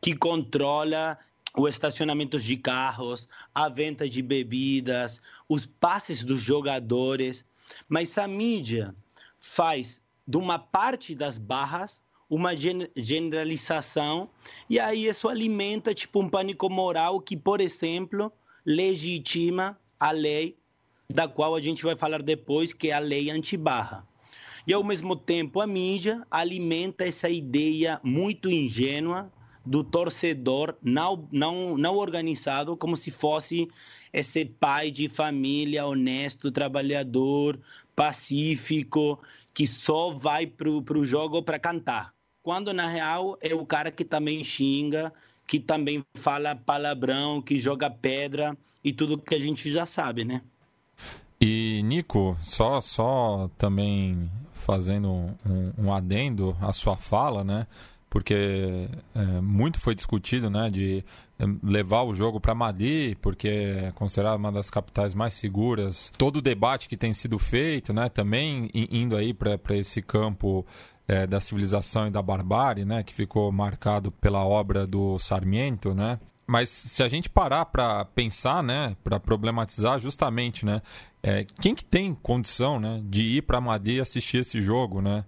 que 0.00 0.14
controla 0.14 1.18
o 1.56 1.66
estacionamento 1.66 2.38
de 2.38 2.56
carros, 2.56 3.28
a 3.52 3.68
venda 3.68 4.08
de 4.08 4.22
bebidas, 4.22 5.20
os 5.48 5.66
passes 5.66 6.22
dos 6.22 6.40
jogadores. 6.40 7.44
Mas 7.88 8.16
a 8.16 8.28
mídia 8.28 8.94
faz 9.40 10.00
de 10.28 10.36
uma 10.36 10.58
parte 10.58 11.14
das 11.14 11.36
barras 11.36 12.05
uma 12.28 12.52
generalização 12.96 14.28
e 14.68 14.80
aí 14.80 15.06
isso 15.06 15.28
alimenta 15.28 15.94
tipo 15.94 16.20
um 16.20 16.28
pânico 16.28 16.68
moral 16.68 17.20
que, 17.20 17.36
por 17.36 17.60
exemplo, 17.60 18.32
legitima 18.64 19.78
a 19.98 20.10
lei 20.10 20.56
da 21.08 21.28
qual 21.28 21.54
a 21.54 21.60
gente 21.60 21.84
vai 21.84 21.96
falar 21.96 22.20
depois, 22.20 22.72
que 22.72 22.90
é 22.90 22.92
a 22.92 22.98
lei 22.98 23.30
antibarra. 23.30 24.06
E, 24.66 24.72
ao 24.72 24.82
mesmo 24.82 25.14
tempo, 25.14 25.60
a 25.60 25.66
mídia 25.66 26.26
alimenta 26.28 27.04
essa 27.04 27.28
ideia 27.28 28.00
muito 28.02 28.50
ingênua 28.50 29.32
do 29.64 29.84
torcedor 29.84 30.76
não, 30.82 31.28
não, 31.30 31.76
não 31.76 31.96
organizado, 31.96 32.76
como 32.76 32.96
se 32.96 33.10
fosse 33.10 33.68
esse 34.12 34.44
pai 34.44 34.90
de 34.90 35.08
família 35.08 35.86
honesto, 35.86 36.50
trabalhador, 36.50 37.60
pacífico, 37.94 39.20
que 39.54 39.66
só 39.66 40.10
vai 40.10 40.46
para 40.46 40.68
o 40.68 41.04
jogo 41.04 41.42
para 41.42 41.58
cantar. 41.58 42.15
Quando, 42.46 42.72
na 42.72 42.86
real, 42.86 43.36
é 43.40 43.52
o 43.52 43.66
cara 43.66 43.90
que 43.90 44.04
também 44.04 44.44
xinga, 44.44 45.12
que 45.48 45.58
também 45.58 46.04
fala 46.14 46.54
palavrão, 46.54 47.42
que 47.42 47.58
joga 47.58 47.90
pedra 47.90 48.56
e 48.84 48.92
tudo 48.92 49.18
que 49.18 49.34
a 49.34 49.40
gente 49.40 49.68
já 49.68 49.84
sabe, 49.84 50.24
né? 50.24 50.40
E, 51.40 51.82
Nico, 51.82 52.36
só, 52.40 52.80
só 52.80 53.50
também 53.58 54.30
fazendo 54.52 55.08
um, 55.44 55.72
um 55.76 55.92
adendo 55.92 56.56
à 56.60 56.72
sua 56.72 56.96
fala, 56.96 57.42
né? 57.42 57.66
Porque 58.08 58.88
é, 59.12 59.40
muito 59.40 59.80
foi 59.80 59.96
discutido, 59.96 60.48
né? 60.48 60.70
De 60.70 61.04
é, 61.40 61.44
levar 61.64 62.04
o 62.04 62.14
jogo 62.14 62.38
para 62.38 62.54
Madrid, 62.54 63.16
porque 63.20 63.48
é 63.48 63.92
considerada 63.96 64.36
uma 64.36 64.52
das 64.52 64.70
capitais 64.70 65.14
mais 65.14 65.34
seguras. 65.34 66.12
Todo 66.16 66.36
o 66.36 66.42
debate 66.42 66.88
que 66.88 66.96
tem 66.96 67.12
sido 67.12 67.40
feito, 67.40 67.92
né? 67.92 68.08
Também 68.08 68.70
indo 68.72 69.16
aí 69.16 69.34
para 69.34 69.76
esse 69.76 70.00
campo 70.00 70.64
é, 71.08 71.26
da 71.26 71.40
civilização 71.40 72.08
e 72.08 72.10
da 72.10 72.22
barbárie, 72.22 72.84
né? 72.84 73.02
Que 73.02 73.14
ficou 73.14 73.50
marcado 73.52 74.10
pela 74.10 74.44
obra 74.44 74.86
do 74.86 75.18
Sarmiento, 75.18 75.94
né? 75.94 76.18
Mas 76.46 76.70
se 76.70 77.02
a 77.02 77.08
gente 77.08 77.28
parar 77.28 77.66
para 77.66 78.04
pensar, 78.04 78.62
né, 78.62 78.96
para 79.02 79.18
problematizar 79.18 79.98
justamente, 79.98 80.64
né, 80.64 80.80
é, 81.20 81.44
quem 81.60 81.74
que 81.74 81.84
tem 81.84 82.14
condição, 82.14 82.78
né, 82.78 83.00
de 83.04 83.22
ir 83.22 83.42
para 83.42 83.60
Madrid 83.60 84.00
assistir 84.00 84.38
esse 84.38 84.60
jogo, 84.60 85.02
né? 85.02 85.24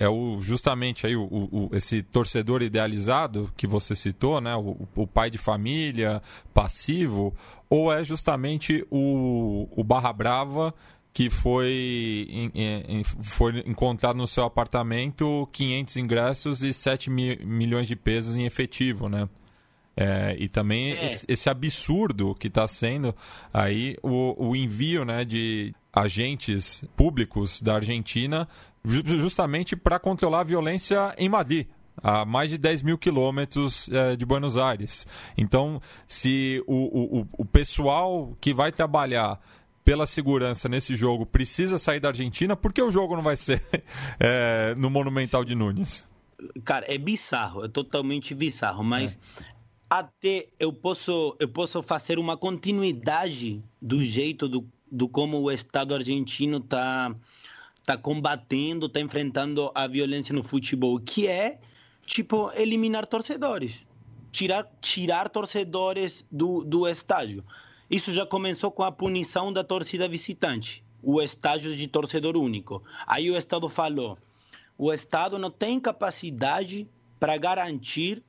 É 0.00 0.08
o 0.08 0.40
justamente 0.40 1.06
aí 1.06 1.16
o, 1.16 1.24
o, 1.24 1.70
esse 1.72 2.04
torcedor 2.04 2.62
idealizado 2.62 3.50
que 3.56 3.66
você 3.66 3.96
citou, 3.96 4.40
né, 4.40 4.54
o, 4.54 4.86
o 4.94 5.06
pai 5.08 5.28
de 5.28 5.38
família 5.38 6.22
passivo, 6.54 7.34
ou 7.68 7.92
é 7.92 8.04
justamente 8.04 8.86
o, 8.90 9.68
o 9.72 9.82
Barra 9.82 10.12
Brava 10.12 10.72
que 11.18 11.30
foi, 11.30 12.28
em, 12.30 12.52
em, 12.54 13.02
foi 13.02 13.64
encontrado 13.66 14.16
no 14.16 14.28
seu 14.28 14.44
apartamento 14.44 15.48
500 15.50 15.96
ingressos 15.96 16.62
e 16.62 16.72
7 16.72 17.10
mi, 17.10 17.36
milhões 17.44 17.88
de 17.88 17.96
pesos 17.96 18.36
em 18.36 18.44
efetivo, 18.44 19.08
né? 19.08 19.28
É, 19.96 20.36
e 20.38 20.46
também 20.46 20.92
é. 20.92 21.06
esse, 21.06 21.26
esse, 21.28 21.50
absurdo 21.50 22.36
que 22.36 22.46
está 22.46 22.68
sendo 22.68 23.12
aí 23.52 23.96
o, 24.00 24.50
o 24.50 24.54
envio 24.54 25.04
né, 25.04 25.24
de 25.24 25.74
agentes 25.92 26.84
públicos 26.96 27.60
da 27.60 27.74
Argentina 27.74 28.48
justamente 28.84 29.74
para 29.74 29.98
controlar 29.98 30.42
a 30.42 30.44
violência 30.44 31.16
em 31.18 31.28
Madrid 31.28 31.66
a 32.00 32.24
mais 32.24 32.48
de 32.48 32.58
10 32.58 32.84
mil 32.84 32.96
quilômetros 32.96 33.88
é, 33.88 34.14
de 34.14 34.24
Buenos 34.24 34.56
Aires. 34.56 35.04
Então, 35.36 35.82
se 36.06 36.62
o, 36.64 37.18
o, 37.22 37.28
o 37.38 37.44
pessoal 37.44 38.36
que 38.40 38.54
vai 38.54 38.70
trabalhar 38.70 39.40
pela 39.88 40.06
segurança 40.06 40.68
nesse 40.68 40.94
jogo 40.94 41.24
precisa 41.24 41.78
sair 41.78 41.98
da 41.98 42.08
Argentina, 42.08 42.54
por 42.54 42.74
que 42.74 42.82
o 42.82 42.90
jogo 42.90 43.16
não 43.16 43.22
vai 43.22 43.38
ser 43.38 43.62
é, 44.20 44.74
no 44.76 44.90
Monumental 44.90 45.42
de 45.42 45.54
Nunes? 45.54 46.06
Cara, 46.62 46.84
é 46.86 46.98
bizarro, 46.98 47.64
é 47.64 47.68
totalmente 47.68 48.34
bizarro, 48.34 48.84
mas 48.84 49.18
é 49.40 49.44
até 49.88 50.48
eu 50.60 50.74
posso 50.74 51.34
eu 51.40 51.48
posso 51.48 51.82
fazer 51.82 52.18
uma 52.18 52.36
continuidade 52.36 53.64
do 53.80 54.02
jeito 54.02 54.46
do, 54.46 54.68
do 54.92 55.08
como 55.08 55.40
o 55.40 55.50
Estado 55.50 55.94
argentino 55.94 56.58
está 56.58 57.14
tá 57.86 57.96
combatendo, 57.96 58.84
está 58.84 59.00
enfrentando 59.00 59.72
a 59.74 59.86
violência 59.86 60.34
no 60.34 60.42
futebol, 60.42 61.00
que 61.00 61.26
é 61.26 61.60
tipo 62.04 62.52
eliminar 62.54 63.06
torcedores, 63.06 63.80
tirar 64.30 64.70
tirar 64.82 65.30
torcedores 65.30 66.26
do, 66.30 66.62
do 66.62 66.86
estádio. 66.86 67.42
Isso 67.90 68.12
já 68.12 68.26
começou 68.26 68.70
com 68.70 68.82
a 68.82 68.92
punição 68.92 69.52
da 69.52 69.64
torcida 69.64 70.06
visitante, 70.06 70.84
o 71.02 71.22
estádio 71.22 71.74
de 71.74 71.86
torcedor 71.86 72.36
único. 72.36 72.82
Aí 73.06 73.30
o 73.30 73.36
Estado 73.36 73.68
falou: 73.68 74.18
o 74.76 74.92
Estado 74.92 75.38
não 75.38 75.50
tem 75.50 75.80
capacidade 75.80 76.86
para 77.18 77.36
garantir 77.36 78.22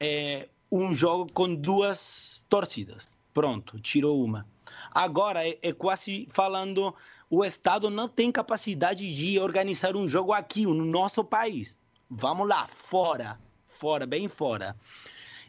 é, 0.00 0.48
um 0.70 0.94
jogo 0.94 1.32
com 1.32 1.54
duas 1.54 2.44
torcidas. 2.48 3.08
Pronto, 3.32 3.78
tirou 3.78 4.22
uma. 4.22 4.46
Agora 4.90 5.48
é, 5.48 5.56
é, 5.62 5.72
quase 5.72 6.26
falando 6.30 6.92
o 7.30 7.44
Estado 7.44 7.90
não 7.90 8.08
tem 8.08 8.32
capacidade 8.32 9.14
de 9.14 9.38
organizar 9.38 9.94
um 9.96 10.08
jogo 10.08 10.32
aqui 10.32 10.64
no 10.64 10.84
nosso 10.84 11.22
país. 11.22 11.78
Vamos 12.10 12.48
lá, 12.48 12.66
fora, 12.68 13.38
fora, 13.66 14.06
bem 14.06 14.28
fora. 14.28 14.74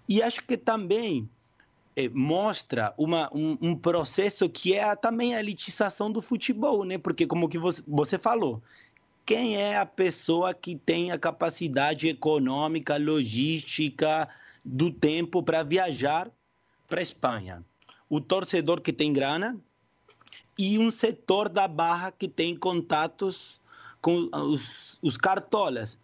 E 0.07 0.21
acho 0.21 0.43
que 0.43 0.57
também 0.57 1.29
mostra 2.13 2.93
uma, 2.97 3.29
um, 3.33 3.57
um, 3.61 3.75
processo 3.75 4.49
que 4.49 4.73
é 4.73 4.95
também 4.95 5.35
a 5.35 5.39
elitização 5.39 6.11
do 6.11 6.21
futebol, 6.21 6.85
né? 6.85 6.97
Porque 6.97 7.27
como 7.27 7.49
que 7.49 7.57
você, 7.57 7.83
você 7.87 8.17
falou, 8.17 8.61
quem 9.25 9.57
é 9.57 9.77
a 9.77 9.85
pessoa 9.85 10.53
que 10.53 10.75
tem 10.75 11.11
a 11.11 11.17
capacidade 11.17 12.07
econômica, 12.07 12.97
logística, 12.97 14.27
do 14.63 14.91
tempo 14.91 15.41
para 15.41 15.63
viajar 15.63 16.29
para 16.87 16.99
a 16.99 17.03
Espanha. 17.03 17.63
O 18.09 18.19
torcedor 18.19 18.81
que 18.81 18.91
tem 18.91 19.13
grana 19.13 19.57
e 20.57 20.77
um 20.77 20.91
setor 20.91 21.47
da 21.47 21.67
barra 21.67 22.11
que 22.11 22.27
tem 22.27 22.55
contatos 22.55 23.59
com 24.01 24.29
os, 24.33 24.97
os 25.01 25.17
cartolas. 25.17 25.97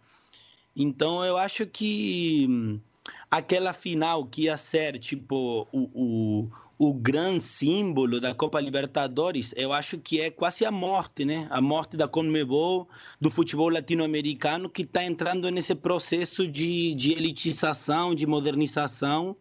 Então, 0.74 1.24
eu 1.24 1.36
acho 1.36 1.66
que 1.66 2.46
hum, 2.48 2.80
aquela 3.30 3.72
final 3.72 4.24
que 4.26 4.42
ia 4.42 4.56
ser 4.56 4.98
tipo 4.98 5.66
o, 5.72 5.90
o, 5.94 6.50
o 6.78 6.94
grande 6.94 7.42
símbolo 7.42 8.20
da 8.20 8.34
Copa 8.34 8.60
Libertadores, 8.60 9.52
eu 9.56 9.72
acho 9.72 9.98
que 9.98 10.20
é 10.20 10.30
quase 10.30 10.64
a 10.64 10.70
morte, 10.70 11.24
né? 11.24 11.46
A 11.50 11.60
morte 11.60 11.96
da 11.96 12.06
Conmebol, 12.06 12.88
do 13.20 13.30
futebol 13.30 13.68
latino-americano, 13.68 14.68
que 14.68 14.82
está 14.82 15.02
entrando 15.04 15.50
nesse 15.50 15.74
processo 15.74 16.46
de, 16.46 16.94
de 16.94 17.12
elitização, 17.12 18.14
de 18.14 18.26
modernização, 18.26 19.36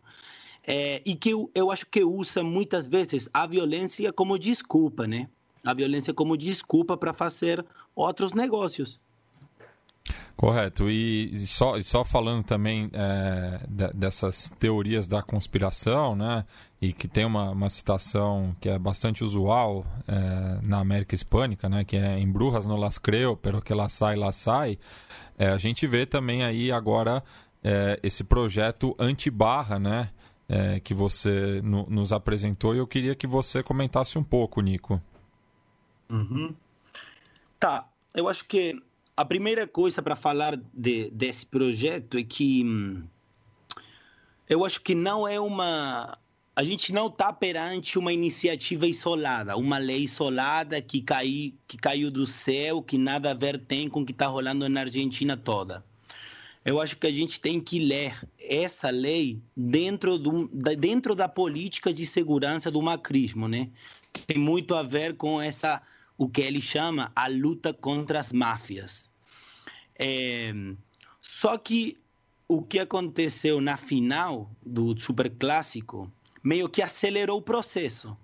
é, 0.66 1.02
e 1.06 1.16
que 1.16 1.30
eu, 1.30 1.52
eu 1.54 1.72
acho 1.72 1.86
que 1.86 2.04
usa 2.04 2.42
muitas 2.42 2.88
vezes 2.88 3.30
a 3.34 3.46
violência 3.46 4.12
como 4.12 4.40
desculpa, 4.40 5.06
né? 5.06 5.30
A 5.64 5.74
violência 5.74 6.14
como 6.14 6.38
desculpa 6.38 6.96
para 6.96 7.14
fazer 7.14 7.66
outros 7.96 8.34
negócios. 8.34 9.00
Correto. 10.36 10.90
E, 10.90 11.48
só, 11.48 11.78
e 11.78 11.84
só 11.84 12.04
falando 12.04 12.44
também 12.44 12.90
é, 12.94 13.60
dessas 13.94 14.52
teorias 14.60 15.08
da 15.08 15.22
conspiração, 15.22 16.16
né? 16.16 16.46
E 16.82 16.92
que 16.92 17.08
tem 17.08 17.26
uma, 17.26 17.52
uma 17.52 17.70
citação 17.70 18.56
que 18.60 18.70
é 18.70 18.78
bastante 18.78 19.24
usual 19.24 19.86
é, 20.08 20.68
na 20.68 20.80
América 20.80 21.16
Hispânica, 21.16 21.70
né? 21.70 21.84
Que 21.86 21.96
é 21.96 22.20
em 22.20 22.30
Brujas 22.30 22.66
no 22.66 22.76
las 22.76 22.98
creo, 22.98 23.36
pero 23.38 23.62
que 23.62 23.74
lá 23.74 23.88
sai, 23.88 24.16
lá 24.16 24.32
sai. 24.32 24.78
É, 25.38 25.48
a 25.48 25.58
gente 25.58 25.88
vê 25.88 26.06
também 26.06 26.44
aí 26.44 26.72
agora 26.72 27.24
é, 27.64 28.00
esse 28.04 28.24
projeto 28.24 28.96
anti-barra, 29.00 29.80
né? 29.80 30.10
É, 30.48 30.80
que 30.80 30.94
você 30.94 31.60
no, 31.64 31.88
nos 31.90 32.12
apresentou 32.12 32.76
e 32.76 32.78
eu 32.78 32.86
queria 32.86 33.16
que 33.16 33.26
você 33.26 33.64
comentasse 33.64 34.16
um 34.20 34.24
pouco, 34.24 34.62
Nico. 34.62 35.02
Uhum. 36.08 36.54
Tá, 37.60 37.90
eu 38.14 38.30
acho 38.30 38.46
que 38.46 38.80
a 39.18 39.24
primeira 39.24 39.66
coisa 39.66 40.02
para 40.02 40.16
falar 40.16 40.60
de, 40.74 41.10
desse 41.12 41.46
projeto 41.46 42.18
é 42.18 42.24
que 42.24 42.64
hum, 42.66 43.04
eu 44.50 44.66
acho 44.66 44.82
que 44.82 44.94
não 44.94 45.28
é 45.28 45.40
uma. 45.40 46.18
A 46.56 46.64
gente 46.64 46.94
não 46.94 47.08
está 47.08 47.34
perante 47.34 48.00
uma 48.00 48.14
iniciativa 48.14 48.88
isolada, 48.88 49.58
uma 49.58 49.78
lei 49.78 50.04
isolada 50.04 50.82
que, 50.82 51.02
cai, 51.02 51.54
que 51.68 51.78
caiu 51.78 52.10
do 52.10 52.26
céu, 52.26 52.82
que 52.82 52.98
nada 52.98 53.32
a 53.32 53.34
ver 53.34 53.60
tem 53.60 53.90
com 53.90 54.02
o 54.02 54.06
que 54.06 54.14
está 54.14 54.28
rolando 54.28 54.68
na 54.70 54.82
Argentina 54.82 55.36
toda. 55.36 55.84
Eu 56.64 56.80
acho 56.80 56.98
que 56.98 57.08
a 57.08 57.12
gente 57.12 57.40
tem 57.40 57.60
que 57.60 57.78
ler 57.78 58.18
essa 58.40 58.90
lei 58.90 59.40
dentro, 59.56 60.18
do, 60.18 60.48
dentro 60.78 61.14
da 61.14 61.28
política 61.28 61.94
de 61.94 62.06
segurança 62.06 62.72
do 62.72 62.82
macrismo, 62.82 63.48
né? 63.48 63.70
Tem 64.26 64.38
muito 64.38 64.74
a 64.76 64.82
ver 64.82 65.16
com 65.16 65.42
essa 65.42 65.82
o 66.18 66.30
que 66.30 66.42
ele 66.42 66.62
chama 66.62 67.12
a 67.16 67.28
luta 67.28 67.74
contra 67.74 68.20
as 68.20 68.32
máfias. 68.32 69.12
É, 69.98 70.54
só 71.22 71.58
que 71.58 71.98
o 72.48 72.62
que 72.62 72.80
aconteceu 72.80 73.60
na 73.60 73.78
final 73.78 74.50
do 74.66 74.98
Super 75.00 75.30
Clássico 75.30 76.12
meio 76.44 76.70
que 76.70 76.82
acelerou 76.82 77.40
o 77.40 77.42
processo, 77.42 78.16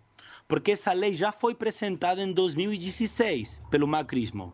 porque 0.48 0.72
essa 0.72 0.94
lei 0.94 1.16
já 1.16 1.32
foi 1.32 1.54
apresentada 1.54 2.22
em 2.22 2.32
2016 2.32 3.62
pelo 3.70 3.88
macrismo. 3.88 4.54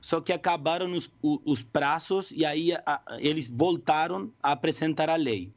Só 0.00 0.20
que 0.20 0.32
acabaram 0.32 0.92
os, 0.92 1.10
os 1.22 1.62
prazos 1.62 2.30
e 2.30 2.44
aí 2.44 2.72
a, 2.72 3.00
eles 3.18 3.48
voltaram 3.48 4.32
a 4.42 4.52
apresentar 4.52 5.10
a 5.10 5.16
lei. 5.16 5.52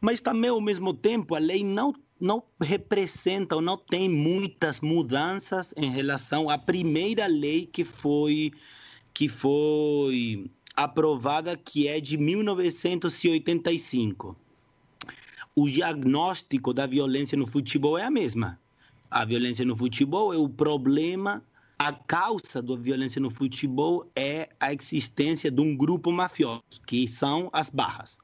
Mas 0.00 0.20
também, 0.20 0.50
ao 0.50 0.60
mesmo 0.60 0.94
tempo, 0.94 1.34
a 1.34 1.38
lei 1.38 1.62
não 1.62 1.94
não 2.20 2.42
representa 2.60 3.56
ou 3.56 3.62
não 3.62 3.78
tem 3.78 4.08
muitas 4.08 4.80
mudanças 4.80 5.72
em 5.76 5.90
relação 5.90 6.50
à 6.50 6.58
primeira 6.58 7.26
lei 7.26 7.66
que 7.66 7.84
foi 7.84 8.52
que 9.12 9.28
foi 9.28 10.48
aprovada, 10.76 11.56
que 11.56 11.88
é 11.88 12.00
de 12.00 12.16
1985. 12.16 14.36
O 15.54 15.68
diagnóstico 15.68 16.72
da 16.72 16.86
violência 16.86 17.36
no 17.36 17.46
futebol 17.46 17.98
é 17.98 18.04
a 18.04 18.10
mesma. 18.10 18.58
A 19.10 19.22
violência 19.24 19.64
no 19.64 19.76
futebol 19.76 20.32
é 20.32 20.36
o 20.36 20.48
problema, 20.48 21.42
a 21.78 21.92
causa 21.92 22.62
da 22.62 22.76
violência 22.76 23.20
no 23.20 23.30
futebol 23.30 24.08
é 24.14 24.48
a 24.60 24.72
existência 24.72 25.50
de 25.50 25.60
um 25.60 25.76
grupo 25.76 26.12
mafioso, 26.12 26.62
que 26.86 27.08
são 27.08 27.50
as 27.52 27.68
barras. 27.68 28.16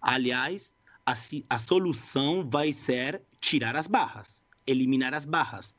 Aliás, 0.00 0.72
a, 1.06 1.14
a 1.50 1.58
solução 1.58 2.48
vai 2.48 2.72
ser 2.72 3.22
tirar 3.40 3.76
as 3.76 3.86
barras, 3.86 4.44
eliminar 4.66 5.14
as 5.14 5.24
barras. 5.24 5.74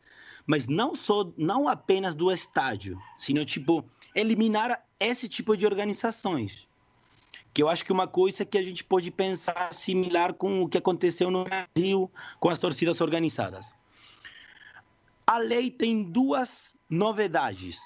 Mas 0.46 0.68
não 0.68 0.96
só, 0.96 1.32
não 1.38 1.70
apenas 1.70 2.14
do 2.14 2.32
estádio, 2.32 3.00
sino 3.18 3.46
tipo 3.46 3.86
eliminar 4.14 4.84
esse 5.00 5.28
tipo 5.30 5.56
de 5.56 5.66
organizações. 5.66 6.68
Que 7.54 7.64
eu 7.64 7.70
acho 7.70 7.86
que 7.86 7.92
uma 7.92 8.08
coisa 8.08 8.44
que 8.44 8.58
a 8.58 8.64
gente 8.64 8.84
pode 8.84 9.10
pensar 9.12 9.74
similar 9.74 10.34
com 10.34 10.64
o 10.64 10.68
que 10.68 10.78
aconteceu 10.78 11.32
no 11.32 11.46
Brasil 11.46 12.12
com 12.40 12.50
as 12.50 12.60
torcidas 12.60 13.00
organizadas. 13.00 13.74
A 15.26 15.38
lei 15.38 15.72
tem 15.72 16.04
duas 16.04 16.76
novidades. 16.90 17.80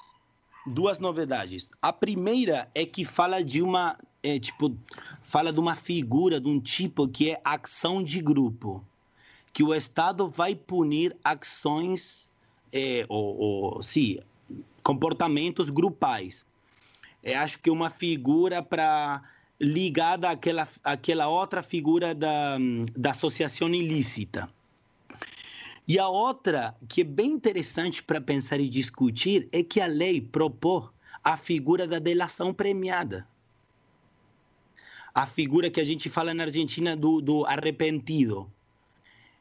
Duas 0.66 0.98
novidades. 0.98 1.72
A 1.82 1.94
primeira 1.94 2.70
é 2.74 2.86
que 2.86 3.06
fala 3.06 3.44
de 3.44 3.62
uma 3.62 3.98
é, 4.28 4.40
tipo 4.40 4.76
fala 5.22 5.52
de 5.52 5.60
uma 5.60 5.76
figura, 5.76 6.40
de 6.40 6.48
um 6.48 6.60
tipo 6.60 7.08
que 7.08 7.32
é 7.32 7.42
ação 7.44 8.04
de 8.04 8.22
grupo, 8.22 8.84
que 9.54 9.64
o 9.64 9.74
Estado 9.74 10.30
vai 10.30 10.56
punir 10.56 11.16
ações 11.24 12.30
é, 12.72 13.06
ou, 13.08 13.38
ou 13.38 13.84
sim, 13.84 14.20
comportamentos 14.84 15.70
grupais. 15.70 16.46
É, 17.24 17.36
acho 17.36 17.60
que 17.60 17.70
uma 17.70 17.90
figura 17.90 18.62
para 18.62 19.22
ligada 19.60 20.30
àquela, 20.30 20.68
àquela 20.84 21.28
outra 21.28 21.64
figura 21.64 22.14
da, 22.14 22.58
da 22.96 23.12
associação 23.12 23.70
ilícita. 23.70 24.50
E 25.88 25.98
a 25.98 26.08
outra, 26.08 26.76
que 26.88 27.02
é 27.02 27.04
bem 27.04 27.32
interessante 27.32 28.04
para 28.04 28.20
pensar 28.20 28.60
e 28.60 28.68
discutir, 28.68 29.48
é 29.52 29.64
que 29.64 29.80
a 29.80 29.88
lei 29.88 30.22
propõe 30.22 30.90
a 31.24 31.36
figura 31.36 31.88
da 31.88 31.98
delação 31.98 32.54
premiada. 32.54 33.28
A 35.18 35.26
figura 35.26 35.68
que 35.72 35.82
a 35.82 35.84
gente 35.84 36.10
fala 36.10 36.32
na 36.32 36.44
Argentina 36.44 36.96
do, 36.96 37.20
do 37.22 37.44
arrependido. 37.48 38.48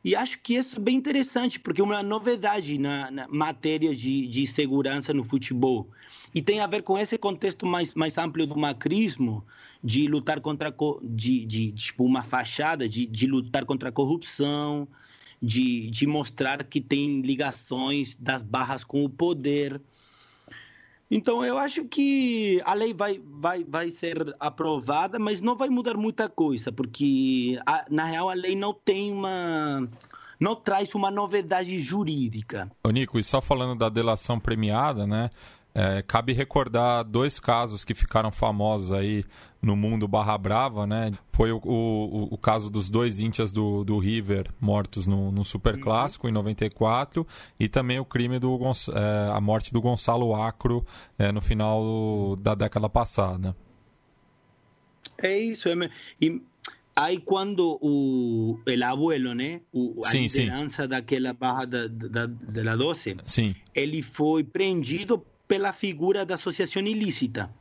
E 0.02 0.14
acho 0.14 0.38
que 0.40 0.54
isso 0.54 0.76
é 0.76 0.78
bem 0.78 0.96
interessante, 0.96 1.60
porque 1.60 1.82
é 1.82 1.84
uma 1.84 2.02
novidade 2.02 2.78
na, 2.78 3.10
na 3.10 3.28
matéria 3.28 3.94
de, 3.94 4.26
de, 4.26 4.46
segurança 4.46 5.12
no 5.12 5.22
futebol. 5.22 5.86
E 6.34 6.40
tem 6.40 6.60
a 6.60 6.66
ver 6.66 6.82
com 6.82 6.96
esse 6.96 7.18
contexto 7.18 7.66
mais, 7.66 7.92
mais 7.92 8.16
amplo 8.16 8.46
do 8.46 8.56
macrismo, 8.56 9.44
de 9.84 10.06
lutar 10.06 10.40
contra 10.40 10.74
de, 11.02 11.44
de, 11.44 11.72
tipo, 11.72 12.04
uma 12.04 12.22
fachada, 12.22 12.88
de, 12.88 13.04
de 13.04 13.26
lutar 13.26 13.66
contra 13.66 13.90
a 13.90 13.92
corrupção, 13.92 14.88
de, 15.42 15.90
de 15.90 16.06
mostrar 16.06 16.64
que 16.64 16.80
tem 16.80 17.20
ligações 17.20 18.16
das 18.16 18.42
barras 18.42 18.82
com 18.82 19.04
o 19.04 19.10
poder. 19.10 19.78
Então, 21.10 21.44
eu 21.44 21.56
acho 21.56 21.84
que 21.84 22.60
a 22.64 22.74
lei 22.74 22.92
vai, 22.92 23.20
vai, 23.24 23.64
vai 23.64 23.90
ser 23.90 24.34
aprovada, 24.40 25.18
mas 25.18 25.40
não 25.40 25.56
vai 25.56 25.68
mudar 25.68 25.94
muita 25.94 26.28
coisa, 26.28 26.72
porque, 26.72 27.60
a, 27.64 27.84
na 27.88 28.04
real, 28.04 28.28
a 28.28 28.34
lei 28.34 28.56
não 28.56 28.74
tem 28.74 29.12
uma. 29.12 29.88
não 30.40 30.56
traz 30.56 30.92
uma 30.96 31.10
novidade 31.10 31.78
jurídica. 31.78 32.70
Ô, 32.82 32.90
Nico, 32.90 33.20
e 33.20 33.24
só 33.24 33.40
falando 33.40 33.78
da 33.78 33.88
delação 33.88 34.40
premiada, 34.40 35.06
né? 35.06 35.30
É, 35.78 36.00
cabe 36.00 36.32
recordar 36.32 37.04
dois 37.04 37.38
casos 37.38 37.84
que 37.84 37.94
ficaram 37.94 38.32
famosos 38.32 38.92
aí 38.92 39.22
no 39.60 39.76
mundo 39.76 40.08
barra 40.08 40.38
brava, 40.38 40.86
né? 40.86 41.12
Foi 41.30 41.52
o, 41.52 41.60
o, 41.62 42.28
o 42.32 42.38
caso 42.38 42.70
dos 42.70 42.88
dois 42.88 43.20
íntias 43.20 43.52
do, 43.52 43.84
do 43.84 43.98
River 43.98 44.50
mortos 44.58 45.06
no, 45.06 45.30
no 45.30 45.44
Super 45.44 45.78
Clássico 45.78 46.26
em 46.26 46.32
94 46.32 47.26
e 47.60 47.68
também 47.68 47.98
o 47.98 48.06
crime 48.06 48.38
do 48.38 48.58
é, 48.58 49.30
a 49.30 49.38
morte 49.38 49.70
do 49.70 49.82
Gonçalo 49.82 50.34
Acro 50.34 50.82
é, 51.18 51.30
no 51.30 51.42
final 51.42 52.36
da 52.36 52.54
década 52.54 52.88
passada. 52.88 53.54
É 55.18 55.38
isso. 55.38 55.68
É, 55.68 55.90
e 56.18 56.40
aí 56.96 57.18
quando 57.18 57.78
o 57.82 58.58
el 58.66 58.82
abuelo, 58.82 59.34
né, 59.34 59.60
o, 59.70 60.00
a 60.06 60.08
sim, 60.08 60.22
liderança 60.22 60.84
sim. 60.84 60.88
daquela 60.88 61.34
barra 61.34 61.66
da, 61.66 61.86
da, 61.86 62.24
da 62.24 62.76
12, 62.76 63.18
sim. 63.26 63.54
ele 63.74 64.00
foi 64.00 64.42
prendido 64.42 65.22
pela 65.46 65.72
figura 65.72 66.24
da 66.24 66.34
associação 66.34 66.82
ilícita. 66.82 67.52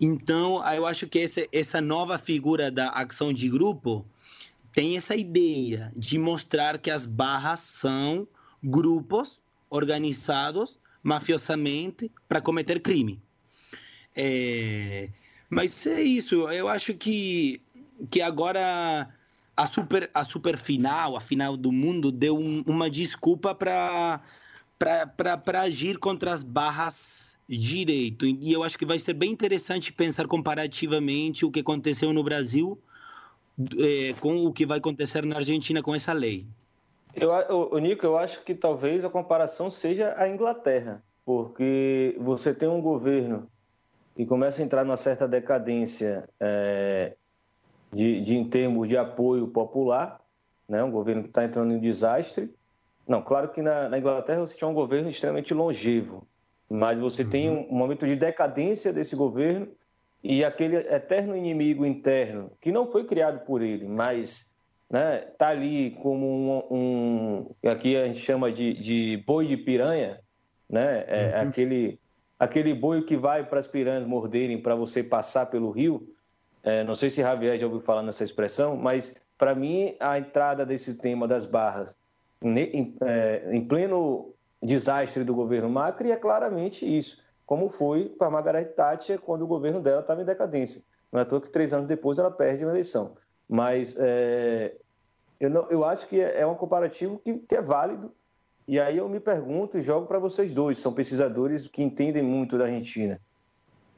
Então, 0.00 0.66
eu 0.72 0.86
acho 0.86 1.06
que 1.06 1.18
essa, 1.18 1.46
essa 1.52 1.80
nova 1.80 2.18
figura 2.18 2.70
da 2.70 2.88
ação 2.88 3.32
de 3.32 3.48
grupo 3.48 4.06
tem 4.72 4.96
essa 4.96 5.14
ideia 5.14 5.92
de 5.94 6.18
mostrar 6.18 6.78
que 6.78 6.90
as 6.90 7.04
barras 7.04 7.60
são 7.60 8.26
grupos 8.62 9.40
organizados 9.68 10.78
mafiosamente 11.02 12.10
para 12.28 12.40
cometer 12.40 12.80
crime. 12.80 13.20
É, 14.14 15.10
mas 15.48 15.86
é 15.86 16.02
isso, 16.02 16.48
eu 16.48 16.68
acho 16.68 16.94
que, 16.94 17.60
que 18.10 18.20
agora 18.20 19.08
a 19.56 19.66
super, 19.66 20.10
a 20.14 20.24
super 20.24 20.56
final, 20.56 21.16
a 21.16 21.20
final 21.20 21.56
do 21.56 21.70
mundo, 21.70 22.10
deu 22.10 22.38
um, 22.38 22.62
uma 22.66 22.88
desculpa 22.88 23.54
para 23.54 24.20
para 24.80 25.60
agir 25.60 25.98
contra 25.98 26.32
as 26.32 26.42
barras 26.42 27.38
direito. 27.46 28.24
E 28.24 28.52
eu 28.52 28.62
acho 28.64 28.78
que 28.78 28.86
vai 28.86 28.98
ser 28.98 29.12
bem 29.12 29.30
interessante 29.30 29.92
pensar 29.92 30.26
comparativamente 30.26 31.44
o 31.44 31.50
que 31.50 31.60
aconteceu 31.60 32.12
no 32.12 32.24
Brasil 32.24 32.78
é, 33.78 34.14
com 34.20 34.46
o 34.46 34.52
que 34.52 34.64
vai 34.64 34.78
acontecer 34.78 35.24
na 35.26 35.36
Argentina 35.36 35.82
com 35.82 35.94
essa 35.94 36.12
lei. 36.12 36.46
Eu, 37.14 37.30
o 37.72 37.78
Nico, 37.78 38.06
eu 38.06 38.16
acho 38.16 38.42
que 38.42 38.54
talvez 38.54 39.04
a 39.04 39.10
comparação 39.10 39.70
seja 39.70 40.14
a 40.16 40.28
Inglaterra, 40.28 41.02
porque 41.24 42.16
você 42.18 42.54
tem 42.54 42.68
um 42.68 42.80
governo 42.80 43.48
que 44.16 44.24
começa 44.24 44.62
a 44.62 44.64
entrar 44.64 44.84
numa 44.84 44.96
certa 44.96 45.26
decadência 45.26 46.28
é, 46.38 47.14
de, 47.92 48.20
de, 48.20 48.36
em 48.36 48.48
termos 48.48 48.88
de 48.88 48.96
apoio 48.96 49.48
popular, 49.48 50.20
né? 50.68 50.82
um 50.84 50.90
governo 50.90 51.22
que 51.22 51.28
está 51.28 51.44
entrando 51.44 51.72
em 51.72 51.78
desastre. 51.78 52.54
Não, 53.10 53.20
claro 53.20 53.48
que 53.48 53.60
na, 53.60 53.88
na, 53.88 53.98
Inglaterra 53.98 54.38
você 54.38 54.56
tinha 54.56 54.68
um 54.68 54.72
governo 54.72 55.10
extremamente 55.10 55.52
longevo, 55.52 56.24
mas 56.68 56.96
você 56.96 57.24
uhum. 57.24 57.28
tem 57.28 57.50
um, 57.50 57.66
um 57.68 57.74
momento 57.74 58.06
de 58.06 58.14
decadência 58.14 58.92
desse 58.92 59.16
governo 59.16 59.66
e 60.22 60.44
aquele 60.44 60.76
eterno 60.76 61.36
inimigo 61.36 61.84
interno, 61.84 62.52
que 62.60 62.70
não 62.70 62.88
foi 62.88 63.02
criado 63.02 63.44
por 63.44 63.62
ele, 63.62 63.88
mas 63.88 64.54
né, 64.88 65.22
tá 65.36 65.48
ali 65.48 65.90
como 66.00 66.24
um, 66.70 66.76
um 67.62 67.68
aqui 67.68 67.96
a 67.96 68.04
gente 68.04 68.20
chama 68.20 68.52
de, 68.52 68.74
de 68.74 69.16
boi 69.26 69.44
de 69.44 69.56
piranha, 69.56 70.20
né, 70.68 71.04
é 71.08 71.32
uhum. 71.34 71.48
aquele 71.48 71.98
aquele 72.38 72.72
boi 72.72 73.02
que 73.02 73.16
vai 73.16 73.44
para 73.44 73.58
as 73.58 73.66
piranhas 73.66 74.06
morderem 74.06 74.62
para 74.62 74.76
você 74.76 75.02
passar 75.02 75.46
pelo 75.46 75.72
rio. 75.72 76.14
É, 76.62 76.84
não 76.84 76.94
sei 76.94 77.10
se 77.10 77.22
Javier 77.22 77.58
já 77.58 77.66
ouviu 77.66 77.80
falar 77.80 78.04
nessa 78.04 78.22
expressão, 78.22 78.76
mas 78.76 79.20
para 79.36 79.52
mim 79.52 79.96
a 79.98 80.16
entrada 80.16 80.64
desse 80.64 80.96
tema 80.96 81.26
das 81.26 81.44
barras 81.44 81.98
em, 82.42 82.96
é, 83.02 83.50
em 83.52 83.66
pleno 83.66 84.34
desastre 84.62 85.24
do 85.24 85.34
governo 85.34 85.70
Macri 85.70 86.10
é 86.10 86.16
claramente 86.16 86.84
isso 86.84 87.18
como 87.50 87.68
foi 87.68 88.08
para 88.08 88.30
Margaret 88.30 88.66
Thatcher 88.66 89.18
quando 89.18 89.42
o 89.42 89.46
governo 89.48 89.80
dela 89.80 90.02
estava 90.02 90.22
em 90.22 90.24
decadência. 90.24 90.84
Não 91.10 91.18
é 91.18 91.24
à 91.24 91.26
toa 91.26 91.40
que 91.40 91.48
três 91.48 91.72
anos 91.72 91.88
depois 91.88 92.16
ela 92.16 92.30
perde 92.30 92.64
a 92.64 92.68
eleição. 92.68 93.16
Mas 93.48 93.96
é, 93.98 94.76
eu, 95.40 95.50
não, 95.50 95.68
eu 95.68 95.84
acho 95.84 96.06
que 96.06 96.20
é, 96.20 96.42
é 96.42 96.46
um 96.46 96.54
comparativo 96.54 97.18
que, 97.18 97.38
que 97.38 97.56
é 97.56 97.60
válido. 97.60 98.14
E 98.68 98.78
aí 98.78 98.98
eu 98.98 99.08
me 99.08 99.18
pergunto 99.18 99.76
e 99.76 99.82
jogo 99.82 100.06
para 100.06 100.20
vocês 100.20 100.54
dois, 100.54 100.78
são 100.78 100.92
pesquisadores 100.92 101.66
que 101.66 101.82
entendem 101.82 102.22
muito 102.22 102.56
da 102.56 102.66
Argentina. 102.66 103.20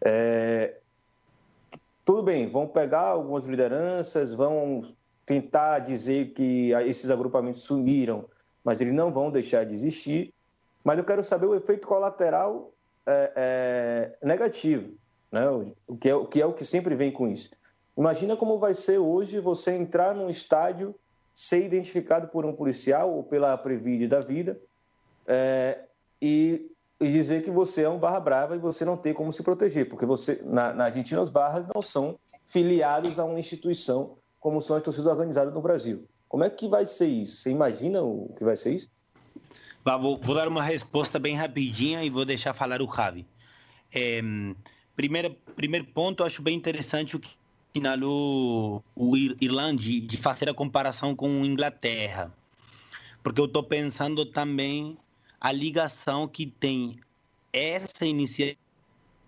É, 0.00 0.78
tudo 2.06 2.22
bem, 2.22 2.48
vão 2.48 2.66
pegar 2.66 3.02
algumas 3.02 3.44
lideranças, 3.44 4.32
vão 4.32 4.80
tentar 5.26 5.80
dizer 5.80 6.32
que 6.32 6.72
esses 6.86 7.10
agrupamentos 7.10 7.64
sumiram, 7.64 8.24
mas 8.64 8.80
eles 8.80 8.94
não 8.94 9.12
vão 9.12 9.30
deixar 9.30 9.64
de 9.64 9.74
existir. 9.74 10.32
Mas 10.84 10.98
eu 10.98 11.04
quero 11.04 11.22
saber 11.22 11.46
o 11.46 11.54
efeito 11.54 11.86
colateral 11.86 12.72
é, 13.06 13.32
é, 13.36 14.26
negativo, 14.26 14.94
né? 15.30 15.48
o, 15.86 15.96
que 15.96 16.08
é, 16.08 16.14
o 16.14 16.26
que 16.26 16.40
é 16.40 16.46
o 16.46 16.52
que 16.52 16.64
sempre 16.64 16.94
vem 16.94 17.12
com 17.12 17.28
isso. 17.28 17.50
Imagina 17.96 18.36
como 18.36 18.58
vai 18.58 18.74
ser 18.74 18.98
hoje 18.98 19.38
você 19.38 19.72
entrar 19.72 20.14
num 20.14 20.30
estádio, 20.30 20.94
ser 21.34 21.64
identificado 21.64 22.28
por 22.28 22.44
um 22.44 22.54
policial 22.54 23.12
ou 23.12 23.22
pela 23.22 23.56
Previde 23.56 24.08
da 24.08 24.20
vida 24.20 24.60
é, 25.26 25.80
e, 26.20 26.70
e, 27.00 27.10
dizer 27.10 27.42
que 27.42 27.50
você 27.50 27.82
é 27.82 27.88
um 27.88 27.98
barra 27.98 28.20
brava 28.20 28.56
e 28.56 28.58
você 28.58 28.84
não 28.84 28.96
tem 28.96 29.12
como 29.12 29.32
se 29.32 29.42
proteger, 29.42 29.88
porque 29.88 30.06
você 30.06 30.40
na, 30.44 30.72
na 30.72 30.84
Argentina 30.84 31.20
os 31.20 31.28
barras 31.28 31.66
não 31.66 31.82
são 31.82 32.18
filiados 32.46 33.18
a 33.18 33.24
uma 33.24 33.38
instituição 33.38 34.16
como 34.40 34.60
são 34.60 34.76
as 34.76 34.82
torcidas 34.82 35.10
organizadas 35.10 35.54
no 35.54 35.62
Brasil. 35.62 36.04
Como 36.32 36.44
é 36.44 36.48
que 36.48 36.66
vai 36.66 36.86
ser 36.86 37.08
isso? 37.08 37.36
Você 37.36 37.50
imagina 37.50 38.00
o 38.00 38.34
que 38.38 38.42
vai 38.42 38.56
ser 38.56 38.74
isso? 38.74 38.88
Vou, 39.84 40.16
vou, 40.16 40.34
dar 40.34 40.48
uma 40.48 40.62
resposta 40.62 41.18
bem 41.18 41.36
rapidinha 41.36 42.02
e 42.02 42.08
vou 42.08 42.24
deixar 42.24 42.54
falar 42.54 42.80
o 42.80 42.90
Javi. 42.90 43.26
É, 43.92 44.22
primeiro, 44.96 45.36
primeiro 45.54 45.84
ponto, 45.84 46.24
acho 46.24 46.40
bem 46.40 46.56
interessante 46.56 47.16
o 47.16 47.20
que 47.20 47.36
assinalou 47.68 48.82
o 48.96 49.14
Irlanda 49.14 49.82
de 49.82 50.16
fazer 50.16 50.48
a 50.48 50.54
comparação 50.54 51.14
com 51.14 51.44
Inglaterra. 51.44 52.32
Porque 53.22 53.38
eu 53.38 53.44
estou 53.44 53.62
pensando 53.62 54.24
também 54.24 54.96
a 55.38 55.52
ligação 55.52 56.26
que 56.26 56.46
tem 56.46 56.98
essa 57.52 58.06
iniciativa 58.06 58.58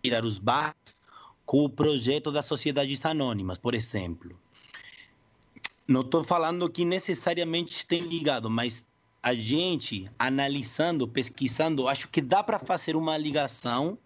tirar 0.02 0.24
os 0.24 0.38
bares 0.38 0.96
com 1.44 1.66
o 1.66 1.68
projeto 1.68 2.32
das 2.32 2.46
sociedades 2.46 3.04
anônimas, 3.04 3.58
por 3.58 3.74
exemplo. 3.74 4.42
Não 5.86 6.00
estou 6.00 6.24
falando 6.24 6.68
que 6.70 6.84
necessariamente 6.84 7.86
tem 7.86 8.02
ligado, 8.02 8.48
mas 8.48 8.86
a 9.22 9.34
gente 9.34 10.10
analisando, 10.18 11.06
pesquisando, 11.06 11.88
acho 11.88 12.08
que 12.08 12.20
dá 12.20 12.42
para 12.42 12.58
fazer 12.58 12.96
uma 12.96 13.16
ligação 13.16 13.98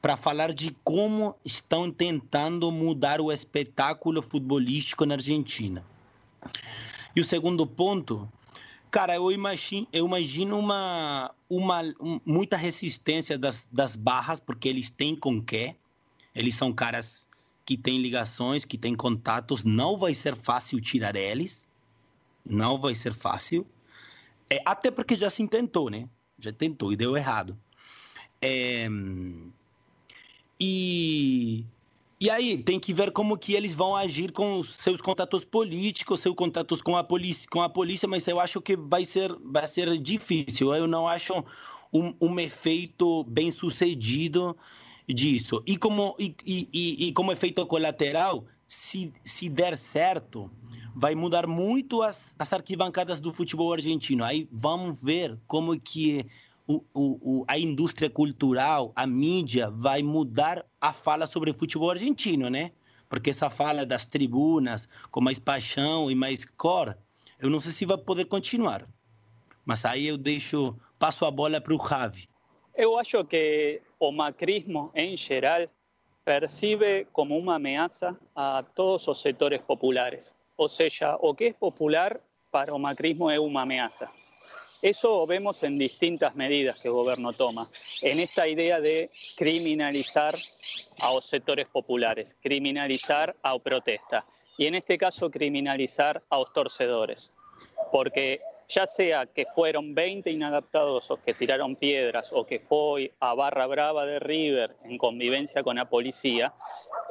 para 0.00 0.16
falar 0.16 0.52
de 0.52 0.74
como 0.82 1.34
estão 1.44 1.90
tentando 1.90 2.70
mudar 2.70 3.20
o 3.20 3.30
espetáculo 3.30 4.22
futebolístico 4.22 5.04
na 5.04 5.14
Argentina. 5.14 5.84
E 7.14 7.20
o 7.20 7.24
segundo 7.24 7.66
ponto, 7.66 8.28
cara, 8.90 9.14
eu 9.16 9.30
imagino, 9.30 9.86
eu 9.92 10.06
imagino 10.06 10.58
uma, 10.58 11.32
uma 11.48 11.82
um, 12.00 12.20
muita 12.24 12.56
resistência 12.56 13.36
das, 13.36 13.68
das 13.70 13.94
barras, 13.94 14.40
porque 14.40 14.68
eles 14.68 14.90
têm 14.90 15.14
com 15.14 15.42
quê. 15.42 15.74
Eles 16.34 16.54
são 16.54 16.72
caras 16.72 17.26
que 17.64 17.76
têm 17.76 18.00
ligações, 18.00 18.64
que 18.64 18.78
têm 18.78 18.94
contatos. 18.94 19.64
Não 19.64 19.96
vai 19.96 20.14
ser 20.14 20.34
fácil 20.34 20.80
tirar 20.80 21.16
eles. 21.16 21.68
Não 22.44 22.78
vai 22.78 22.94
ser 22.94 23.12
fácil. 23.12 23.66
É, 24.48 24.60
até 24.64 24.90
porque 24.90 25.16
já 25.16 25.30
se 25.30 25.46
tentou, 25.46 25.88
né? 25.88 26.08
Já 26.38 26.52
tentou 26.52 26.92
e 26.92 26.96
deu 26.96 27.16
errado. 27.16 27.56
É, 28.42 28.88
e, 30.58 31.64
e 32.20 32.28
aí 32.28 32.58
tem 32.58 32.78
que 32.78 32.92
ver 32.92 33.10
como 33.12 33.38
que 33.38 33.54
eles 33.54 33.72
vão 33.72 33.96
agir 33.96 34.32
com 34.32 34.62
seus 34.62 35.00
contatos 35.00 35.44
políticos, 35.44 36.20
seus 36.20 36.34
contatos 36.34 36.82
com 36.82 36.96
a 36.96 37.02
polícia, 37.02 37.48
com 37.50 37.62
a 37.62 37.68
polícia, 37.68 38.06
mas 38.06 38.28
eu 38.28 38.38
acho 38.38 38.60
que 38.60 38.76
vai 38.76 39.04
ser, 39.04 39.34
vai 39.42 39.66
ser 39.66 39.96
difícil. 39.98 40.74
Eu 40.74 40.86
não 40.86 41.08
acho 41.08 41.44
um, 41.92 42.14
um 42.20 42.38
efeito 42.38 43.24
bem 43.24 43.50
sucedido 43.50 44.56
disso. 45.12 45.62
E 45.66 45.76
como, 45.76 46.16
e, 46.18 46.34
e, 46.44 47.08
e 47.08 47.12
como 47.12 47.32
efeito 47.32 47.64
colateral, 47.66 48.44
se, 48.66 49.12
se 49.24 49.48
der 49.48 49.76
certo, 49.76 50.50
vai 50.94 51.14
mudar 51.14 51.46
muito 51.46 52.02
as, 52.02 52.34
as 52.38 52.52
arquibancadas 52.52 53.20
do 53.20 53.32
futebol 53.32 53.72
argentino. 53.72 54.24
Aí 54.24 54.48
vamos 54.50 55.00
ver 55.00 55.38
como 55.46 55.78
que 55.78 56.26
o, 56.66 56.84
o, 56.94 57.44
a 57.48 57.58
indústria 57.58 58.08
cultural, 58.08 58.92
a 58.94 59.06
mídia, 59.06 59.70
vai 59.70 60.02
mudar 60.02 60.64
a 60.80 60.92
fala 60.92 61.26
sobre 61.26 61.50
o 61.50 61.54
futebol 61.54 61.90
argentino, 61.90 62.48
né? 62.48 62.70
Porque 63.08 63.30
essa 63.30 63.50
fala 63.50 63.84
das 63.84 64.04
tribunas, 64.04 64.88
com 65.10 65.20
mais 65.20 65.40
paixão 65.40 66.08
e 66.10 66.14
mais 66.14 66.44
cor, 66.44 66.96
eu 67.40 67.50
não 67.50 67.60
sei 67.60 67.72
se 67.72 67.84
vai 67.84 67.98
poder 67.98 68.26
continuar. 68.26 68.86
Mas 69.64 69.84
aí 69.84 70.06
eu 70.06 70.16
deixo, 70.16 70.76
passo 70.98 71.24
a 71.24 71.30
bola 71.30 71.60
para 71.60 71.74
o 71.74 71.88
Javi. 71.88 72.28
Eu 72.74 72.96
acho 72.98 73.24
que 73.24 73.82
o 74.00 74.10
macrismo, 74.10 74.90
em 74.94 75.16
geral, 75.16 75.68
percibe 76.24 77.06
como 77.12 77.36
uma 77.36 77.56
ameaça 77.56 78.18
a 78.34 78.64
todos 78.74 79.06
os 79.06 79.20
setores 79.20 79.60
populares. 79.60 80.34
O 80.56 80.68
sea, 80.68 81.16
o 81.20 81.34
que 81.34 81.48
es 81.48 81.54
popular 81.54 82.18
para 82.50 82.74
o 82.74 82.78
macrismo 82.78 83.30
es 83.30 83.38
una 83.38 83.62
amenaza. 83.62 84.10
Eso 84.82 85.26
vemos 85.26 85.62
en 85.62 85.76
distintas 85.76 86.34
medidas 86.34 86.80
que 86.80 86.88
el 86.88 86.94
gobierno 86.94 87.34
toma, 87.34 87.66
en 88.02 88.18
esta 88.18 88.48
idea 88.48 88.80
de 88.80 89.10
criminalizar 89.36 90.34
a 91.02 91.12
los 91.12 91.26
sectores 91.26 91.68
populares, 91.68 92.34
criminalizar 92.40 93.36
a 93.42 93.58
protesta 93.58 94.24
y 94.56 94.66
en 94.66 94.76
este 94.76 94.96
caso 94.96 95.30
criminalizar 95.30 96.22
a 96.30 96.38
los 96.38 96.52
torcedores, 96.54 97.34
porque 97.92 98.40
ya 98.70 98.86
sea 98.86 99.26
que 99.26 99.46
fueron 99.46 99.94
20 99.94 100.30
inadaptados 100.30 101.10
o 101.10 101.16
que 101.20 101.34
tiraron 101.34 101.76
piedras 101.76 102.30
o 102.32 102.46
que 102.46 102.60
fue 102.60 103.12
a 103.20 103.34
Barra 103.34 103.66
Brava 103.66 104.06
de 104.06 104.20
River 104.20 104.76
en 104.84 104.96
convivencia 104.96 105.62
con 105.62 105.76
la 105.76 105.88
policía, 105.88 106.54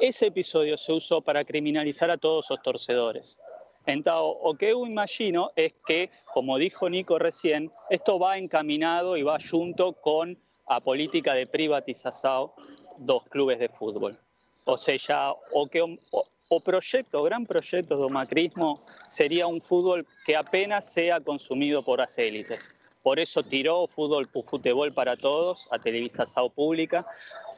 ese 0.00 0.28
episodio 0.28 0.78
se 0.78 0.92
usó 0.92 1.20
para 1.20 1.44
criminalizar 1.44 2.10
a 2.10 2.16
todos 2.16 2.46
los 2.48 2.62
torcedores. 2.62 3.38
Entonces, 3.86 4.42
lo 4.44 4.54
que 4.54 4.70
yo 4.70 4.86
imagino 4.86 5.50
es 5.56 5.74
que, 5.86 6.10
como 6.32 6.58
dijo 6.58 6.88
Nico 6.88 7.18
recién, 7.18 7.70
esto 7.90 8.18
va 8.18 8.38
encaminado 8.38 9.16
y 9.16 9.22
va 9.22 9.38
junto 9.40 9.92
con 9.92 10.38
la 10.68 10.80
política 10.80 11.34
de 11.34 11.46
privatización 11.46 12.50
dos 12.98 13.24
clubes 13.24 13.58
de 13.58 13.68
fútbol. 13.68 14.18
O 14.64 14.76
sea, 14.76 15.32
o 15.52 15.66
que 15.66 15.82
o, 15.82 16.24
o 16.52 16.60
proyecto, 16.60 17.22
gran 17.22 17.46
proyecto 17.46 17.96
do 17.96 18.08
macrismo 18.10 18.76
sería 19.08 19.46
un 19.46 19.60
fútbol 19.60 20.04
que 20.26 20.34
apenas 20.34 20.92
sea 20.92 21.20
consumido 21.20 21.80
por 21.80 22.00
las 22.00 22.18
élites. 22.18 22.74
Por 23.04 23.20
eso 23.20 23.44
tiró 23.44 23.86
fútbol, 23.86 24.26
fútbol 24.26 24.92
para 24.92 25.16
todos, 25.16 25.68
a 25.70 25.78
televisación 25.78 26.50
pública, 26.50 27.06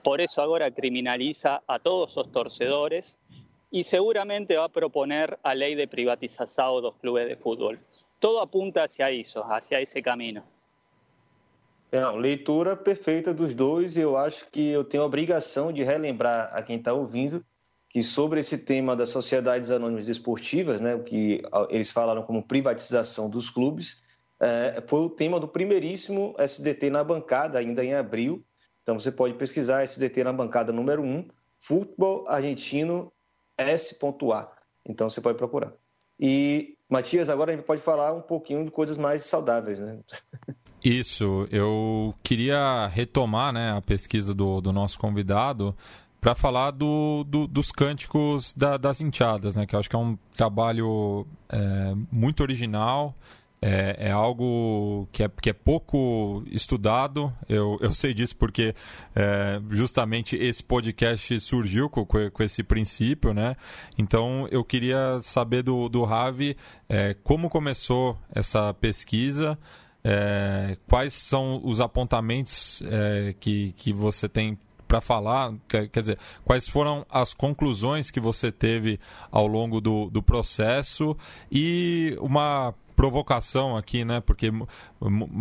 por 0.05 0.20
eso 0.20 0.43
ahora 0.43 0.70
criminaliza 0.70 1.62
a 1.66 1.78
todos 1.78 2.14
los 2.16 2.30
torcedores 2.30 3.16
y 3.70 3.82
seguramente 3.82 4.59
va 4.59 4.66
a 4.66 4.68
proponer 4.68 5.38
a 5.43 5.55
ley 5.55 5.74
de 5.74 5.88
privatización 5.88 6.76
de 6.76 6.82
los 6.82 6.95
clubes 6.97 7.26
de 7.28 7.36
fútbol. 7.36 7.78
Todo 8.18 8.43
apunta 8.43 8.84
hacia 8.84 9.11
isso, 9.11 9.43
hacia 9.43 9.80
esse 9.80 10.03
caminho. 10.03 10.45
Não, 11.90 12.16
leitura 12.16 12.76
perfeita 12.76 13.32
dos 13.32 13.55
dois. 13.55 13.97
Eu 13.97 14.16
acho 14.16 14.51
que 14.51 14.70
eu 14.70 14.84
tenho 14.84 15.03
a 15.03 15.07
obrigação 15.07 15.72
de 15.72 15.82
relembrar 15.82 16.51
a 16.55 16.62
quem 16.62 16.76
está 16.76 16.93
ouvindo 16.93 17.43
que 17.93 18.03
sobre 18.03 18.40
esse 18.40 18.59
tema 18.59 18.97
das 18.97 19.11
sociedades 19.11 19.70
anônimas 19.70 20.07
desportivas, 20.07 20.80
né, 20.80 20.95
o 20.95 21.03
que 21.03 21.43
eles 21.68 21.90
falaram 21.90 22.22
como 22.22 22.43
privatização 22.43 23.28
dos 23.28 23.51
clubes, 23.51 24.03
é, 24.40 24.82
foi 24.86 25.01
o 25.01 25.11
tema 25.11 25.38
do 25.38 25.47
primeiríssimo 25.47 26.34
SDT 26.38 26.88
na 26.88 27.05
bancada, 27.05 27.59
ainda 27.59 27.84
em 27.84 27.93
abril. 27.93 28.43
Então 28.82 28.99
você 28.99 29.12
pode 29.12 29.34
pesquisar 29.34 29.82
SDT 29.82 30.24
na 30.24 30.32
bancada 30.32 30.72
número 30.72 31.03
1, 31.03 31.28
Futebol 31.61 32.24
Argentino 32.26 33.12
S.A. 33.59 34.49
Então 34.86 35.11
você 35.11 35.20
pode 35.20 35.36
procurar. 35.36 35.74
E, 36.18 36.76
Matias, 36.88 37.28
agora 37.28 37.53
a 37.53 37.57
gente 37.57 37.66
pode 37.66 37.82
falar 37.82 38.14
um 38.14 38.22
pouquinho 38.22 38.64
de 38.64 38.70
coisas 38.70 38.97
mais 38.97 39.22
saudáveis, 39.22 39.78
né? 39.78 39.99
Isso, 40.82 41.47
eu 41.51 42.12
queria 42.24 42.88
retomar 42.88 43.53
né, 43.53 43.70
a 43.70 43.80
pesquisa 43.80 44.34
do, 44.34 44.61
do 44.61 44.72
nosso 44.72 44.99
convidado 44.99 45.76
para 46.22 46.36
falar 46.36 46.70
do, 46.70 47.24
do, 47.24 47.48
dos 47.48 47.72
cânticos 47.72 48.54
da, 48.54 48.76
das 48.76 49.00
enteadas, 49.00 49.56
né? 49.56 49.66
Que 49.66 49.74
eu 49.74 49.80
acho 49.80 49.90
que 49.90 49.96
é 49.96 49.98
um 49.98 50.16
trabalho 50.32 51.26
é, 51.48 51.94
muito 52.12 52.44
original. 52.44 53.12
É, 53.60 54.08
é, 54.08 54.10
algo 54.10 55.08
que 55.12 55.22
é, 55.22 55.28
que 55.28 55.50
é 55.50 55.52
pouco 55.52 56.44
estudado. 56.46 57.32
Eu, 57.48 57.76
eu 57.80 57.92
sei 57.92 58.14
disso 58.14 58.36
porque 58.36 58.72
é, 59.16 59.60
justamente 59.70 60.36
esse 60.36 60.62
podcast 60.62 61.40
surgiu 61.40 61.88
com, 61.90 62.04
com, 62.06 62.42
esse 62.42 62.62
princípio, 62.62 63.34
né? 63.34 63.56
Então 63.98 64.48
eu 64.50 64.64
queria 64.64 65.20
saber 65.22 65.62
do, 65.64 65.88
do 65.88 66.04
Ravi 66.04 66.56
é, 66.88 67.16
como 67.24 67.50
começou 67.50 68.16
essa 68.32 68.72
pesquisa. 68.74 69.58
É, 70.04 70.76
quais 70.88 71.14
são 71.14 71.60
os 71.64 71.80
apontamentos 71.80 72.82
é, 72.86 73.34
que, 73.38 73.72
que 73.72 73.92
você 73.92 74.28
tem 74.28 74.58
para 74.93 75.01
falar, 75.01 75.55
quer, 75.66 75.88
quer, 75.88 76.03
dizer, 76.03 76.18
quais 76.45 76.68
foram 76.68 77.07
as 77.09 77.32
conclusões 77.32 78.11
que 78.11 78.20
você 78.20 78.53
teve 78.53 79.01
ao 79.30 79.47
longo 79.47 79.80
do, 79.80 80.11
do 80.11 80.22
processo 80.22 81.16
e 81.51 82.14
uma 82.20 82.74
provocação 82.95 83.74
aqui, 83.74 84.05
né? 84.05 84.20
Porque 84.20 84.51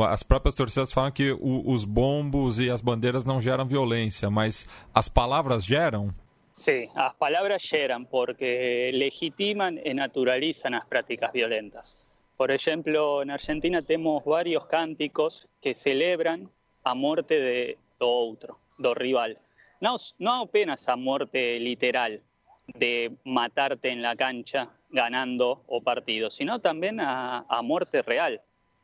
as 0.08 0.24
próprias 0.24 0.56
torcidas 0.56 0.94
falam 0.94 1.12
que 1.12 1.34
o, 1.34 1.70
os 1.70 1.84
bombos 1.84 2.60
e 2.60 2.70
as 2.70 2.80
bandeiras 2.80 3.26
não 3.26 3.42
geram 3.42 3.66
violência, 3.66 4.30
mas 4.30 4.70
as 4.94 5.10
palavras 5.10 5.66
geram? 5.66 6.16
Sim, 6.54 6.88
as 6.96 7.14
palavras 7.16 7.62
geram 7.62 8.06
porque 8.06 8.90
legitimam 8.94 9.76
e 9.84 9.94
naturalizam 9.94 10.74
as 10.76 10.86
práticas 10.86 11.30
violentas. 11.34 11.98
Por 12.38 12.52
exemplo, 12.52 13.26
na 13.26 13.34
Argentina 13.34 13.84
temos 13.84 14.24
vários 14.24 14.64
cânticos 14.64 15.46
que 15.62 15.74
celebram 15.74 16.50
a 16.86 16.96
morte 16.96 17.36
de, 17.38 17.78
outro. 18.06 18.58
Do 18.82 18.94
rival. 18.94 19.38
No, 19.80 19.98
no 20.20 20.42
apenas 20.44 20.88
a 20.90 20.96
muerte 20.96 21.60
literal 21.60 22.22
de 22.68 23.16
matarte 23.24 23.90
en 23.90 24.02
la 24.02 24.16
cancha 24.16 24.70
ganando 24.90 25.64
o 25.68 25.82
partido, 25.82 26.30
sino 26.30 26.60
también 26.60 27.00
a, 27.00 27.62
muerte 27.64 28.02
real. 28.02 28.42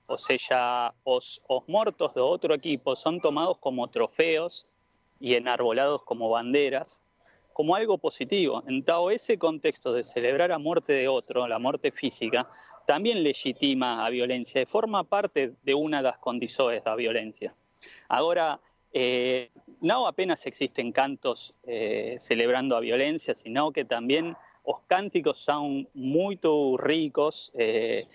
O 0.08 0.18
sea, 0.18 0.94
los, 1.06 1.42
los 1.50 1.68
muertos 1.68 2.14
de 2.14 2.22
otro 2.22 2.54
equipo 2.54 2.96
son 2.96 3.20
tomados 3.20 3.58
como 3.58 3.88
trofeos 3.90 4.66
y 5.20 5.36
enarbolados 5.36 6.04
como 6.04 6.30
banderas, 6.30 7.02
como 7.54 7.76
algo 7.76 7.98
positivo. 7.98 8.64
En 8.68 8.84
todo 8.84 9.12
ese 9.12 9.38
contexto 9.38 9.92
de 9.92 10.04
celebrar 10.04 10.52
a 10.52 10.60
muerte 10.60 10.94
de 10.94 11.08
otro, 11.08 11.48
la 11.48 11.60
muerte 11.60 11.92
física, 11.92 12.48
también 12.86 13.24
legitima 13.24 14.06
a 14.06 14.10
violencia 14.10 14.62
y 14.62 14.66
forma 14.66 15.04
parte 15.04 15.54
de 15.64 15.74
una 15.74 15.98
de 15.98 16.04
las 16.04 16.20
condiciones 16.20 16.84
de 16.84 16.90
la 16.90 16.96
violencia. 16.96 17.54
Ahora, 18.08 18.60
eh, 19.00 19.52
no 19.82 20.08
apenas 20.08 20.48
existen 20.48 20.92
cantos 20.92 21.54
eh, 21.68 22.16
celebrando 22.20 22.76
a 22.76 22.80
violencia, 22.80 23.36
sino 23.36 23.72
que 23.72 23.86
también 23.86 24.36
los 24.66 24.78
cánticos 24.88 25.38
son 25.38 25.88
muy 25.94 26.40
ricos. 26.80 27.52
Eh, 27.56 28.08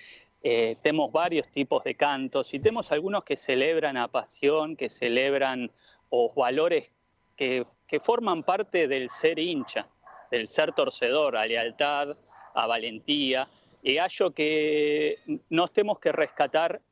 tenemos 0.82 1.12
varios 1.12 1.46
tipos 1.52 1.84
de 1.84 1.94
cantos 1.94 2.52
y 2.52 2.58
tenemos 2.58 2.90
algunos 2.90 3.22
que 3.22 3.36
celebran 3.36 3.96
a 3.96 4.08
pasión, 4.08 4.74
que 4.74 4.88
celebran 4.88 5.70
los 6.10 6.34
valores 6.34 6.90
que, 7.36 7.64
que 7.86 8.00
forman 8.00 8.42
parte 8.42 8.88
del 8.88 9.08
ser 9.08 9.38
hincha, 9.38 9.86
del 10.32 10.48
ser 10.48 10.72
torcedor, 10.72 11.36
a 11.36 11.46
lealtad, 11.46 12.16
a 12.54 12.66
valentía. 12.66 13.48
Y 13.84 13.98
hallo 13.98 14.32
que 14.32 15.20
nos 15.48 15.72
tenemos 15.72 16.00
que 16.00 16.10
rescatar 16.10 16.82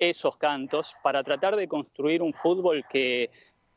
esos 0.00 0.36
cantos 0.36 0.96
para 1.02 1.22
tratar 1.22 1.54
de 1.54 1.68
construir 1.68 2.22
un 2.22 2.32
fútbol 2.32 2.84
que 2.88 3.30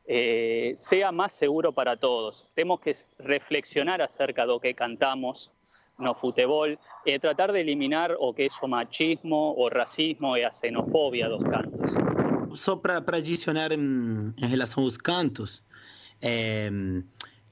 eh, 0.05 0.73
sea 0.77 1.11
más 1.11 1.33
seguro 1.33 1.73
para 1.73 1.97
todos. 1.97 2.47
Tenemos 2.55 2.79
que 2.79 2.95
reflexionar 3.19 4.01
acerca 4.01 4.43
de 4.43 4.47
lo 4.47 4.59
que 4.59 4.73
cantamos 4.73 5.51
no 5.97 6.15
futebol 6.15 6.77
y 7.05 7.19
tratar 7.19 7.51
de 7.51 7.61
eliminar 7.61 8.15
o 8.19 8.33
que 8.33 8.47
eso 8.47 8.67
machismo 8.67 9.53
o 9.55 9.69
racismo 9.69 10.35
a 10.35 10.51
xenofobia 10.51 11.29
dos 11.29 11.43
cantos. 11.43 11.91
Só 12.55 12.75
para 12.77 12.97
adicionar 13.17 13.71
em, 13.71 14.33
em, 14.37 14.47
relação 14.47 14.83
aos 14.83 14.97
cantos, 14.97 15.63
é, 16.21 16.69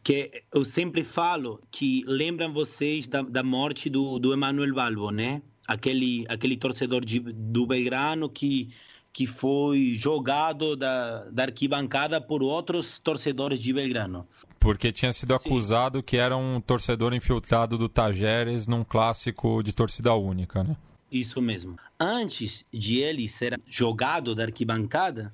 que 0.03 0.43
eu 0.53 0.65
sempre 0.65 1.03
falo 1.03 1.61
que 1.71 2.03
lembram 2.07 2.53
vocês 2.53 3.07
da, 3.07 3.21
da 3.21 3.43
morte 3.43 3.89
do, 3.89 4.19
do 4.19 4.33
Emanuel 4.33 4.73
Balbo, 4.73 5.11
né? 5.11 5.41
Aquele, 5.71 6.25
aquele 6.27 6.57
torcedor 6.57 7.03
de, 7.03 7.19
do 7.19 7.65
Belgrano 7.65 8.29
que, 8.29 8.69
que 9.13 9.25
foi 9.25 9.95
jogado 9.97 10.75
da, 10.75 11.25
da 11.29 11.43
arquibancada 11.43 12.19
por 12.19 12.43
outros 12.43 12.99
torcedores 12.99 13.59
de 13.59 13.73
Belgrano. 13.73 14.27
Porque 14.59 14.91
tinha 14.91 15.11
sido 15.13 15.33
acusado 15.33 15.99
Sim. 15.99 16.03
que 16.03 16.17
era 16.17 16.37
um 16.37 16.61
torcedor 16.61 17.13
infiltrado 17.13 17.77
do 17.77 17.89
Tajeres 17.89 18.67
num 18.67 18.83
clássico 18.83 19.63
de 19.63 19.73
torcida 19.73 20.13
única, 20.13 20.63
né? 20.63 20.75
Isso 21.11 21.41
mesmo. 21.41 21.77
Antes 21.99 22.65
de 22.71 22.99
ele 22.99 23.27
ser 23.27 23.59
jogado 23.65 24.35
da 24.35 24.43
arquibancada, 24.43 25.33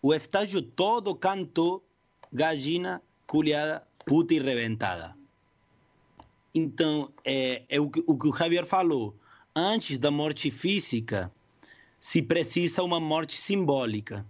o 0.00 0.14
estádio 0.14 0.62
todo 0.62 1.14
cantou 1.14 1.84
Gallina, 2.32 3.02
Culiada, 3.26 3.82
Puta 4.06 4.32
e 4.32 4.38
Reventada. 4.38 5.14
Então, 6.54 7.10
é, 7.24 7.62
é 7.68 7.80
o, 7.80 7.90
que, 7.90 8.02
o 8.06 8.18
que 8.18 8.28
o 8.28 8.34
Javier 8.34 8.64
falou 8.64 9.14
antes 9.58 9.98
da 9.98 10.10
morte 10.10 10.50
física, 10.50 11.32
se 11.98 12.22
precisa 12.22 12.82
uma 12.82 13.00
morte 13.00 13.36
simbólica. 13.38 14.24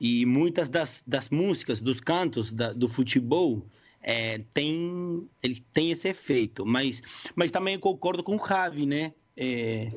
E 0.00 0.26
muitas 0.26 0.68
das, 0.68 1.02
das 1.06 1.28
músicas, 1.30 1.80
dos 1.80 2.00
cantos 2.00 2.50
da, 2.50 2.72
do 2.72 2.88
futebol, 2.88 3.64
é, 4.02 4.40
tem, 4.52 5.26
ele 5.42 5.60
tem 5.72 5.90
esse 5.90 6.08
efeito. 6.08 6.66
Mas, 6.66 7.02
mas 7.34 7.50
também 7.50 7.78
concordo 7.78 8.22
com 8.22 8.34
o 8.34 8.38
Ravi, 8.38 8.84
né? 8.84 9.12
É, 9.36 9.90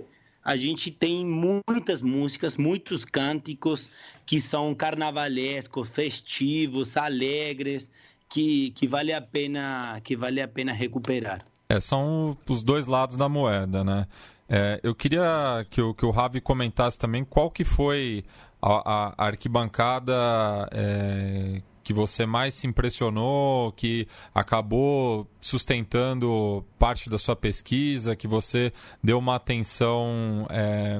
a 0.43 0.55
gente 0.55 0.91
tem 0.91 1.25
muitas 1.25 2.01
músicas, 2.01 2.55
muitos 2.55 3.03
cânticos 3.03 3.89
que 4.25 4.39
são 4.39 4.73
carnavalescos, 4.73 5.89
festivos, 5.89 6.95
alegres, 6.95 7.89
que, 8.29 8.71
que 8.71 8.87
vale 8.87 9.11
a 9.11 9.21
pena 9.21 9.99
que 10.03 10.15
vale 10.15 10.41
a 10.41 10.47
pena 10.47 10.71
recuperar. 10.71 11.45
É, 11.69 11.81
são 11.81 12.37
os 12.47 12.63
dois 12.63 12.87
lados 12.87 13.17
da 13.17 13.27
moeda, 13.27 13.83
né? 13.83 14.07
É, 14.49 14.79
eu 14.81 14.95
queria 14.95 15.65
que 15.69 15.81
o, 15.81 15.93
que 15.93 16.05
o 16.05 16.11
Ravi 16.11 16.39
comentasse 16.39 16.97
também 16.97 17.23
qual 17.25 17.51
que 17.51 17.65
foi 17.65 18.23
a, 18.61 19.13
a 19.15 19.25
arquibancada 19.27 20.13
é, 20.71 21.61
que 21.83 21.93
você 21.93 22.25
mais 22.25 22.55
se 22.55 22.65
impressionou, 22.67 23.71
que 23.73 24.07
acabou 24.33 25.27
sustentando 25.41 26.65
parte 26.79 27.09
da 27.09 27.17
sua 27.17 27.35
pesquisa, 27.35 28.15
que 28.15 28.27
você 28.27 28.71
deu 29.03 29.19
uma 29.19 29.35
atenção 29.35 30.47
é, 30.49 30.99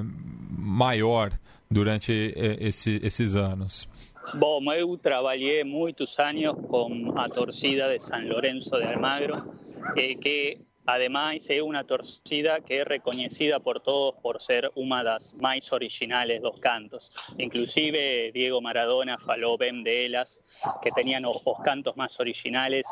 maior 0.50 1.32
durante 1.70 2.34
esse, 2.60 3.00
esses 3.02 3.34
anos? 3.34 3.88
Bom, 4.34 4.60
eu 4.72 4.96
trabalhei 4.98 5.64
muitos 5.64 6.18
anos 6.18 6.54
com 6.68 7.12
a 7.16 7.28
torcida 7.28 7.88
de 7.88 7.98
São 7.98 8.26
Lourenço 8.28 8.70
de 8.70 8.84
Almagro, 8.84 9.54
eh, 9.96 10.14
que 10.14 10.58
Además, 10.88 11.50
es 11.50 11.60
una 11.60 11.84
torcida 11.84 12.60
que 12.60 12.80
es 12.80 12.86
reconocida 12.86 13.60
por 13.60 13.82
todos 13.82 14.14
por 14.22 14.40
ser 14.40 14.72
una 14.74 14.98
de 14.98 15.04
las 15.04 15.34
más 15.34 15.70
originales 15.70 16.40
dos 16.40 16.58
cantos. 16.60 17.12
Inclusive 17.36 18.32
Diego 18.32 18.62
Maradona 18.62 19.18
faló 19.18 19.58
ben 19.58 19.84
de 19.84 20.06
ellas, 20.06 20.40
que 20.80 20.90
tenían 20.90 21.24
los, 21.24 21.42
cantos 21.62 21.94
más 21.98 22.18
originales. 22.18 22.86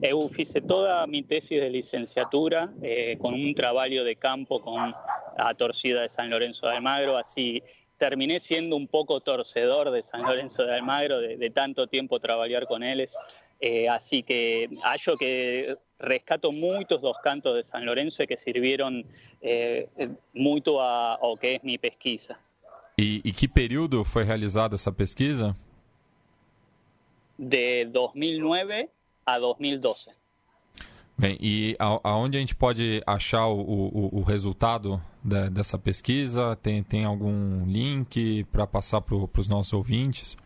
Eh, 0.00 0.08
eu 0.08 0.30
toda 0.66 1.06
mi 1.06 1.22
tesis 1.22 1.60
de 1.60 1.68
licenciatura 1.68 2.72
eh, 2.82 3.18
con 3.20 3.34
un 3.34 3.54
trabajo 3.54 4.02
de 4.02 4.16
campo 4.16 4.62
con 4.62 4.94
la 5.36 5.54
torcida 5.54 6.00
de 6.00 6.08
San 6.08 6.30
Lorenzo 6.30 6.66
de 6.66 6.76
Almagro, 6.76 7.18
así 7.18 7.62
terminé 7.98 8.40
siendo 8.40 8.74
un 8.74 8.88
poco 8.88 9.20
torcedor 9.20 9.90
de 9.90 10.02
San 10.02 10.22
Lorenzo 10.22 10.64
de 10.64 10.76
Almagro, 10.76 11.20
de, 11.20 11.50
tanto 11.50 11.88
tiempo 11.88 12.20
trabajar 12.20 12.64
con 12.66 12.82
ellos. 12.82 13.14
Eh, 13.60 13.86
así 13.86 14.22
que 14.22 14.70
hallo 14.82 15.16
que 15.18 15.76
rescato 15.98 16.52
muchos 16.52 17.02
dos 17.02 17.18
cantos 17.18 17.54
de 17.56 17.64
San 17.64 17.84
Lorenzo 17.84 18.26
que 18.26 18.36
sirvieron 18.36 19.04
eh, 19.40 19.86
mucho 20.32 20.80
a, 20.80 21.18
lo 21.22 21.36
que 21.36 21.56
es 21.56 21.64
mi 21.64 21.78
pesquisa. 21.78 22.36
¿Y 22.96 23.28
e, 23.28 23.32
qué 23.32 23.48
período 23.48 24.04
fue 24.04 24.24
realizada 24.24 24.76
esa 24.76 24.92
pesquisa? 24.92 25.56
De 27.36 27.86
2009 27.86 28.88
a 29.26 29.38
2012. 29.38 30.10
Bem, 31.16 31.36
e 31.40 31.76
aonde 31.78 32.36
a 32.36 32.40
gente 32.40 32.56
pode 32.56 33.00
achar 33.06 33.46
o, 33.46 33.60
o, 33.60 34.18
o 34.20 34.22
resultado 34.22 35.00
da, 35.22 35.48
dessa 35.48 35.78
pesquisa? 35.78 36.56
Tem, 36.56 36.82
tem 36.82 37.04
algum 37.04 37.64
link 37.66 38.44
para 38.50 38.66
passar 38.66 39.00
para 39.00 39.16
os 39.16 39.48
nossos 39.48 39.72
ouvintes? 39.72 40.36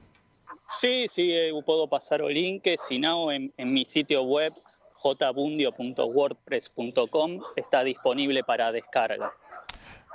Sim, 0.68 1.08
sim, 1.08 1.28
eu 1.28 1.62
posso 1.62 1.88
passar 1.88 2.20
o 2.20 2.28
link, 2.28 2.76
se 2.78 2.98
não, 2.98 3.32
em, 3.32 3.50
em 3.56 3.64
meu 3.64 3.84
sítio 3.86 4.22
web 4.22 4.54
jbundio.wordpress.com 5.02 7.40
está 7.56 7.84
disponível 7.84 8.44
para 8.44 8.72
descarga. 8.72 9.32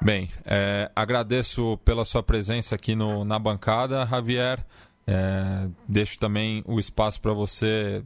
Bem, 0.02 0.30
é, 0.46 0.92
agradeço 0.96 1.78
pela 1.86 2.04
sua 2.04 2.22
presença 2.22 2.76
aqui 2.76 2.96
no, 2.96 3.24
na 3.24 3.40
bancada, 3.40 4.06
Javier. 4.06 4.66
É, 5.06 5.68
deixo 5.88 6.18
também 6.18 6.64
o 6.66 6.80
espaço 6.80 7.22
para 7.22 7.34
você 7.34 8.04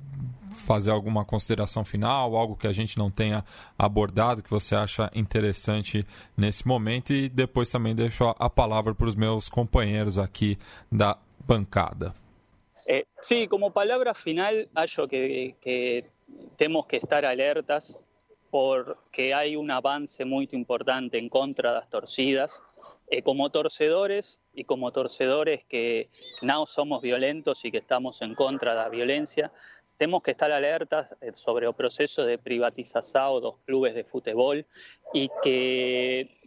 fazer 0.65 0.91
alguma 0.91 1.23
consideração 1.23 1.86
final, 1.86 2.36
algo 2.36 2.55
que 2.55 2.67
a 2.67 2.73
gente 2.73 2.97
não 2.97 3.09
tenha 3.09 3.43
abordado, 3.78 4.43
que 4.43 4.49
você 4.49 4.75
acha 4.75 5.09
interessante 5.13 6.05
nesse 6.36 6.67
momento, 6.67 7.13
e 7.13 7.30
depois 7.30 7.69
também 7.69 7.95
deixo 7.95 8.36
a 8.38 8.49
palavra 8.49 8.93
para 8.93 9.07
os 9.07 9.15
meus 9.15 9.47
companheiros 9.47 10.17
aqui 10.17 10.57
da 10.91 11.17
bancada. 11.47 12.13
Eh, 12.86 13.05
sí, 13.21 13.47
como 13.47 13.71
palabra 13.71 14.13
final, 14.13 14.53
acho 14.75 15.07
que, 15.07 15.55
que 15.61 16.03
tenemos 16.57 16.85
que 16.88 16.97
estar 16.97 17.25
alertas 17.25 17.99
porque 18.49 19.33
hay 19.33 19.55
un 19.55 19.71
avance 19.71 20.25
muy 20.25 20.47
importante 20.51 21.17
en 21.17 21.29
contra 21.29 21.71
de 21.71 21.75
las 21.79 21.89
torcidas. 21.89 22.61
Eh, 23.09 23.21
como 23.21 23.49
torcedores 23.49 24.41
y 24.53 24.65
como 24.65 24.91
torcedores 24.91 25.63
que 25.65 26.09
no 26.41 26.65
somos 26.65 27.01
violentos 27.01 27.63
y 27.65 27.71
que 27.71 27.77
estamos 27.77 28.21
en 28.21 28.35
contra 28.35 28.71
de 28.71 28.77
la 28.77 28.89
violencia, 28.89 29.51
tenemos 29.97 30.23
que 30.23 30.31
estar 30.31 30.51
alertas 30.51 31.15
eh, 31.21 31.31
sobre 31.33 31.67
el 31.67 31.73
proceso 31.73 32.25
de 32.25 32.38
privatización 32.38 33.35
de 33.35 33.41
los 33.41 33.57
clubes 33.65 33.95
de 33.95 34.03
fútbol 34.03 34.65
y 35.13 35.29
que 35.41 36.38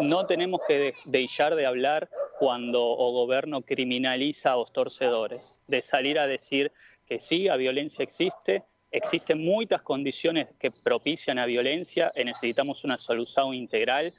no 0.00 0.26
tenemos 0.26 0.60
que 0.66 0.94
dejar 1.06 1.54
de 1.54 1.66
hablar 1.66 2.08
cuando 2.38 2.82
o 2.82 3.12
gobierno 3.12 3.62
criminaliza 3.62 4.52
a 4.52 4.56
los 4.56 4.72
torcedores, 4.72 5.58
de 5.66 5.82
salir 5.82 6.18
a 6.18 6.26
decir 6.26 6.72
que 7.06 7.18
sí, 7.18 7.44
la 7.44 7.56
violencia 7.56 8.02
existe, 8.02 8.64
existen 8.90 9.44
muchas 9.44 9.82
condiciones 9.82 10.56
que 10.58 10.70
propician 10.70 11.38
a 11.38 11.46
violencia 11.46 12.12
y 12.16 12.24
necesitamos 12.24 12.84
una 12.84 12.96
solución 12.96 13.54
integral, 13.54 14.12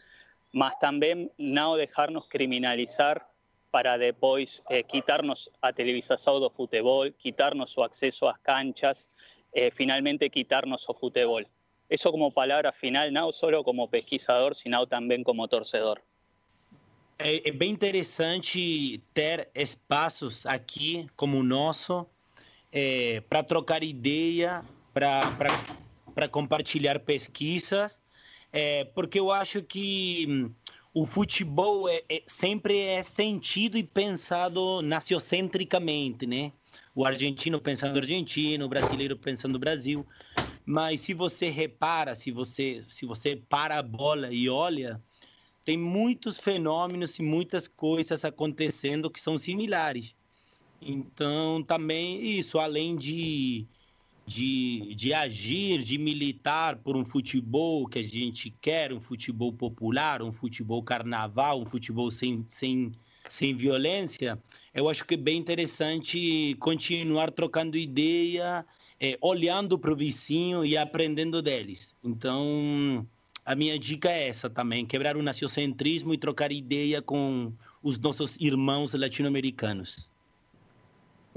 mas 0.51 0.77
también 0.79 1.31
no 1.37 1.75
dejarnos 1.75 2.27
criminalizar 2.27 3.27
para 3.69 3.97
después 3.97 4.63
eh, 4.69 4.83
quitarnos 4.83 5.49
a 5.61 5.71
televisación 5.71 6.41
do 6.41 6.49
fútbol, 6.49 7.13
quitarnos 7.15 7.71
su 7.71 7.83
acceso 7.83 8.27
a 8.27 8.37
canchas, 8.37 9.09
eh, 9.53 9.71
finalmente 9.71 10.29
quitarnos 10.29 10.87
o 10.89 10.93
fútbol. 10.93 11.47
Eso 11.87 12.11
como 12.11 12.31
palabra 12.31 12.71
final, 12.71 13.11
no 13.11 13.31
solo 13.31 13.63
como 13.63 13.89
pesquisador, 13.89 14.55
sino 14.55 14.85
también 14.87 15.23
como 15.23 15.47
torcedor. 15.47 16.01
É, 17.23 17.49
é, 17.49 17.51
bem 17.51 17.69
interessante 17.71 18.99
ter 19.13 19.49
espaços 19.53 20.45
aqui 20.45 21.07
como 21.15 21.39
o 21.39 21.43
nosso 21.43 22.07
é, 22.71 23.21
para 23.21 23.43
trocar 23.43 23.83
ideia, 23.83 24.65
para 24.93 26.27
compartilhar 26.29 26.99
pesquisas, 26.99 28.01
é, 28.51 28.85
porque 28.85 29.19
eu 29.19 29.31
acho 29.31 29.63
que 29.63 30.25
hum, 30.29 30.55
o 30.93 31.05
futebol 31.05 31.87
é, 31.89 32.03
é, 32.09 32.23
sempre 32.27 32.77
é 32.79 33.01
sentido 33.03 33.77
e 33.77 33.83
pensado 33.83 34.81
naciocentricamente, 34.81 36.25
né? 36.27 36.53
O 36.95 37.05
argentino 37.05 37.61
pensando 37.61 37.97
argentino, 37.97 38.65
o 38.65 38.69
brasileiro 38.69 39.17
pensando 39.17 39.59
Brasil. 39.59 40.07
Mas 40.65 41.01
se 41.01 41.13
você 41.13 41.49
repara, 41.49 42.15
se 42.15 42.31
você, 42.31 42.85
se 42.87 43.05
você 43.05 43.35
para 43.35 43.77
a 43.79 43.83
bola 43.83 44.31
e 44.33 44.49
olha, 44.49 45.01
tem 45.63 45.77
muitos 45.77 46.37
fenômenos 46.37 47.17
e 47.19 47.23
muitas 47.23 47.67
coisas 47.67 48.25
acontecendo 48.25 49.11
que 49.11 49.19
são 49.21 49.37
similares. 49.37 50.15
Então, 50.81 51.61
também 51.63 52.25
isso, 52.25 52.57
além 52.57 52.95
de 52.95 53.67
de, 54.25 54.93
de 54.95 55.13
agir, 55.13 55.83
de 55.83 55.97
militar 55.97 56.77
por 56.77 56.95
um 56.95 57.03
futebol 57.03 57.87
que 57.87 57.99
a 57.99 58.03
gente 58.03 58.49
quer, 58.61 58.93
um 58.93 58.99
futebol 58.99 59.51
popular, 59.51 60.21
um 60.21 60.31
futebol 60.31 60.81
carnaval, 60.83 61.61
um 61.61 61.65
futebol 61.65 62.09
sem, 62.11 62.43
sem, 62.47 62.91
sem 63.27 63.53
violência, 63.53 64.39
eu 64.73 64.87
acho 64.87 65.05
que 65.05 65.15
é 65.15 65.17
bem 65.17 65.37
interessante 65.37 66.55
continuar 66.59 67.31
trocando 67.31 67.77
ideia, 67.77 68.65
é, 68.99 69.17
olhando 69.21 69.77
para 69.77 69.91
o 69.91 69.95
vizinho 69.95 70.63
e 70.63 70.77
aprendendo 70.77 71.41
deles. 71.41 71.95
Então, 72.03 73.05
a 73.45 73.55
minha 73.55 73.77
dica 73.77 74.09
é 74.09 74.27
essa 74.27 74.49
também: 74.49 74.85
quebrar 74.85 75.17
o 75.17 75.23
naciocentrismo 75.23 76.13
e 76.13 76.17
trocar 76.17 76.51
ideia 76.51 77.01
com 77.01 77.51
os 77.81 77.97
nossos 77.97 78.37
irmãos 78.39 78.93
latino-americanos. 78.93 80.10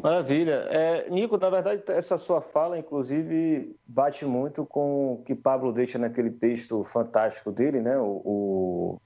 Maravilha. 0.03 0.67
É, 0.71 1.09
Nico, 1.09 1.39
na 1.39 1.49
verdade, 1.49 1.83
essa 1.89 2.19
sua 2.19 2.41
fala, 2.41 2.79
inclusive, 2.79 3.75
bate 3.87 4.25
muito 4.25 4.67
com 4.67 5.15
o 5.15 5.23
que 5.25 5.35
Pablo 5.35 5.73
deixa 5.73 5.99
naquele 5.99 6.31
texto 6.31 6.83
fantástico 6.85 7.53
dele, 7.53 7.81
né? 7.81 7.97
O, 7.97 8.21
o, 8.25 9.01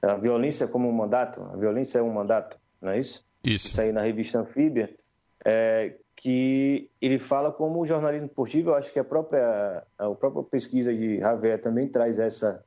a 0.00 0.14
violência 0.14 0.66
como 0.66 0.88
um 0.88 0.92
mandato. 0.92 1.42
A 1.52 1.56
violência 1.56 1.98
é 1.98 2.02
um 2.02 2.12
mandato, 2.12 2.58
não 2.80 2.92
é 2.92 2.98
isso? 2.98 3.24
Isso. 3.42 3.68
Isso 3.68 3.80
aí 3.80 3.92
na 3.92 4.02
revista 4.02 4.40
Anfíbia, 4.40 4.94
é, 5.44 5.96
que 6.16 6.88
ele 7.00 7.18
fala 7.18 7.50
como 7.50 7.80
o 7.80 7.86
jornalismo 7.86 8.26
esportivo, 8.26 8.70
eu 8.70 8.74
acho 8.76 8.92
que 8.92 8.98
a 8.98 9.04
própria, 9.04 9.82
a 9.98 10.10
própria 10.10 10.44
pesquisa 10.44 10.94
de 10.94 11.18
Javier 11.18 11.60
também 11.60 11.88
traz 11.88 12.18
essa 12.18 12.64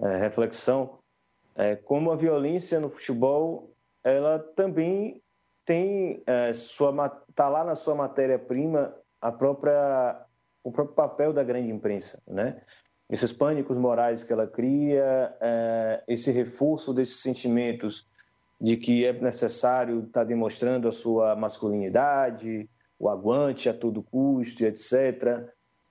é, 0.00 0.16
reflexão, 0.16 0.98
é, 1.54 1.76
como 1.76 2.10
a 2.10 2.16
violência 2.16 2.80
no 2.80 2.90
futebol, 2.90 3.70
ela 4.02 4.38
também 4.38 5.22
tem 5.64 6.22
é, 6.26 6.52
sua 6.52 7.08
tá 7.34 7.48
lá 7.48 7.64
na 7.64 7.74
sua 7.74 7.94
matéria-prima 7.94 8.94
a 9.20 9.30
própria 9.30 10.26
o 10.62 10.70
próprio 10.70 10.94
papel 10.94 11.32
da 11.32 11.42
grande 11.42 11.70
imprensa, 11.70 12.22
né? 12.26 12.60
Esses 13.08 13.32
pânicos 13.32 13.76
morais 13.76 14.22
que 14.22 14.32
ela 14.32 14.46
cria, 14.46 15.34
é, 15.40 16.04
esse 16.06 16.30
reforço 16.30 16.94
desses 16.94 17.20
sentimentos 17.20 18.08
de 18.60 18.76
que 18.76 19.04
é 19.04 19.12
necessário 19.12 20.00
estar 20.00 20.20
tá 20.20 20.24
demonstrando 20.24 20.86
a 20.86 20.92
sua 20.92 21.34
masculinidade, 21.34 22.68
o 22.98 23.08
aguante 23.08 23.68
a 23.68 23.74
todo 23.74 24.02
custo, 24.02 24.64
etc. 24.64 25.48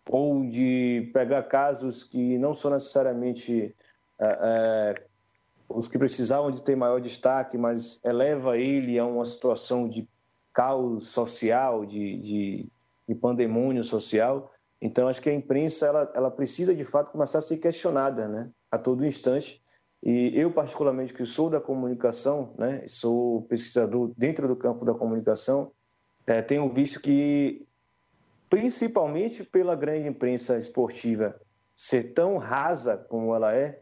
Ou 0.07 0.45
de 0.45 1.09
pegar 1.11 1.43
casos 1.43 2.03
que 2.03 2.38
não 2.38 2.53
são 2.53 2.72
necessariamente 2.72 3.76
é, 4.20 4.39
é, 4.41 5.09
os 5.70 5.88
que 5.88 5.99
precisavam 5.99 6.49
de 6.49 6.63
ter 6.63 6.76
maior 6.76 6.99
destaque, 6.99 7.57
mas 7.57 8.03
eleva 8.03 8.57
ele 8.57 8.97
a 8.97 9.05
uma 9.05 9.24
situação 9.24 9.88
de 9.88 10.07
caos 10.51 11.07
social, 11.09 11.86
de, 11.86 12.17
de, 12.17 12.70
de 13.07 13.15
pandemônio 13.15 13.84
social. 13.84 14.51
Então, 14.82 15.07
acho 15.07 15.22
que 15.22 15.30
a 15.30 15.34
imprensa 15.34 15.86
ela, 15.86 16.11
ela 16.15 16.32
precisa, 16.32 16.74
de 16.74 16.84
fato, 16.84 17.11
começar 17.11 17.38
a 17.38 17.41
ser 17.41 17.57
questionada 17.57 18.28
né, 18.28 18.49
a 18.72 18.78
todo 18.80 19.05
instante. 19.05 19.61
E 20.01 20.32
eu, 20.34 20.51
particularmente, 20.51 21.13
que 21.13 21.26
sou 21.26 21.49
da 21.49 21.61
comunicação, 21.61 22.53
né, 22.57 22.84
sou 22.88 23.43
pesquisador 23.43 24.11
dentro 24.17 24.47
do 24.47 24.55
campo 24.55 24.84
da 24.86 24.93
comunicação, 24.93 25.72
é, 26.26 26.41
tenho 26.41 26.72
visto 26.74 27.01
que, 27.01 27.65
principalmente 28.49 29.43
pela 29.43 29.76
grande 29.76 30.07
imprensa 30.07 30.57
esportiva 30.57 31.39
ser 31.76 32.13
tão 32.13 32.38
rasa 32.38 32.97
como 32.97 33.36
ela 33.36 33.55
é, 33.55 33.82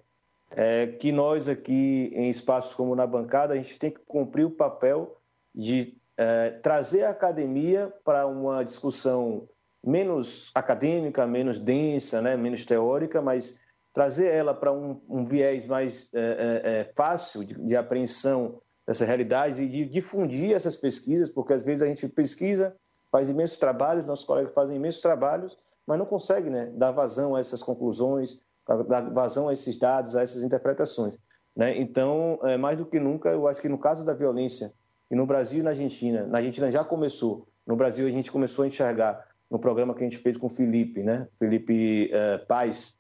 é, 0.52 0.88
que 0.88 1.12
nós 1.12 1.48
aqui 1.50 2.12
em 2.14 2.30
espaços 2.30 2.74
como 2.74 2.96
na 2.96 3.06
bancada, 3.06 3.54
a 3.54 3.58
gente 3.58 3.78
tem 3.78 3.92
que 3.92 4.00
cumprir 4.00 4.46
o 4.46 4.52
papel 4.52 5.18
de 5.54 5.98
é, 6.16 6.52
trazer 6.52 7.04
a 7.04 7.10
academia 7.10 7.94
para 8.04 8.26
uma 8.26 8.64
discussão 8.64 9.48
menos 9.84 10.52
acadêmica, 10.56 11.26
menos 11.28 11.60
densa, 11.60 12.22
né, 12.22 12.36
menos 12.36 12.66
teórica, 12.66 13.22
mas 13.22 13.62
trazer 13.94 14.28
ela 14.28 14.54
para 14.54 14.72
um, 14.72 15.02
um, 15.10 15.26
viés 15.26 15.66
mais 15.66 16.14
é, 16.14 16.20
é, 16.20 16.80
é, 16.80 16.94
fácil 16.96 17.44
de, 17.44 17.54
de 17.56 17.76
apreensão 17.76 18.62
dessa 18.86 19.06
realidade 19.06 19.62
e 19.62 19.68
de 19.68 19.86
difundir 19.86 20.54
essas 20.54 20.78
pesquisas, 20.78 21.30
porque 21.30 21.54
às 21.54 21.64
vezes 21.64 21.82
a 21.82 21.88
gente 21.88 22.08
pesquisa, 22.08 22.76
faz 23.12 23.30
imensos 23.30 23.58
trabalhos, 23.58 24.06
nossos 24.06 24.26
colegas 24.26 24.54
fazem 24.54 24.76
imensos 24.76 25.02
trabalhos, 25.02 25.58
mas 25.86 25.98
não 25.98 26.06
consegue 26.06 26.50
né, 26.50 26.72
dar 26.76 26.92
vazão 26.92 27.36
a 27.36 27.40
essas 27.40 27.64
conclusões, 27.64 28.40
dar 28.88 29.12
vazão 29.12 29.48
a 29.48 29.54
esses 29.54 29.78
dados, 29.78 30.16
a 30.16 30.22
essas 30.22 30.44
interpretações. 30.44 31.18
Né? 31.56 31.80
Então, 31.80 32.40
é, 32.44 32.58
mais 32.58 32.78
do 32.78 32.86
que 32.86 33.00
nunca, 33.00 33.30
eu 33.30 33.48
acho 33.48 33.62
que 33.62 33.70
no 33.70 33.78
caso 33.78 34.06
da 34.06 34.14
violência, 34.14 34.72
e 35.10 35.16
no 35.16 35.26
Brasil 35.26 35.62
e 35.62 35.64
na 35.64 35.72
Argentina, 35.72 36.28
na 36.28 36.38
Argentina 36.38 36.70
já 36.70 36.84
começou, 36.84 37.48
no 37.66 37.76
Brasil 37.76 38.08
a 38.08 38.12
gente 38.12 38.32
começou 38.32 38.64
a 38.64 38.68
enxergar 38.68 39.26
no 39.50 39.58
programa 39.58 39.94
que 39.94 40.04
a 40.04 40.10
gente 40.10 40.18
fez 40.18 40.38
com 40.38 40.48
o 40.48 40.50
Felipe, 40.50 41.02
né? 41.02 41.28
Felipe 41.40 42.10
é, 42.12 42.38
Paz, 42.40 43.00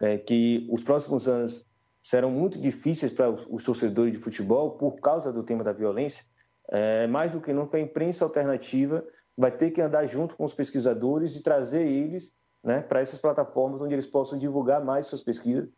é, 0.00 0.16
que 0.16 0.66
os 0.70 0.82
próximos 0.82 1.28
anos 1.28 1.66
serão 2.02 2.30
muito 2.30 2.58
difíceis 2.58 3.12
para 3.12 3.30
os 3.30 3.64
torcedores 3.64 4.12
de 4.12 4.18
futebol 4.18 4.72
por 4.72 5.00
causa 5.00 5.32
do 5.32 5.42
tema 5.42 5.62
da 5.62 5.72
violência. 5.72 6.24
É, 6.70 7.06
mais 7.06 7.32
do 7.32 7.40
que 7.40 7.52
nunca, 7.52 7.76
a 7.76 7.80
imprensa 7.80 8.24
alternativa 8.24 9.04
vai 9.36 9.50
ter 9.50 9.70
que 9.70 9.82
andar 9.82 10.06
junto 10.06 10.36
com 10.36 10.44
os 10.44 10.54
pesquisadores 10.54 11.36
e 11.36 11.42
trazer 11.42 11.82
eles 11.82 12.32
né, 12.62 12.82
para 12.82 13.00
essas 13.00 13.18
plataformas 13.18 13.80
onde 13.82 13.94
eles 13.94 14.06
possam 14.06 14.38
divulgar 14.38 14.84
mais 14.84 15.06
suas 15.06 15.22
pesquisas, 15.22 15.68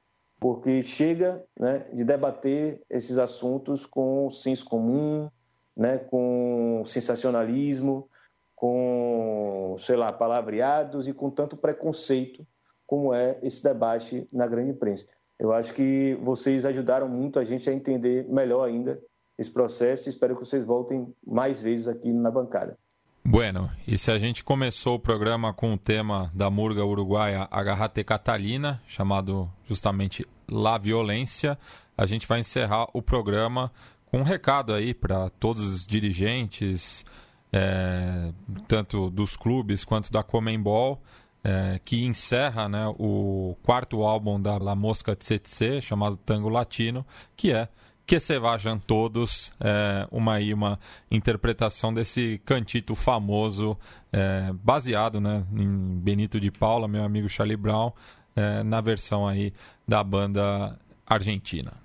porque 0.41 0.83
chega 0.83 1.45
né, 1.59 1.87
de 1.93 2.05
debater 2.05 2.83
esses 2.91 3.19
assuntos 3.19 3.87
com 3.87 4.29
senso 4.29 4.65
comum, 4.65 5.31
né, 5.77 5.99
com 5.99 6.83
sensacionalismo, 6.85 8.09
com, 8.55 9.75
sei 9.79 9.97
lá, 9.97 10.13
palavreados 10.13 11.09
e 11.09 11.13
com 11.13 11.31
tanto 11.31 11.57
preconceito 11.57 12.47
como 12.87 13.15
é 13.15 13.39
esse 13.43 13.63
debate 13.63 14.27
na 14.33 14.47
grande 14.47 14.71
imprensa. 14.71 15.07
Eu 15.39 15.53
acho 15.53 15.75
que 15.75 16.17
vocês 16.23 16.65
ajudaram 16.65 17.09
muito 17.09 17.39
a 17.39 17.45
gente 17.45 17.69
a 17.69 17.73
entender 17.73 18.29
melhor 18.29 18.69
ainda 18.69 19.01
esse 19.39 19.51
processo 19.51 20.09
e 20.09 20.11
espero 20.11 20.35
que 20.35 20.45
vocês 20.45 20.65
voltem 20.65 21.13
mais 21.27 21.63
vezes 21.63 21.89
aqui 21.89 22.13
na 22.13 22.31
bancada. 22.31 22.79
Bueno, 23.25 23.71
e 23.87 23.97
se 23.97 24.11
a 24.11 24.19
gente 24.19 24.43
começou 24.43 24.97
o 24.97 25.01
programa 25.01 25.55
com 25.55 25.73
o 25.73 25.79
tema 25.79 26.31
da 26.35 26.51
murga 26.51 26.85
uruguaia 26.85 27.47
Agarrate 27.53 28.03
Catalina, 28.03 28.83
chamado 28.89 29.49
justamente 29.65 30.27
La 30.49 30.77
Violência, 30.77 31.57
a 31.97 32.05
gente 32.05 32.27
vai 32.27 32.41
encerrar 32.41 32.89
o 32.93 33.01
programa 33.01 33.71
com 34.07 34.19
um 34.19 34.23
recado 34.25 34.75
aí 34.75 34.93
para 34.93 35.31
todos 35.31 35.73
os 35.73 35.87
dirigentes, 35.87 37.05
é, 37.53 38.33
tanto 38.67 39.09
dos 39.09 39.37
clubes 39.37 39.85
quanto 39.85 40.11
da 40.11 40.25
Comembol, 40.25 41.01
é, 41.45 41.81
que 41.85 42.05
encerra 42.05 42.69
né, 42.69 42.93
o 42.99 43.57
quarto 43.63 44.03
álbum 44.03 44.41
da 44.41 44.59
La 44.59 44.75
Mosca 44.75 45.15
Tsetse, 45.15 45.81
chamado 45.81 46.17
Tango 46.17 46.49
Latino, 46.49 47.07
que 47.37 47.53
é 47.53 47.69
que 48.07 48.19
se 48.21 48.39
vajam 48.39 48.79
todos, 48.79 49.53
é, 49.61 50.07
uma, 50.11 50.39
uma 50.39 50.79
interpretação 51.11 51.93
desse 51.93 52.41
cantito 52.45 52.95
famoso, 52.95 53.77
é, 54.13 54.53
baseado 54.53 55.21
né, 55.21 55.45
em 55.53 55.99
Benito 55.99 56.41
de 56.41 56.51
Paula, 56.51 56.89
meu 56.89 57.05
amigo 57.05 57.29
Charlie 57.29 57.57
Brown, 57.57 57.93
é, 58.35 58.63
na 58.63 58.81
versão 58.81 59.27
aí 59.27 59.53
da 59.87 60.03
banda 60.03 60.79
argentina. 61.07 61.82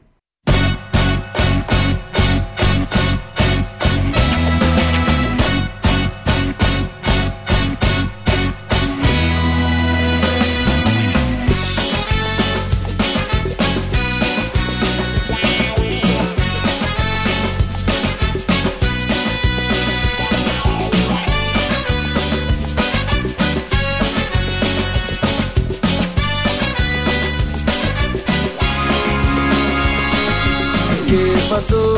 Pasó? 31.58 31.96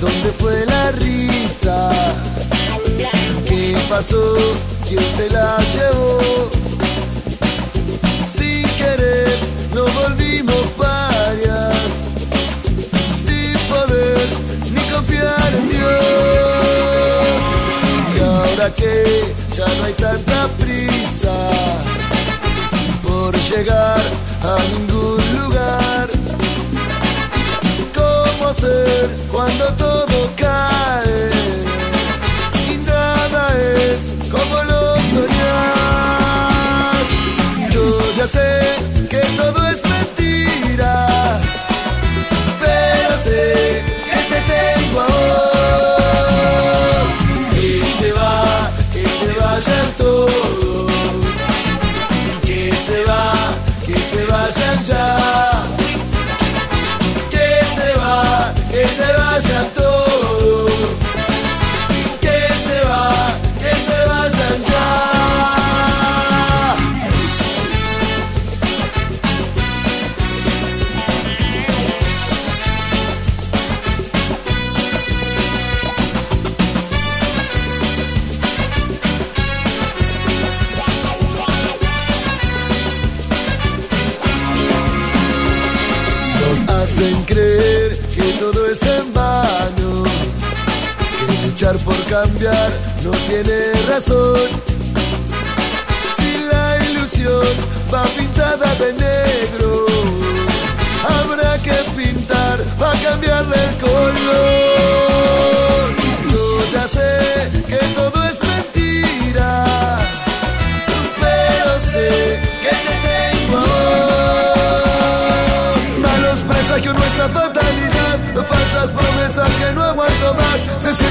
¿Dónde 0.00 0.32
fue 0.36 0.66
la 0.66 0.90
risa? 0.90 1.90
¿Qué 3.48 3.76
pasó? 3.88 4.34
¿Quién 4.88 5.04
se 5.16 5.30
la 5.30 5.58
llevó? 5.74 6.18
Sin 8.26 8.64
querer 8.80 9.38
nos 9.72 9.94
volvimos 9.94 10.64
varias, 10.76 12.08
sin 13.24 13.56
poder 13.70 14.26
ni 14.74 14.82
confiar 14.92 15.54
en 15.54 15.68
Dios. 15.68 17.38
Y 18.16 18.20
ahora 18.24 18.74
que 18.74 19.32
ya 19.56 19.68
no 19.76 19.84
hay 19.84 19.92
tanta 19.92 20.48
prisa 20.58 21.36
por 23.04 23.36
llegar 23.36 24.02
a 24.42 24.56
ningún 24.72 25.22
lugar 25.38 26.08
cuando 29.32 29.66
todo 29.74 30.30
cae 30.36 31.30
y 32.70 32.76
nada 32.76 33.52
es 33.74 34.16
como 34.30 34.62
lo 34.62 34.96
soñas. 35.10 36.16
Yo 37.70 38.00
ya 38.16 38.26
sé 38.28 38.60
que 39.10 39.18
todo 39.36 39.66
es 39.68 39.82
mentira, 39.84 41.40
pero 42.60 43.18
sé 43.18 43.82
que 44.04 44.16
te 44.30 44.40
tengo 44.52 45.00
a 45.00 45.06
vos. 45.06 45.96
Que 47.50 47.80
se 47.98 48.12
va, 48.12 48.70
que 48.92 49.04
se 49.08 49.28
vayan 49.40 49.88
todos, 49.98 50.92
que 52.44 52.72
se 52.72 53.02
va, 53.02 53.32
que 53.84 53.98
se 53.98 54.24
vayan 54.24 54.84
ya. 54.84 55.85
Se 58.86 59.12
vayan 59.12 59.66
todos. 59.74 60.72
Que 62.20 62.38
se 62.66 62.80
va, 62.88 63.10
que 63.60 63.74
se 63.86 63.98
vayan 64.08 64.62
ya. 64.70 65.15
Por 91.74 92.00
cambiar 92.04 92.70
no 93.02 93.10
tiene 93.28 93.72
razón. 93.88 94.36
Si 96.16 96.44
la 96.52 96.78
ilusión 96.86 97.42
va 97.92 98.04
pintada 98.16 98.72
de 98.76 98.92
negro, 98.92 99.84
habrá 101.08 101.58
que 101.58 101.72
pintar 101.96 102.62
para 102.78 102.96
cambiarle 103.00 103.56
el 103.56 103.76
color. 103.78 104.06
Yo 106.30 106.72
ya 106.72 106.86
sé 106.86 107.50
que 107.66 107.78
todo 107.96 108.15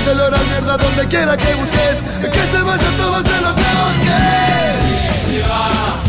El 0.06 0.12
olor 0.12 0.36
a 0.36 0.38
mierda 0.38 0.78
donde 0.78 1.08
quiera 1.08 1.36
que 1.36 1.56
busques. 1.56 2.04
Que 2.22 2.48
se 2.48 2.62
vayan 2.62 2.96
todos, 2.96 3.26
se 3.26 3.42
lo 3.42 3.56
tengo 3.56 3.88
que. 4.04 6.05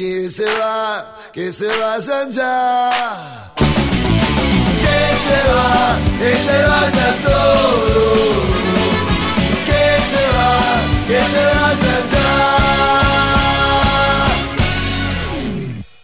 que 0.00 0.30
se 0.30 0.46
va, 0.46 1.04
que 1.30 1.52
se 1.52 1.66
vayan 1.66 2.32
ya. 2.32 2.90
Que 4.84 4.98
se 5.24 5.38
va, 5.52 5.98
que 6.18 6.30
se 6.44 6.56
vayan 6.70 7.16
todos. 7.22 8.36
Que 9.68 9.84
se 10.10 10.22
va, 10.36 10.52
que 11.06 11.20
se 11.32 11.42
vayan 11.44 12.08
ya. 12.12 13.39